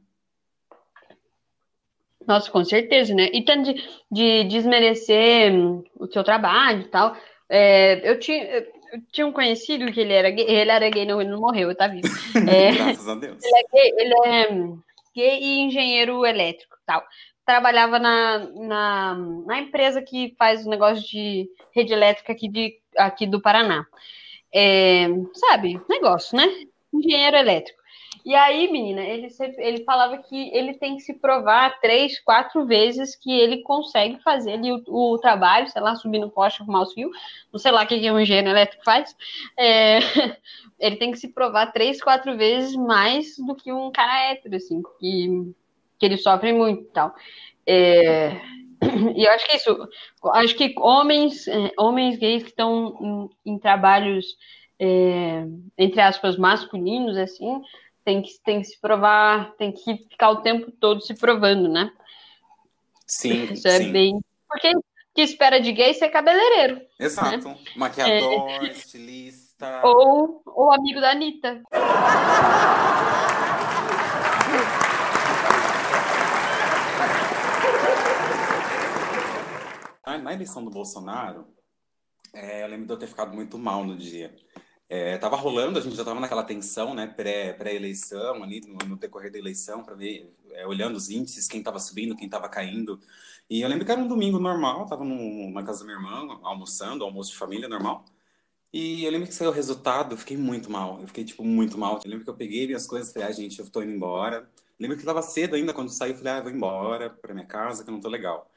Nossa, 2.26 2.50
com 2.50 2.64
certeza, 2.64 3.14
né? 3.14 3.30
E 3.32 3.42
tanto 3.44 3.72
de, 3.72 3.82
de 4.10 4.44
desmerecer 4.44 5.52
o 5.94 6.06
seu 6.12 6.22
trabalho 6.22 6.82
e 6.82 6.88
tal. 6.88 7.16
É, 7.48 8.10
eu, 8.10 8.18
tinha, 8.18 8.44
eu 8.44 9.02
tinha 9.10 9.26
um 9.26 9.32
conhecido 9.32 9.90
que 9.90 10.00
ele 10.00 10.12
era 10.12 10.30
gay, 10.30 10.44
ele 10.46 10.70
era 10.70 10.90
gay, 10.90 11.06
não, 11.06 11.20
ele 11.20 11.30
não 11.30 11.40
morreu, 11.40 11.74
tá 11.74 11.86
vivo. 11.86 12.06
É, 12.46 12.72
Graças 12.72 13.08
a 13.08 13.14
Deus. 13.14 13.42
Ele 13.42 13.56
é, 13.56 13.62
gay, 13.72 13.94
ele 13.96 14.14
é 14.26 14.48
gay 15.14 15.38
e 15.40 15.58
engenheiro 15.60 16.26
elétrico 16.26 16.76
tal 16.84 17.02
trabalhava 17.48 17.98
na, 17.98 18.38
na, 18.56 19.14
na, 19.46 19.58
empresa 19.58 20.02
que 20.02 20.34
faz 20.38 20.66
o 20.66 20.68
negócio 20.68 21.02
de 21.08 21.48
rede 21.74 21.94
elétrica 21.94 22.30
aqui, 22.30 22.46
de, 22.46 22.78
aqui 22.94 23.26
do 23.26 23.40
Paraná. 23.40 23.86
É, 24.54 25.06
sabe, 25.32 25.80
negócio, 25.88 26.36
né? 26.36 26.44
Engenheiro 26.92 27.38
elétrico. 27.38 27.78
E 28.22 28.34
aí, 28.34 28.70
menina, 28.70 29.00
ele, 29.00 29.28
ele 29.56 29.82
falava 29.84 30.18
que 30.18 30.50
ele 30.54 30.74
tem 30.74 30.96
que 30.96 31.02
se 31.02 31.14
provar 31.14 31.80
três, 31.80 32.20
quatro 32.20 32.66
vezes 32.66 33.16
que 33.16 33.32
ele 33.32 33.62
consegue 33.62 34.22
fazer 34.22 34.52
ali 34.52 34.70
o, 34.70 34.82
o 34.86 35.18
trabalho, 35.18 35.70
sei 35.70 35.80
lá, 35.80 35.94
subir 35.94 36.18
no 36.18 36.30
poste, 36.30 36.60
arrumar 36.60 36.82
os 36.82 36.92
fios, 36.92 37.10
não 37.50 37.58
sei 37.58 37.72
lá 37.72 37.82
o 37.82 37.86
que, 37.86 37.98
que 37.98 38.10
um 38.10 38.20
engenheiro 38.20 38.50
elétrico 38.50 38.84
faz. 38.84 39.16
É, 39.56 40.00
ele 40.78 40.96
tem 40.96 41.12
que 41.12 41.18
se 41.18 41.28
provar 41.28 41.72
três, 41.72 42.02
quatro 42.02 42.36
vezes 42.36 42.76
mais 42.76 43.38
do 43.38 43.54
que 43.54 43.72
um 43.72 43.90
cara 43.90 44.32
hétero, 44.32 44.56
assim, 44.56 44.82
que 45.00 45.54
que 45.98 46.06
eles 46.06 46.22
sofrem 46.22 46.52
muito 46.52 46.82
e 46.82 46.92
tal. 46.92 47.14
É, 47.66 48.40
e 49.16 49.24
eu 49.24 49.30
acho 49.32 49.46
que 49.46 49.56
isso, 49.56 49.88
acho 50.32 50.54
que 50.54 50.74
homens, 50.78 51.46
é, 51.48 51.72
homens 51.78 52.18
gays 52.18 52.42
que 52.42 52.50
estão 52.50 53.30
em, 53.44 53.52
em 53.52 53.58
trabalhos, 53.58 54.26
é, 54.78 55.44
entre 55.76 56.00
aspas, 56.00 56.36
masculinos, 56.36 57.16
assim, 57.16 57.60
tem 58.04 58.22
que, 58.22 58.30
tem 58.44 58.60
que 58.60 58.68
se 58.68 58.80
provar, 58.80 59.52
tem 59.56 59.72
que 59.72 59.96
ficar 60.08 60.30
o 60.30 60.42
tempo 60.42 60.70
todo 60.70 61.02
se 61.02 61.14
provando, 61.14 61.68
né? 61.68 61.92
Sim, 63.06 63.44
isso 63.52 63.66
é 63.66 63.78
sim. 63.78 63.92
bem. 63.92 64.20
Porque 64.48 64.72
que 65.14 65.22
espera 65.22 65.60
de 65.60 65.72
gay 65.72 65.92
ser 65.94 66.10
cabeleireiro. 66.10 66.80
Exato. 66.98 67.48
Né? 67.48 67.58
Maquiador, 67.74 68.48
é... 68.50 68.68
estilista. 68.68 69.80
Ou, 69.82 70.40
ou 70.46 70.72
amigo 70.72 71.00
da 71.00 71.10
Anitta. 71.10 71.60
na 80.16 80.32
eleição 80.32 80.64
do 80.64 80.70
Bolsonaro, 80.70 81.46
é, 82.32 82.62
eu 82.62 82.68
lembro 82.68 82.86
de 82.86 82.92
eu 82.92 82.98
ter 82.98 83.06
ficado 83.06 83.34
muito 83.34 83.58
mal 83.58 83.84
no 83.84 83.96
dia. 83.96 84.34
É, 84.88 85.18
tava 85.18 85.36
rolando, 85.36 85.78
a 85.78 85.82
gente 85.82 85.96
já 85.96 86.04
tava 86.04 86.18
naquela 86.18 86.42
tensão, 86.42 86.94
né, 86.94 87.06
pré, 87.06 87.52
pré-eleição, 87.52 88.42
ali 88.42 88.60
no, 88.62 88.78
no, 88.88 88.96
decorrer 88.96 89.30
da 89.30 89.38
eleição, 89.38 89.82
para 89.84 89.94
ver, 89.94 90.34
é, 90.52 90.66
olhando 90.66 90.96
os 90.96 91.10
índices, 91.10 91.46
quem 91.46 91.62
tava 91.62 91.78
subindo, 91.78 92.16
quem 92.16 92.28
tava 92.28 92.48
caindo. 92.48 92.98
E 93.50 93.60
eu 93.60 93.68
lembro 93.68 93.84
que 93.84 93.92
era 93.92 94.00
um 94.00 94.08
domingo 94.08 94.38
normal, 94.38 94.86
tava 94.86 95.04
no, 95.04 95.50
na 95.50 95.62
casa 95.62 95.80
da 95.80 95.84
minha 95.86 95.98
irmã, 95.98 96.40
almoçando, 96.42 97.04
almoço 97.04 97.32
de 97.32 97.36
família 97.38 97.68
normal. 97.68 98.04
E 98.72 99.04
eu 99.04 99.10
lembro 99.10 99.28
que 99.28 99.34
saiu 99.34 99.50
o 99.50 99.52
resultado, 99.54 100.14
eu 100.14 100.18
fiquei 100.18 100.36
muito 100.36 100.70
mal, 100.70 101.00
eu 101.00 101.06
fiquei, 101.06 101.24
tipo, 101.24 101.42
muito 101.44 101.78
mal. 101.78 102.00
Eu 102.04 102.10
lembro 102.10 102.24
que 102.24 102.30
eu 102.30 102.36
peguei 102.36 102.66
minhas 102.66 102.86
coisas 102.86 103.10
e 103.10 103.12
falei, 103.14 103.28
ah, 103.28 103.32
gente, 103.32 103.58
eu 103.58 103.68
tô 103.70 103.82
indo 103.82 103.92
embora. 103.92 104.38
Eu 104.38 104.48
lembro 104.78 104.96
que 104.98 105.04
tava 105.04 105.22
cedo 105.22 105.54
ainda, 105.56 105.72
quando 105.74 105.90
saiu, 105.90 106.14
falei, 106.14 106.32
ah, 106.34 106.38
eu 106.38 106.42
vou 106.44 106.52
embora 106.52 107.10
pra 107.10 107.34
minha 107.34 107.46
casa, 107.46 107.82
que 107.82 107.90
eu 107.90 107.94
não 107.94 108.00
tô 108.00 108.08
legal. 108.08 108.50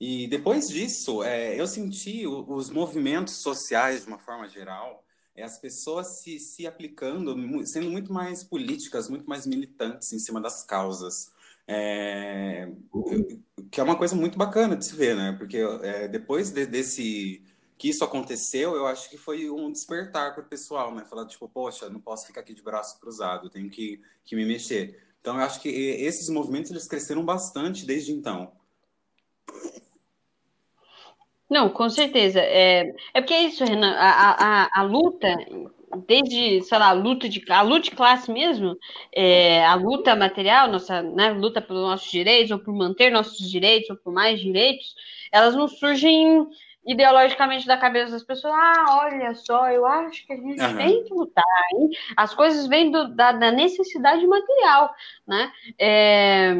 E 0.00 0.26
depois 0.26 0.68
disso, 0.68 1.22
é, 1.22 1.58
eu 1.58 1.66
senti 1.66 2.26
os 2.26 2.70
movimentos 2.70 3.40
sociais, 3.42 4.02
de 4.02 4.08
uma 4.08 4.18
forma 4.18 4.48
geral, 4.48 5.04
é, 5.34 5.42
as 5.42 5.58
pessoas 5.58 6.20
se, 6.20 6.38
se 6.38 6.66
aplicando, 6.66 7.34
sendo 7.66 7.90
muito 7.90 8.12
mais 8.12 8.44
políticas, 8.44 9.08
muito 9.08 9.28
mais 9.28 9.46
militantes 9.46 10.12
em 10.12 10.18
cima 10.18 10.40
das 10.40 10.64
causas. 10.64 11.32
É, 11.66 12.68
que 13.70 13.80
é 13.80 13.82
uma 13.82 13.96
coisa 13.96 14.14
muito 14.14 14.36
bacana 14.36 14.76
de 14.76 14.84
se 14.84 14.94
ver, 14.94 15.16
né? 15.16 15.34
Porque 15.38 15.58
é, 15.82 16.06
depois 16.08 16.50
de, 16.50 16.66
desse 16.66 17.42
que 17.76 17.88
isso 17.88 18.04
aconteceu, 18.04 18.76
eu 18.76 18.86
acho 18.86 19.10
que 19.10 19.16
foi 19.16 19.50
um 19.50 19.72
despertar 19.72 20.34
para 20.34 20.44
o 20.44 20.46
pessoal, 20.46 20.94
né? 20.94 21.04
Falar, 21.04 21.26
tipo, 21.26 21.48
poxa, 21.48 21.88
não 21.88 22.00
posso 22.00 22.26
ficar 22.26 22.40
aqui 22.40 22.54
de 22.54 22.62
braço 22.62 23.00
cruzado, 23.00 23.50
tenho 23.50 23.70
que, 23.70 24.00
que 24.24 24.36
me 24.36 24.44
mexer. 24.44 25.00
Então, 25.20 25.36
eu 25.36 25.42
acho 25.42 25.60
que 25.60 25.68
esses 25.68 26.28
movimentos, 26.28 26.70
eles 26.70 26.86
cresceram 26.86 27.24
bastante 27.24 27.86
desde 27.86 28.12
então. 28.12 28.52
Não, 31.54 31.68
com 31.68 31.88
certeza. 31.88 32.40
É, 32.40 32.92
é 33.14 33.20
porque 33.20 33.32
é 33.32 33.44
isso, 33.44 33.64
Renan, 33.64 33.92
a, 33.92 34.64
a, 34.64 34.80
a 34.80 34.82
luta, 34.82 35.28
desde, 36.04 36.60
sei 36.62 36.78
lá, 36.78 36.88
a 36.88 36.92
luta 36.92 37.28
de, 37.28 37.40
a 37.48 37.62
luta 37.62 37.82
de 37.82 37.90
classe 37.92 38.28
mesmo, 38.32 38.76
é, 39.14 39.64
a 39.64 39.76
luta 39.76 40.16
material, 40.16 40.66
nossa 40.68 41.00
né, 41.00 41.30
luta 41.30 41.62
pelos 41.62 41.82
nossos 41.82 42.10
direitos, 42.10 42.50
ou 42.50 42.58
por 42.58 42.74
manter 42.74 43.12
nossos 43.12 43.48
direitos, 43.48 43.88
ou 43.90 43.96
por 43.96 44.12
mais 44.12 44.40
direitos, 44.40 44.96
elas 45.30 45.54
não 45.54 45.68
surgem 45.68 46.44
ideologicamente 46.86 47.66
da 47.66 47.76
cabeça 47.76 48.12
das 48.12 48.22
pessoas, 48.22 48.54
ah, 48.54 49.00
olha 49.04 49.34
só, 49.34 49.70
eu 49.70 49.86
acho 49.86 50.26
que 50.26 50.32
a 50.32 50.36
gente 50.36 50.60
uhum. 50.60 50.76
tem 50.76 51.04
que 51.04 51.14
lutar, 51.14 51.44
hein? 51.72 51.90
As 52.16 52.34
coisas 52.34 52.66
vêm 52.66 52.90
do, 52.90 53.08
da, 53.08 53.32
da, 53.32 53.50
necessidade 53.50 54.26
material, 54.26 54.94
né? 55.26 55.50
É, 55.78 56.54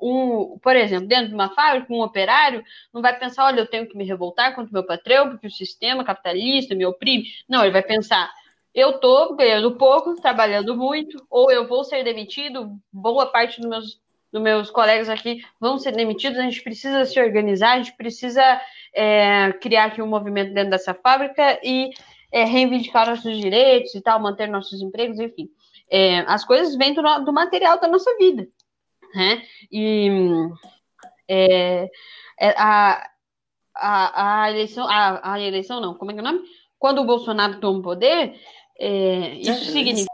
um, 0.00 0.58
por 0.62 0.76
exemplo, 0.76 1.08
dentro 1.08 1.28
de 1.28 1.34
uma 1.34 1.48
fábrica, 1.54 1.92
um 1.92 2.02
operário 2.02 2.62
não 2.92 3.00
vai 3.00 3.18
pensar, 3.18 3.46
olha, 3.46 3.60
eu 3.60 3.66
tenho 3.66 3.86
que 3.86 3.96
me 3.96 4.04
revoltar 4.04 4.54
contra 4.54 4.70
o 4.70 4.74
meu 4.74 4.84
patrão, 4.84 5.30
porque 5.30 5.46
o 5.46 5.50
sistema 5.50 6.04
capitalista 6.04 6.74
me 6.74 6.84
oprime. 6.84 7.24
Não, 7.48 7.62
ele 7.62 7.72
vai 7.72 7.82
pensar, 7.82 8.30
eu 8.74 8.90
estou 8.90 9.34
ganhando 9.34 9.76
pouco, 9.76 10.14
trabalhando 10.20 10.76
muito, 10.76 11.24
ou 11.30 11.50
eu 11.50 11.66
vou 11.66 11.84
ser 11.84 12.04
demitido, 12.04 12.78
boa 12.92 13.26
parte 13.26 13.60
dos 13.60 13.68
meus, 13.68 14.00
dos 14.32 14.42
meus 14.42 14.70
colegas 14.70 15.08
aqui 15.08 15.42
vão 15.58 15.78
ser 15.78 15.92
demitidos, 15.92 16.38
a 16.38 16.42
gente 16.42 16.62
precisa 16.62 17.04
se 17.04 17.20
organizar, 17.20 17.72
a 17.72 17.78
gente 17.78 17.96
precisa 17.96 18.60
é, 18.94 19.52
criar 19.54 19.86
aqui 19.86 20.02
um 20.02 20.06
movimento 20.06 20.52
dentro 20.52 20.70
dessa 20.70 20.94
fábrica 20.94 21.60
e 21.62 21.90
é, 22.32 22.44
reivindicar 22.44 23.08
nossos 23.08 23.38
direitos 23.38 23.94
e 23.94 24.00
tal, 24.00 24.20
manter 24.20 24.48
nossos 24.48 24.80
empregos, 24.80 25.18
enfim. 25.18 25.48
É, 25.90 26.20
as 26.20 26.44
coisas 26.44 26.76
vêm 26.76 26.94
do, 26.94 27.02
do, 27.24 27.32
material 27.32 27.80
da 27.80 27.88
nossa 27.88 28.16
vida, 28.16 28.46
né? 29.14 29.42
E 29.70 30.08
é, 31.28 31.90
é, 32.38 32.54
a, 32.56 33.10
a, 33.74 34.42
a, 34.44 34.50
eleição, 34.50 34.88
a, 34.88 35.32
a, 35.34 35.40
eleição 35.40 35.80
não, 35.80 35.94
como 35.94 36.12
é 36.12 36.14
que 36.14 36.20
é 36.20 36.22
o 36.22 36.26
nome? 36.26 36.42
Quando 36.78 37.00
o 37.00 37.06
Bolsonaro 37.06 37.58
toma 37.58 37.80
o 37.80 37.82
poder, 37.82 38.34
é, 38.78 39.34
isso 39.34 39.64
significa 39.72 40.10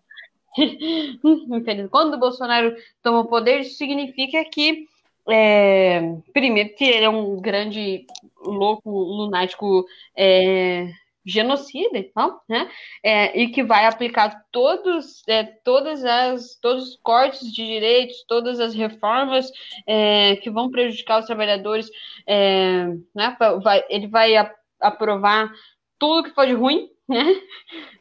quando 1.90 2.14
o 2.14 2.18
Bolsonaro 2.18 2.74
toma 3.02 3.20
o 3.20 3.28
poder, 3.28 3.60
isso 3.60 3.76
significa 3.76 4.42
que 4.46 4.86
é, 5.30 6.00
primeiro 6.32 6.74
que 6.74 6.84
ele 6.84 7.04
é 7.04 7.10
um 7.10 7.40
grande 7.40 8.06
louco, 8.44 8.90
lunático, 8.90 9.84
é, 10.16 10.88
genocida 11.26 11.98
e 11.98 12.04
tal, 12.04 12.40
né? 12.48 12.70
É, 13.02 13.38
e 13.38 13.48
que 13.48 13.64
vai 13.64 13.86
aplicar 13.86 14.44
todos, 14.52 15.22
é, 15.26 15.42
todas 15.42 16.04
as, 16.04 16.56
todos 16.60 16.90
os 16.90 17.00
cortes 17.02 17.52
de 17.52 17.66
direitos, 17.66 18.24
todas 18.28 18.60
as 18.60 18.74
reformas 18.74 19.50
é, 19.86 20.36
que 20.36 20.48
vão 20.48 20.70
prejudicar 20.70 21.18
os 21.18 21.26
trabalhadores, 21.26 21.90
é, 22.26 22.86
né? 23.14 23.36
Vai, 23.62 23.84
ele 23.88 24.06
vai 24.06 24.34
aprovar 24.80 25.50
tudo 25.98 26.24
que 26.24 26.34
for 26.34 26.46
de 26.46 26.52
ruim? 26.52 26.88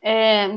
É, 0.01 0.47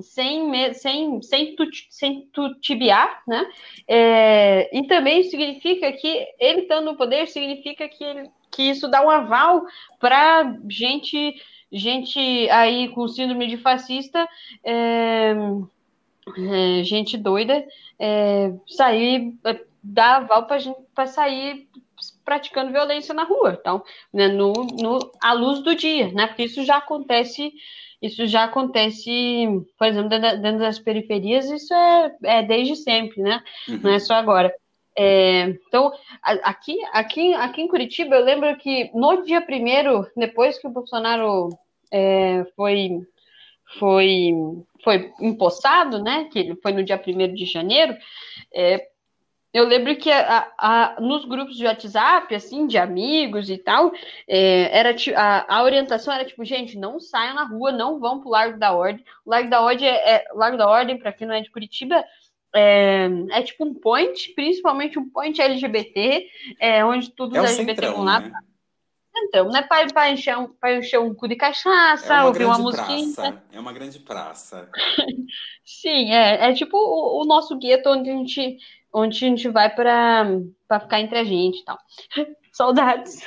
sem, 0.00 0.74
sem, 0.74 1.22
sem, 1.22 1.56
tut, 1.56 1.86
sem 1.90 2.26
tutibiar, 2.32 3.22
né? 3.26 3.46
É, 3.86 4.76
e 4.76 4.86
também 4.86 5.22
significa 5.22 5.90
que 5.92 6.26
ele 6.38 6.62
estando 6.62 6.86
no 6.86 6.96
poder 6.96 7.26
significa 7.26 7.88
que, 7.88 8.04
ele, 8.04 8.30
que 8.50 8.62
isso 8.64 8.88
dá 8.88 9.02
um 9.02 9.08
aval 9.08 9.64
para 9.98 10.56
gente, 10.68 11.34
gente 11.72 12.18
aí 12.50 12.88
com 12.88 13.08
síndrome 13.08 13.46
de 13.46 13.56
fascista, 13.56 14.28
é, 14.62 15.34
é 16.36 16.84
gente 16.84 17.16
doida, 17.16 17.66
é, 17.98 18.52
sair, 18.66 19.34
dar 19.82 20.16
aval 20.16 20.46
para 20.94 21.06
sair 21.06 21.66
praticando 22.24 22.72
violência 22.72 23.14
na 23.14 23.24
rua, 23.24 23.56
então, 23.58 23.82
né, 24.12 24.28
no, 24.28 24.52
no, 24.52 24.98
à 25.20 25.32
luz 25.32 25.62
do 25.62 25.74
dia, 25.74 26.12
né? 26.12 26.26
Porque 26.26 26.44
isso 26.44 26.62
já 26.64 26.76
acontece 26.76 27.52
isso 28.00 28.26
já 28.26 28.44
acontece, 28.44 29.46
por 29.76 29.86
exemplo, 29.86 30.08
dentro 30.08 30.58
das 30.58 30.78
periferias, 30.78 31.50
isso 31.50 31.74
é, 31.74 32.16
é 32.24 32.42
desde 32.42 32.76
sempre, 32.76 33.22
né? 33.22 33.42
Uhum. 33.68 33.80
Não 33.82 33.92
é 33.92 33.98
só 33.98 34.14
agora. 34.14 34.54
É, 34.96 35.42
então, 35.66 35.92
aqui, 36.22 36.76
aqui, 36.92 37.34
aqui 37.34 37.62
em 37.62 37.68
Curitiba, 37.68 38.16
eu 38.16 38.24
lembro 38.24 38.56
que 38.56 38.90
no 38.94 39.22
dia 39.22 39.40
primeiro, 39.40 40.06
depois 40.16 40.58
que 40.58 40.66
o 40.66 40.70
Bolsonaro 40.70 41.50
é, 41.92 42.44
foi, 42.56 43.00
foi, 43.78 44.32
foi 44.82 45.12
empossado, 45.20 46.02
né? 46.02 46.28
Que 46.32 46.56
foi 46.62 46.72
no 46.72 46.84
dia 46.84 46.98
primeiro 46.98 47.34
de 47.34 47.44
janeiro, 47.44 47.96
é, 48.52 48.88
eu 49.52 49.64
lembro 49.64 49.96
que 49.96 50.10
a, 50.10 50.52
a, 50.58 51.00
nos 51.00 51.24
grupos 51.24 51.56
de 51.56 51.64
WhatsApp, 51.64 52.34
assim, 52.34 52.66
de 52.66 52.76
amigos 52.76 53.48
e 53.48 53.56
tal, 53.56 53.92
é, 54.26 54.78
era 54.78 54.94
a, 55.16 55.56
a, 55.56 55.62
orientação 55.62 56.12
era 56.12 56.24
tipo, 56.24 56.44
gente, 56.44 56.76
não 56.76 57.00
saiam 57.00 57.34
na 57.34 57.44
rua, 57.44 57.72
não 57.72 57.98
vão 57.98 58.20
pro 58.20 58.28
Largo 58.28 58.58
da 58.58 58.72
Ordem. 58.72 59.04
O 59.24 59.30
Largo 59.30 59.48
da 59.48 59.62
Ordem, 59.62 59.88
é, 59.88 60.16
é 60.16 60.24
Largo 60.34 60.58
da 60.58 60.68
Ordem, 60.68 60.98
para 60.98 61.12
quem 61.12 61.26
não 61.26 61.34
é 61.34 61.40
de 61.40 61.50
Curitiba, 61.50 62.04
é, 62.54 63.08
é, 63.30 63.42
tipo 63.42 63.64
um 63.64 63.74
point, 63.74 64.32
principalmente 64.34 64.98
um 64.98 65.08
point 65.08 65.40
LGBT, 65.40 66.26
é, 66.60 66.84
onde 66.84 67.10
todos 67.10 67.38
os 67.38 67.44
LGBT 67.44 67.80
centrão, 67.82 67.96
vão 67.96 68.04
lá. 68.04 68.20
Né? 68.20 68.32
Então, 69.24 69.48
né, 69.48 69.62
para 69.62 70.10
encher, 70.10 70.38
um, 70.38 70.54
encher 70.78 71.00
um 71.00 71.14
cu 71.14 71.26
de 71.26 71.36
cachaça, 71.36 72.14
é 72.14 72.16
uma 72.18 72.26
ouvir 72.26 72.44
uma 72.44 72.58
musiquinha. 72.58 73.42
É 73.52 73.58
uma 73.58 73.72
grande 73.72 73.98
praça. 73.98 74.68
Sim, 75.64 76.12
é, 76.12 76.50
é 76.50 76.54
tipo 76.54 76.76
o, 76.76 77.22
o 77.22 77.24
nosso 77.26 77.58
gueto 77.58 77.90
onde 77.90 78.10
a 78.10 78.14
gente 78.14 78.58
onde 78.98 79.24
a 79.24 79.28
gente 79.28 79.48
vai 79.48 79.74
para 79.74 80.26
ficar 80.80 81.00
entre 81.00 81.18
a 81.18 81.24
gente 81.24 81.60
e 81.60 81.64
tal. 81.64 81.78
Saudades. 82.52 83.24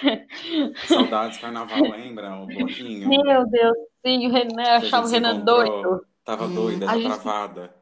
Saudades, 0.88 1.38
carnaval, 1.40 1.82
lembra? 1.82 2.36
O 2.42 2.48
bloquinho. 2.48 3.08
Meu 3.08 3.46
Deus, 3.48 3.78
sim, 4.06 4.28
o 4.28 4.32
Renan, 4.32 4.62
eu 4.62 4.74
achava 4.74 5.08
o 5.08 5.10
Renan 5.10 5.40
doido. 5.40 6.06
Tava 6.26 6.48
doida, 6.48 6.86
gente... 6.88 7.04
travada. 7.04 7.74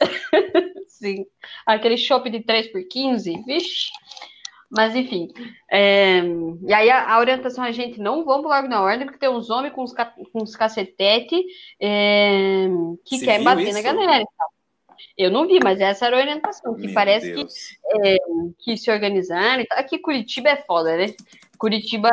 sim. 0.88 1.24
Aquele 1.64 1.96
shopping 1.96 2.32
de 2.32 2.40
3 2.40 2.72
por 2.72 2.82
15, 2.82 3.44
vixe. 3.44 3.90
Mas 4.68 4.96
enfim. 4.96 5.28
É... 5.70 6.20
E 6.66 6.74
aí 6.74 6.90
a, 6.90 7.14
a, 7.14 7.20
orientação 7.20 7.62
a 7.62 7.70
gente 7.70 8.00
não 8.00 8.24
vamos 8.24 8.50
logo 8.50 8.66
na 8.66 8.82
ordem, 8.82 9.06
porque 9.06 9.20
tem 9.20 9.28
uns 9.28 9.50
homens 9.50 9.72
com 9.72 9.84
uns, 9.84 9.92
ca... 9.92 10.06
com 10.06 10.42
uns 10.42 10.56
cacetete 10.56 11.40
é... 11.80 12.66
que 13.04 13.20
querem 13.20 13.44
bater 13.44 13.68
isso? 13.68 13.74
na 13.74 13.82
galera 13.82 14.22
e 14.22 14.26
tal. 14.36 14.53
Eu 15.16 15.30
não 15.30 15.46
vi, 15.46 15.58
mas 15.62 15.80
essa 15.80 16.06
era 16.06 16.16
a 16.16 16.20
orientação, 16.20 16.74
que 16.74 16.86
Meu 16.86 16.94
parece 16.94 17.32
que, 17.32 17.46
é, 18.02 18.16
que 18.58 18.76
se 18.76 18.90
organizaram. 18.90 19.64
Aqui 19.72 19.98
Curitiba 19.98 20.50
é 20.50 20.56
foda, 20.56 20.96
né? 20.96 21.14
Curitiba, 21.58 22.10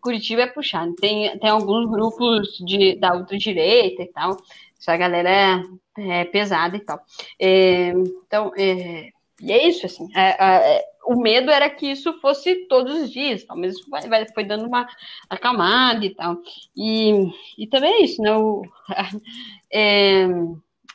Curitiba 0.00 0.42
é 0.42 0.46
puxado. 0.46 0.94
Tem, 0.96 1.38
tem 1.38 1.50
alguns 1.50 1.90
grupos 1.90 2.48
de, 2.58 2.96
da 2.96 3.14
ultradireita 3.16 4.02
e 4.02 4.06
tal. 4.06 4.36
Essa 4.78 4.96
galera 4.96 5.62
é, 5.98 6.20
é 6.20 6.24
pesada 6.24 6.76
e 6.76 6.80
tal. 6.80 7.00
É, 7.38 7.88
então, 7.88 8.52
é, 8.56 9.10
e 9.40 9.52
é 9.52 9.68
isso, 9.68 9.86
assim. 9.86 10.08
É, 10.14 10.76
é, 10.76 10.84
o 11.06 11.20
medo 11.20 11.50
era 11.50 11.68
que 11.70 11.90
isso 11.90 12.12
fosse 12.20 12.66
todos 12.66 12.94
os 13.02 13.10
dias, 13.10 13.42
tal, 13.44 13.56
mas 13.56 13.74
vai, 13.88 14.08
vai, 14.08 14.26
foi 14.32 14.44
dando 14.44 14.66
uma 14.66 14.86
acalmada 15.28 16.04
e 16.04 16.14
tal. 16.14 16.36
E, 16.76 17.30
e 17.58 17.66
também 17.66 17.90
é 17.94 18.04
isso, 18.04 18.20
né? 18.22 18.36
O, 18.36 18.62
é, 19.72 20.26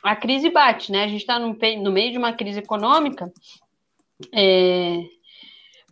a 0.06 0.14
crise 0.14 0.50
bate, 0.50 0.92
né? 0.92 1.04
A 1.04 1.08
gente 1.08 1.20
está 1.20 1.38
no, 1.38 1.56
no, 1.82 1.90
meio 1.90 2.12
de 2.12 2.18
uma 2.18 2.32
crise 2.32 2.60
econômica, 2.60 3.30
é, 4.32 5.02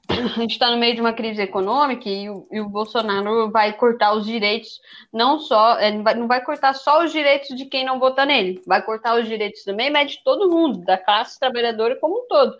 a 0.08 0.40
gente 0.40 0.52
está 0.52 0.70
no 0.70 0.76
meio 0.76 0.94
de 0.94 1.00
uma 1.00 1.12
crise 1.12 1.42
econômica 1.42 2.08
e 2.08 2.30
o, 2.30 2.46
e 2.52 2.60
o, 2.60 2.68
Bolsonaro 2.68 3.50
vai 3.50 3.72
cortar 3.72 4.14
os 4.14 4.24
direitos, 4.24 4.80
não 5.12 5.40
só, 5.40 5.78
é, 5.80 6.00
vai, 6.00 6.14
não 6.14 6.28
vai 6.28 6.44
cortar 6.44 6.74
só 6.74 7.02
os 7.02 7.10
direitos 7.10 7.56
de 7.56 7.64
quem 7.64 7.84
não 7.84 7.98
vota 7.98 8.24
nele, 8.24 8.62
vai 8.64 8.80
cortar 8.82 9.18
os 9.18 9.26
direitos 9.26 9.64
também, 9.64 9.90
mas 9.90 10.12
de 10.12 10.22
todo 10.22 10.50
mundo, 10.50 10.84
da 10.84 10.96
classe 10.96 11.38
trabalhadora 11.38 11.96
como 11.96 12.20
um 12.22 12.28
todo. 12.28 12.56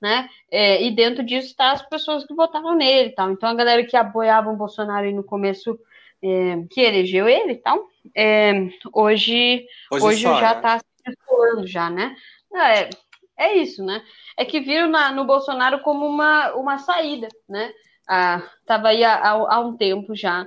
Né? 0.00 0.28
É, 0.50 0.82
e 0.82 0.90
dentro 0.90 1.22
disso 1.24 1.48
está 1.48 1.72
as 1.72 1.82
pessoas 1.88 2.26
que 2.26 2.34
votaram 2.34 2.74
nele 2.74 3.10
tal. 3.10 3.30
Então 3.30 3.48
a 3.48 3.54
galera 3.54 3.84
que 3.84 3.96
apoiava 3.96 4.50
o 4.50 4.56
Bolsonaro 4.56 5.10
no 5.12 5.24
começo, 5.24 5.78
é, 6.22 6.62
que 6.70 6.80
elegeu 6.80 7.26
ele 7.26 7.52
e 7.52 7.56
tal, 7.56 7.88
é, 8.14 8.52
hoje, 8.92 9.66
hoje, 9.90 10.04
hoje 10.04 10.22
já 10.22 10.52
está 10.52 10.80
circulando 11.04 11.66
já, 11.66 11.90
né? 11.90 12.16
É, 12.54 12.90
é 13.36 13.56
isso, 13.56 13.84
né? 13.84 14.02
É 14.36 14.44
que 14.44 14.60
viram 14.60 14.88
na, 14.88 15.12
no 15.12 15.24
Bolsonaro 15.24 15.80
como 15.80 16.06
uma, 16.06 16.52
uma 16.54 16.78
saída, 16.78 17.28
né? 17.48 17.72
Ah, 18.08 18.42
tava 18.66 18.88
aí 18.88 19.02
há, 19.04 19.30
há 19.30 19.60
um 19.60 19.76
tempo 19.76 20.14
já. 20.14 20.46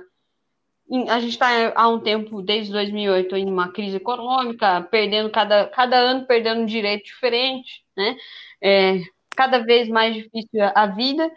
A 1.08 1.20
gente 1.20 1.32
está 1.32 1.48
há 1.74 1.86
um 1.88 2.00
tempo, 2.00 2.40
desde 2.40 2.72
2008, 2.72 3.36
em 3.36 3.46
uma 3.46 3.70
crise 3.70 3.96
econômica, 3.96 4.82
perdendo 4.90 5.30
cada, 5.30 5.66
cada 5.68 5.96
ano, 5.96 6.26
perdendo 6.26 6.62
um 6.62 6.66
direito 6.66 7.04
diferente, 7.04 7.84
né? 7.96 8.16
É, 8.62 9.00
cada 9.36 9.58
vez 9.58 9.88
mais 9.88 10.14
difícil 10.14 10.60
a 10.74 10.86
vida, 10.86 11.30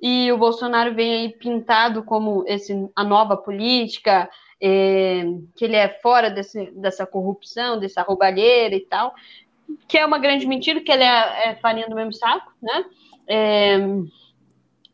e 0.00 0.32
o 0.32 0.38
Bolsonaro 0.38 0.94
vem 0.94 1.12
aí 1.14 1.28
pintado 1.36 2.04
como 2.04 2.44
esse, 2.46 2.72
a 2.96 3.04
nova 3.04 3.36
política, 3.36 4.28
é, 4.64 5.24
que 5.56 5.64
ele 5.64 5.74
é 5.74 5.88
fora 5.88 6.30
desse, 6.30 6.70
dessa 6.70 7.04
corrupção, 7.04 7.80
dessa 7.80 8.00
roubalheira 8.02 8.76
e 8.76 8.80
tal, 8.80 9.12
que 9.88 9.98
é 9.98 10.06
uma 10.06 10.20
grande 10.20 10.46
mentira, 10.46 10.80
que 10.80 10.92
ele 10.92 11.02
é, 11.02 11.48
é 11.48 11.54
farinha 11.56 11.88
do 11.88 11.96
mesmo 11.96 12.12
saco, 12.12 12.52
né? 12.62 12.84
É, 13.26 13.78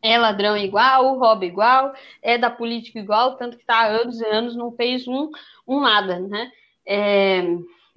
é 0.01 0.17
ladrão 0.17 0.57
igual, 0.57 1.19
rouba 1.19 1.45
igual, 1.45 1.93
é 2.23 2.35
da 2.35 2.49
política 2.49 2.97
igual, 2.97 3.35
tanto 3.35 3.57
que 3.57 3.63
está 3.63 3.81
há 3.81 3.87
anos 3.87 4.19
e 4.19 4.25
anos 4.25 4.55
não 4.55 4.71
fez 4.71 5.07
um, 5.07 5.29
um 5.67 5.81
nada, 5.81 6.19
né? 6.19 6.51
É, 6.83 7.43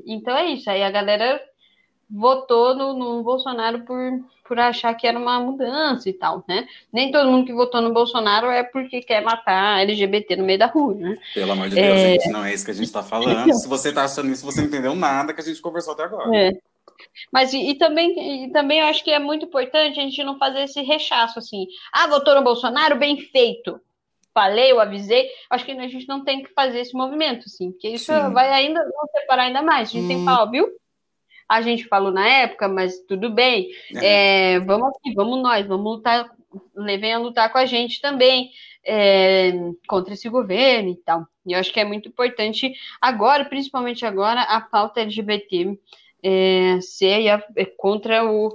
então 0.06 0.36
é 0.36 0.46
isso, 0.48 0.68
aí 0.68 0.82
a 0.82 0.90
galera 0.90 1.40
votou 2.12 2.74
no, 2.74 2.92
no, 2.92 3.22
Bolsonaro 3.22 3.84
por, 3.84 3.98
por 4.46 4.58
achar 4.58 4.94
que 4.94 5.06
era 5.06 5.18
uma 5.18 5.40
mudança 5.40 6.10
e 6.10 6.12
tal, 6.12 6.44
né? 6.46 6.66
Nem 6.92 7.10
todo 7.10 7.30
mundo 7.30 7.46
que 7.46 7.54
votou 7.54 7.80
no 7.80 7.92
Bolsonaro 7.92 8.48
é 8.48 8.62
porque 8.62 9.00
quer 9.00 9.22
matar 9.22 9.80
LGBT 9.80 10.36
no 10.36 10.44
meio 10.44 10.58
da 10.58 10.66
rua, 10.66 10.94
né? 10.94 11.16
Pelo 11.32 11.52
amor 11.52 11.70
de 11.70 11.76
Deus, 11.76 11.98
é... 11.98 12.12
gente, 12.12 12.28
não 12.28 12.44
é 12.44 12.52
isso 12.52 12.64
que 12.64 12.70
a 12.70 12.74
gente 12.74 12.84
está 12.84 13.02
falando. 13.02 13.50
Se 13.54 13.66
você 13.66 13.88
está 13.88 14.04
achando 14.04 14.30
isso, 14.30 14.44
você 14.44 14.60
não 14.60 14.68
entendeu 14.68 14.94
nada 14.94 15.32
que 15.32 15.40
a 15.40 15.44
gente 15.44 15.62
conversou 15.62 15.94
até 15.94 16.04
agora. 16.04 16.36
É. 16.36 16.52
Mas 17.32 17.52
e, 17.54 17.70
e, 17.70 17.74
também, 17.76 18.44
e 18.44 18.52
também 18.52 18.80
eu 18.80 18.86
acho 18.86 19.02
que 19.02 19.10
é 19.10 19.18
muito 19.18 19.46
importante 19.46 19.98
a 19.98 20.02
gente 20.02 20.22
não 20.22 20.38
fazer 20.38 20.64
esse 20.64 20.82
rechaço 20.82 21.38
assim. 21.38 21.66
Ah, 21.92 22.06
votou 22.06 22.34
no 22.34 22.44
Bolsonaro, 22.44 22.98
bem 22.98 23.18
feito. 23.18 23.80
Falei, 24.34 24.70
eu 24.70 24.80
avisei. 24.80 25.28
Acho 25.50 25.64
que 25.64 25.72
a 25.72 25.88
gente 25.88 26.08
não 26.08 26.24
tem 26.24 26.42
que 26.42 26.52
fazer 26.54 26.80
esse 26.80 26.94
movimento, 26.94 27.44
assim, 27.46 27.70
porque 27.72 27.88
isso 27.88 28.12
Sim. 28.12 28.32
vai 28.32 28.50
ainda 28.50 28.82
não 28.84 29.06
separar 29.20 29.44
ainda 29.44 29.62
mais. 29.62 29.88
A 29.88 29.92
gente 29.92 30.04
hum. 30.04 30.08
tem 30.08 30.16
que 30.18 30.22
hum. 30.22 30.26
falar, 30.26 30.46
viu? 30.46 30.81
A 31.52 31.60
gente 31.60 31.84
falou 31.86 32.10
na 32.10 32.26
época, 32.26 32.66
mas 32.66 32.98
tudo 33.00 33.28
bem. 33.28 33.68
É. 33.96 34.54
É, 34.54 34.60
vamos 34.60 34.88
aqui, 34.88 35.12
vamos 35.14 35.42
nós, 35.42 35.66
vamos 35.66 35.96
lutar, 35.96 36.30
levem 36.74 37.12
a 37.12 37.18
lutar 37.18 37.52
com 37.52 37.58
a 37.58 37.66
gente 37.66 38.00
também 38.00 38.50
é, 38.82 39.52
contra 39.86 40.14
esse 40.14 40.30
governo 40.30 40.88
e 40.88 40.96
tal. 40.96 41.26
E 41.46 41.52
eu 41.52 41.58
acho 41.58 41.70
que 41.70 41.78
é 41.78 41.84
muito 41.84 42.08
importante 42.08 42.72
agora, 42.98 43.44
principalmente 43.44 44.06
agora, 44.06 44.40
a 44.40 44.62
pauta 44.62 45.00
LGBT 45.00 45.78
é, 46.22 46.78
ser 46.80 47.26
é, 47.56 47.64
contra 47.76 48.24
o 48.24 48.54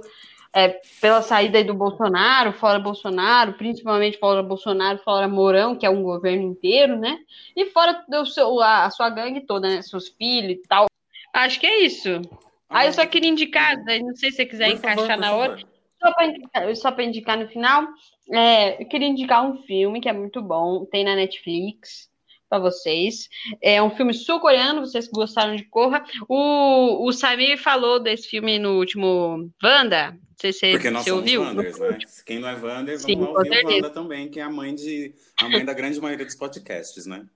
é, 0.52 0.80
pela 1.00 1.22
saída 1.22 1.62
do 1.62 1.74
Bolsonaro, 1.74 2.52
fora 2.52 2.80
Bolsonaro, 2.80 3.52
principalmente 3.52 4.18
fora 4.18 4.42
Bolsonaro, 4.42 4.98
fora 5.04 5.28
Mourão, 5.28 5.76
que 5.76 5.86
é 5.86 5.90
um 5.90 6.02
governo 6.02 6.42
inteiro, 6.42 6.98
né? 6.98 7.16
E 7.54 7.66
fora 7.66 8.04
do 8.08 8.26
seu, 8.26 8.60
a, 8.60 8.86
a 8.86 8.90
sua 8.90 9.08
gangue 9.08 9.42
toda, 9.42 9.68
né? 9.68 9.82
Seus 9.82 10.08
filhos 10.08 10.58
e 10.58 10.62
tal. 10.66 10.86
Acho 11.32 11.60
que 11.60 11.66
é 11.66 11.84
isso. 11.84 12.22
Ah, 12.68 12.86
eu 12.86 12.92
só 12.92 13.06
queria 13.06 13.30
indicar, 13.30 13.76
não 13.76 14.14
sei 14.14 14.30
se 14.30 14.36
você 14.36 14.46
quiser 14.46 14.70
por 14.70 14.76
encaixar 14.76 15.06
favor, 15.06 15.20
na 15.20 15.36
outra. 15.36 15.68
Só 16.00 16.12
para 16.12 16.26
indicar, 16.26 17.02
indicar 17.02 17.38
no 17.38 17.48
final, 17.48 17.88
é, 18.32 18.82
eu 18.82 18.86
queria 18.86 19.08
indicar 19.08 19.44
um 19.44 19.62
filme 19.62 20.00
que 20.00 20.08
é 20.08 20.12
muito 20.12 20.42
bom, 20.42 20.84
tem 20.84 21.04
na 21.04 21.16
Netflix 21.16 22.08
para 22.48 22.58
vocês. 22.58 23.28
É 23.62 23.82
um 23.82 23.90
filme 23.90 24.14
sul-coreano, 24.14 24.80
vocês 24.80 25.08
gostaram 25.08 25.56
de 25.56 25.64
Corra. 25.64 26.04
O, 26.28 27.06
o 27.06 27.12
Samir 27.12 27.58
falou 27.58 28.00
desse 28.00 28.28
filme 28.28 28.58
no 28.58 28.78
último 28.78 29.50
Wanda. 29.62 30.12
Não 30.12 30.18
sei 30.40 30.52
se 30.52 30.70
Porque 30.70 30.90
nós 30.90 31.04
você 31.04 31.10
somos 31.10 31.24
ouviu. 31.24 31.42
Wanders, 31.42 31.78
né? 31.78 31.98
Quem 32.24 32.38
não 32.38 32.48
é 32.48 32.54
Wander, 32.54 32.98
Sim, 32.98 33.16
vamos 33.16 33.36
ouvir 33.36 33.64
o 33.64 33.74
Wanda 33.74 33.90
também, 33.90 34.28
que 34.30 34.40
é 34.40 34.42
a 34.42 34.50
mãe, 34.50 34.74
de, 34.74 35.14
a 35.36 35.48
mãe 35.48 35.64
da 35.64 35.74
grande 35.74 36.00
maioria 36.00 36.24
dos 36.24 36.36
podcasts, 36.36 37.06
né? 37.06 37.26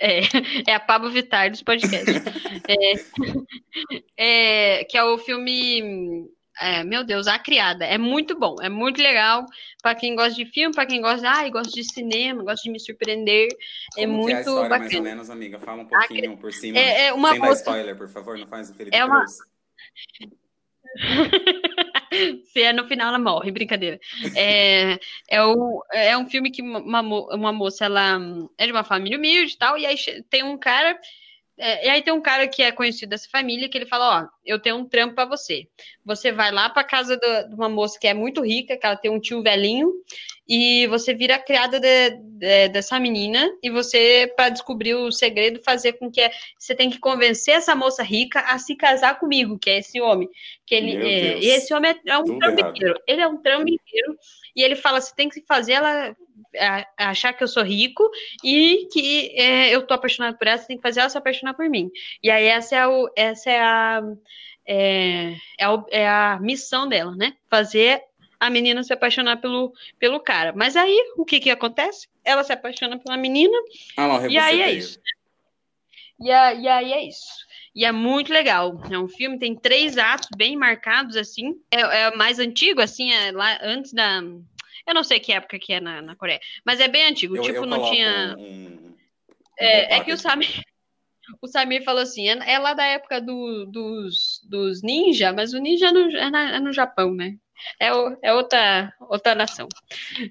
É, 0.00 0.20
é 0.70 0.74
a 0.74 0.80
Pablo 0.80 1.10
Vittar 1.10 1.50
dos 1.50 1.62
podcasts. 1.62 2.22
é, 2.68 2.92
é, 4.80 4.84
que 4.84 4.96
é 4.96 5.04
o 5.04 5.18
filme. 5.18 6.28
É, 6.60 6.82
meu 6.82 7.04
Deus, 7.04 7.28
A 7.28 7.38
Criada. 7.38 7.84
É 7.84 7.96
muito 7.96 8.36
bom, 8.36 8.56
é 8.60 8.68
muito 8.68 9.00
legal. 9.00 9.44
Para 9.80 9.94
quem 9.94 10.16
gosta 10.16 10.34
de 10.34 10.44
filme, 10.46 10.74
para 10.74 10.86
quem 10.86 11.00
gosta, 11.00 11.30
ah, 11.30 11.48
gosta 11.48 11.72
de 11.72 11.84
cinema, 11.84 12.42
gosta 12.42 12.62
de 12.64 12.70
me 12.70 12.80
surpreender. 12.80 13.46
É 13.96 14.00
Como 14.04 14.14
é 14.14 14.16
muito 14.16 14.36
é 14.36 14.40
história, 14.40 14.68
bacana. 14.68 14.80
mais 14.80 14.94
ou 14.94 15.02
menos, 15.02 15.30
amiga? 15.30 15.60
Fala 15.60 15.82
um 15.82 15.86
pouquinho 15.86 16.36
por 16.36 16.52
cima. 16.52 16.76
É, 16.76 17.06
é 17.06 17.12
uma 17.12 17.30
sem 17.30 17.38
moça... 17.38 17.52
dar 17.52 17.60
spoiler, 17.60 17.96
por 17.96 18.08
favor, 18.08 18.36
não 18.36 18.46
faz 18.46 18.70
o 18.70 18.74
Felipe 18.74 18.96
é 18.96 19.04
uma... 19.04 19.24
Se 22.52 22.62
é 22.62 22.72
no 22.72 22.86
final, 22.86 23.08
ela 23.08 23.18
morre, 23.18 23.50
brincadeira. 23.50 23.98
É, 24.34 24.98
é, 25.28 25.42
o, 25.42 25.82
é 25.92 26.16
um 26.16 26.28
filme 26.28 26.50
que 26.50 26.62
uma, 26.62 27.00
uma 27.00 27.52
moça, 27.52 27.84
ela 27.84 28.18
é 28.56 28.66
de 28.66 28.72
uma 28.72 28.84
família 28.84 29.18
humilde 29.18 29.54
e 29.54 29.58
tal, 29.58 29.78
e 29.78 29.86
aí 29.86 29.96
tem 30.30 30.42
um 30.42 30.58
cara 30.58 30.98
é, 31.58 31.86
e 31.86 31.90
aí 31.90 32.02
tem 32.02 32.12
um 32.12 32.20
cara 32.20 32.46
que 32.46 32.62
é 32.62 32.70
conhecido 32.70 33.10
dessa 33.10 33.28
família 33.28 33.68
que 33.68 33.76
ele 33.76 33.86
fala, 33.86 34.22
ó, 34.22 34.28
eu 34.46 34.60
tenho 34.60 34.76
um 34.76 34.84
trampo 34.84 35.16
para 35.16 35.24
você. 35.24 35.66
Você 36.04 36.30
vai 36.30 36.52
lá 36.52 36.70
para 36.70 36.84
casa 36.84 37.16
de, 37.16 37.48
de, 37.48 37.54
uma 37.54 37.68
moça 37.68 37.98
que 37.98 38.06
é 38.06 38.14
muito 38.14 38.42
rica, 38.42 38.76
que 38.76 38.86
ela 38.86 38.96
tem 38.96 39.10
um 39.10 39.18
tio 39.18 39.42
velhinho, 39.42 39.92
e 40.48 40.86
você 40.86 41.12
vira 41.12 41.34
a 41.34 41.38
criada 41.38 41.80
de, 41.80 42.10
de, 42.10 42.68
dessa 42.68 43.00
menina, 43.00 43.50
e 43.60 43.70
você, 43.70 44.32
para 44.36 44.50
descobrir 44.50 44.94
o 44.94 45.10
segredo, 45.10 45.60
fazer 45.64 45.94
com 45.94 46.10
que 46.10 46.20
é, 46.20 46.30
você 46.56 46.76
tem 46.76 46.88
que 46.88 47.00
convencer 47.00 47.54
essa 47.54 47.74
moça 47.74 48.04
rica 48.04 48.40
a 48.40 48.58
se 48.58 48.76
casar 48.76 49.18
comigo, 49.18 49.58
que 49.58 49.68
é 49.68 49.78
esse 49.78 50.00
homem. 50.00 50.28
Que 50.64 50.76
ele, 50.76 50.96
é, 50.96 51.38
e 51.38 51.46
esse 51.50 51.74
homem 51.74 51.90
é, 51.90 52.10
é 52.10 52.18
um 52.18 52.38
trambiqueiro. 52.38 53.00
Ele 53.06 53.20
é 53.20 53.26
um 53.26 53.36
trambiqueiro, 53.36 54.16
e 54.54 54.62
ele 54.62 54.76
fala, 54.76 55.00
você 55.00 55.12
tem 55.14 55.28
que 55.28 55.42
fazer 55.42 55.72
ela 55.72 56.16
achar 56.96 57.32
que 57.32 57.42
eu 57.42 57.48
sou 57.48 57.62
rico 57.62 58.08
e 58.44 58.88
que 58.92 59.32
é, 59.36 59.74
eu 59.74 59.86
tô 59.86 59.94
apaixonado 59.94 60.36
por 60.36 60.46
ela, 60.46 60.58
você 60.58 60.66
tem 60.66 60.76
que 60.76 60.82
fazer 60.82 61.00
ela 61.00 61.08
se 61.08 61.18
apaixonar 61.18 61.54
por 61.54 61.68
mim. 61.68 61.90
E 62.22 62.30
aí 62.30 62.44
essa 62.44 62.76
é, 62.76 62.86
o, 62.86 63.10
essa 63.16 63.50
é 63.50 63.60
a, 63.60 64.02
é, 64.66 65.34
é, 65.58 65.64
a, 65.64 65.84
é 65.90 66.08
a 66.08 66.38
missão 66.40 66.88
dela, 66.88 67.14
né? 67.16 67.34
Fazer 67.50 68.02
a 68.40 68.50
menina 68.50 68.82
se 68.82 68.92
apaixonar 68.92 69.40
pelo, 69.40 69.72
pelo 69.98 70.20
cara. 70.20 70.52
Mas 70.54 70.76
aí, 70.76 70.96
o 71.16 71.24
que 71.24 71.40
que 71.40 71.50
acontece? 71.50 72.08
Ela 72.24 72.44
se 72.44 72.52
apaixona 72.52 72.98
pela 72.98 73.16
menina 73.16 73.58
ah, 73.96 74.26
e 74.28 74.38
aí 74.38 74.62
é 74.62 74.72
isso. 74.72 75.00
E, 76.20 76.30
a, 76.30 76.54
e 76.54 76.68
aí 76.68 76.92
é 76.92 77.04
isso. 77.04 77.48
E 77.74 77.84
é 77.84 77.92
muito 77.92 78.32
legal. 78.32 78.80
É 78.90 78.98
um 78.98 79.08
filme, 79.08 79.38
tem 79.38 79.54
três 79.54 79.98
atos 79.98 80.28
bem 80.36 80.56
marcados, 80.56 81.16
assim. 81.16 81.54
É, 81.70 81.80
é 81.80 82.16
mais 82.16 82.38
antigo, 82.38 82.80
assim, 82.80 83.12
é 83.12 83.30
lá 83.30 83.58
antes 83.62 83.92
da, 83.92 84.20
eu 84.88 84.94
não 84.94 85.04
sei 85.04 85.20
que 85.20 85.32
época 85.32 85.58
que 85.58 85.72
é 85.72 85.80
na, 85.80 86.00
na 86.00 86.16
Coreia, 86.16 86.40
mas 86.64 86.80
é 86.80 86.88
bem 86.88 87.06
antigo. 87.06 87.36
Eu, 87.36 87.42
tipo, 87.42 87.58
eu 87.58 87.66
não 87.66 87.90
tinha. 87.90 88.34
Um, 88.38 88.42
um 88.42 88.94
é, 89.58 89.96
é, 89.96 90.04
que 90.04 90.12
o 90.12 90.18
Samir. 90.18 90.48
O 91.42 91.46
Samir 91.46 91.84
falou 91.84 92.00
assim: 92.00 92.26
é, 92.26 92.52
é 92.54 92.58
lá 92.58 92.72
da 92.72 92.84
época 92.86 93.20
do, 93.20 93.66
dos, 93.66 94.40
dos 94.48 94.82
ninja, 94.82 95.30
mas 95.30 95.52
o 95.52 95.58
ninja 95.58 95.88
é 95.88 95.92
no, 95.92 96.16
é, 96.16 96.30
na, 96.30 96.56
é 96.56 96.58
no 96.58 96.72
Japão, 96.72 97.14
né? 97.14 97.36
É, 97.78 97.92
o, 97.92 98.16
é 98.22 98.32
outra, 98.32 98.90
outra 98.98 99.34
nação. 99.34 99.68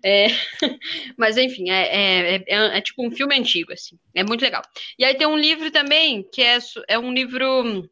É, 0.04 0.26
mas, 1.16 1.38
enfim, 1.38 1.70
é, 1.70 1.84
é, 1.84 2.36
é, 2.36 2.78
é, 2.78 2.82
tipo 2.82 3.06
um 3.06 3.12
filme 3.12 3.38
antigo, 3.38 3.72
assim. 3.74 3.96
É 4.16 4.24
muito 4.24 4.42
legal. 4.42 4.64
E 4.98 5.06
aí 5.06 5.16
tem 5.16 5.28
um 5.28 5.38
livro 5.38 5.70
também, 5.70 6.28
que 6.34 6.42
é, 6.42 6.58
é 6.88 6.98
um 6.98 7.14
livro 7.14 7.88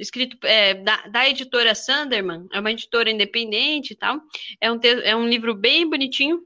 escrito 0.00 0.38
é, 0.46 0.74
da, 0.74 1.06
da, 1.08 1.28
editora 1.28 1.74
Sanderman, 1.74 2.46
é 2.52 2.58
uma 2.58 2.72
editora 2.72 3.10
independente 3.10 3.92
e 3.92 3.96
tal. 3.96 4.20
É 4.60 4.72
um, 4.72 4.80
é 5.04 5.14
um 5.14 5.28
livro 5.28 5.54
bem 5.54 5.88
bonitinho, 5.88 6.40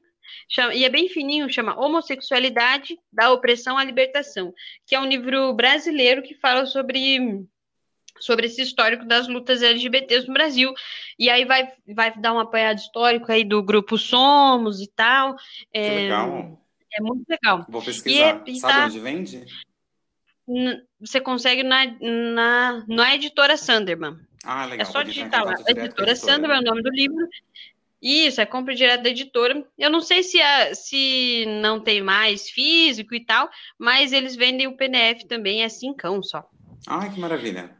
chama, 0.49 0.73
e 0.73 0.83
é 0.83 0.89
bem 0.89 1.07
fininho, 1.07 1.49
chama 1.49 1.79
Homossexualidade, 1.79 2.97
da 3.11 3.31
Opressão 3.31 3.77
à 3.77 3.83
Libertação, 3.83 4.53
que 4.85 4.93
é 4.93 4.99
um 4.99 5.05
livro 5.05 5.53
brasileiro 5.53 6.21
que 6.21 6.35
fala 6.35 6.65
sobre 6.65 7.47
sobre 8.19 8.45
esse 8.45 8.61
histórico 8.61 9.05
das 9.05 9.27
lutas 9.27 9.61
LGBTs 9.61 10.27
no 10.27 10.33
Brasil. 10.33 10.73
E 11.19 11.29
aí 11.29 11.43
vai, 11.43 11.69
vai 11.85 12.17
dar 12.17 12.33
um 12.33 12.39
apanhado 12.39 12.79
histórico 12.79 13.29
aí 13.29 13.43
do 13.43 13.61
grupo 13.61 13.97
Somos 13.97 14.79
e 14.79 14.87
tal. 14.87 15.35
É, 15.73 15.89
que 15.89 15.95
legal. 15.95 16.61
É 16.93 17.01
muito 17.01 17.25
legal. 17.27 17.65
Vou 17.67 17.81
pesquisar. 17.81 18.41
E, 18.45 18.53
e 18.53 18.55
Sabe 18.55 18.73
tá, 18.73 18.85
onde 18.85 18.99
vende? 18.99 19.45
Você 20.99 21.19
consegue 21.19 21.63
na, 21.63 21.85
na, 21.99 22.85
na 22.87 23.15
editora 23.15 23.57
Sanderman. 23.57 24.19
Ah, 24.43 24.65
legal. 24.65 24.81
É 24.81 24.85
só 24.85 25.01
digitar 25.01 25.43
lá. 25.43 25.53
Editora, 25.53 25.85
editora 25.85 26.15
Sanderman 26.15 26.57
é 26.57 26.59
o 26.59 26.63
nome 26.63 26.83
do 26.83 26.89
livro. 26.89 27.27
Isso, 28.01 28.39
é 28.39 28.45
compra 28.45 28.75
direto 28.75 29.01
da 29.01 29.09
editora. 29.09 29.65
Eu 29.77 29.89
não 29.89 30.01
sei 30.01 30.21
se, 30.21 30.39
a, 30.39 30.75
se 30.75 31.45
não 31.61 31.79
tem 31.79 32.01
mais 32.01 32.49
físico 32.49 33.15
e 33.15 33.25
tal, 33.25 33.49
mas 33.79 34.13
eles 34.13 34.35
vendem 34.35 34.67
o 34.67 34.77
PDF 34.77 35.23
também, 35.27 35.63
é 35.63 35.69
cincão 35.69 36.21
só. 36.21 36.47
Ah, 36.85 37.09
que 37.09 37.19
maravilha. 37.19 37.75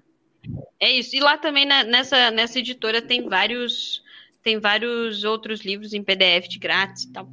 É 0.79 0.91
isso. 0.91 1.15
E 1.15 1.19
lá 1.19 1.37
também 1.37 1.65
na, 1.65 1.83
nessa, 1.83 2.31
nessa 2.31 2.57
editora 2.59 3.01
tem 3.01 3.27
vários 3.27 4.03
tem 4.41 4.59
vários 4.59 5.23
outros 5.23 5.61
livros 5.61 5.91
em 5.91 6.03
PDF 6.03 6.47
de 6.47 6.59
grátis 6.59 7.03
e 7.03 7.11
tal. 7.11 7.27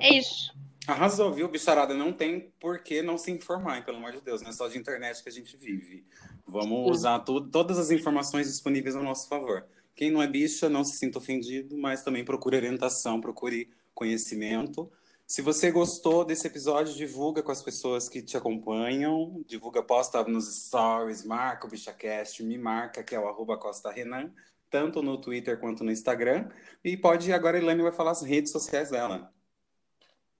É 0.00 0.14
isso. 0.16 0.55
Arrasou, 0.86 1.32
viu, 1.32 1.48
bicharada? 1.48 1.94
Não 1.94 2.12
tem 2.12 2.52
por 2.60 2.78
que 2.80 3.02
não 3.02 3.18
se 3.18 3.30
informar, 3.30 3.84
pelo 3.84 3.96
amor 3.96 4.12
de 4.12 4.20
Deus, 4.20 4.40
não 4.40 4.50
é 4.50 4.52
só 4.52 4.68
de 4.68 4.78
internet 4.78 5.22
que 5.22 5.28
a 5.28 5.32
gente 5.32 5.56
vive. 5.56 6.06
Vamos 6.46 6.90
usar 6.90 7.18
todas 7.20 7.78
as 7.78 7.90
informações 7.90 8.46
disponíveis 8.46 8.94
a 8.94 9.02
nosso 9.02 9.28
favor. 9.28 9.66
Quem 9.96 10.10
não 10.10 10.22
é 10.22 10.28
bicha, 10.28 10.68
não 10.68 10.84
se 10.84 10.96
sinta 10.96 11.18
ofendido, 11.18 11.76
mas 11.76 12.02
também 12.02 12.24
procure 12.24 12.56
orientação, 12.56 13.20
procure 13.20 13.68
conhecimento. 13.94 14.90
Se 15.26 15.42
você 15.42 15.72
gostou 15.72 16.24
desse 16.24 16.46
episódio, 16.46 16.94
divulga 16.94 17.42
com 17.42 17.50
as 17.50 17.62
pessoas 17.62 18.08
que 18.08 18.22
te 18.22 18.36
acompanham, 18.36 19.42
divulga, 19.46 19.82
posta 19.82 20.22
nos 20.22 20.66
stories, 20.66 21.24
marca 21.24 21.66
o 21.66 21.70
BichaCast, 21.70 22.44
me 22.44 22.56
marca, 22.56 23.02
que 23.02 23.14
é 23.14 23.18
o 23.18 23.26
arroba 23.26 23.58
Costa 23.58 23.90
Renan. 23.90 24.32
tanto 24.70 25.02
no 25.02 25.18
Twitter 25.20 25.58
quanto 25.58 25.82
no 25.84 25.90
Instagram. 25.90 26.48
E 26.84 26.96
pode, 26.96 27.32
agora 27.32 27.56
a 27.56 27.60
Elaine 27.60 27.82
vai 27.82 27.92
falar 27.92 28.10
as 28.12 28.22
redes 28.22 28.52
sociais 28.52 28.90
dela. 28.90 29.32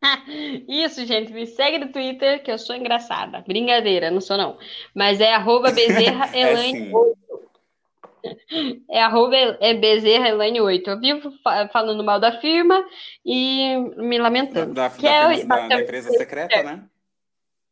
Isso, 0.68 1.04
gente, 1.04 1.32
me 1.32 1.46
segue 1.46 1.78
no 1.78 1.92
Twitter, 1.92 2.42
que 2.42 2.50
eu 2.50 2.58
sou 2.58 2.76
engraçada. 2.76 3.42
Brincadeira, 3.46 4.10
não 4.10 4.20
sou 4.20 4.36
não. 4.36 4.58
Mas 4.94 5.20
é 5.20 5.32
arroba 5.34 5.70
Bezerra 5.70 6.30
é 6.34 6.40
Elaine 6.40 6.94
8. 6.94 7.16
É 8.90 9.02
arroba 9.02 9.36
é 9.36 9.74
Bezerra 9.74 10.28
Elaine 10.28 10.60
8. 10.60 10.90
Eu 10.90 11.00
vivo 11.00 11.32
falando 11.72 12.02
mal 12.02 12.18
da 12.18 12.40
firma 12.40 12.84
e 13.24 13.76
me 13.96 14.18
lamentando. 14.18 14.74
Da, 14.74 14.88
da, 14.88 14.94
que 14.94 15.02
da, 15.02 15.32
é, 15.32 15.44
da, 15.44 15.68
da 15.68 15.80
empresa 15.80 16.10
secreta, 16.10 16.62
né? 16.62 16.84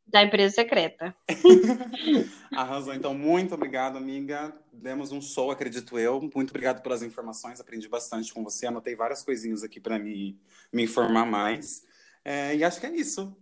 Da 0.07 0.22
empresa 0.22 0.55
secreta. 0.55 1.14
Arrasou. 2.55 2.95
Então, 2.95 3.12
muito 3.14 3.55
obrigado, 3.55 3.97
amiga. 3.97 4.55
Demos 4.72 5.11
um 5.11 5.20
show, 5.20 5.51
acredito 5.51 5.99
eu. 5.99 6.20
Muito 6.20 6.51
obrigado 6.51 6.82
pelas 6.82 7.03
informações. 7.03 7.59
Aprendi 7.59 7.89
bastante 7.89 8.32
com 8.32 8.45
você. 8.45 8.66
Anotei 8.66 8.95
várias 8.95 9.24
coisinhas 9.24 9.64
aqui 9.64 9.80
para 9.80 9.99
me, 9.99 10.39
me 10.72 10.85
informar 10.85 11.26
mais. 11.26 11.85
É, 12.24 12.54
e 12.56 12.64
acho 12.64 12.80
que 12.80 12.86
é 12.86 12.96
isso. 12.96 13.36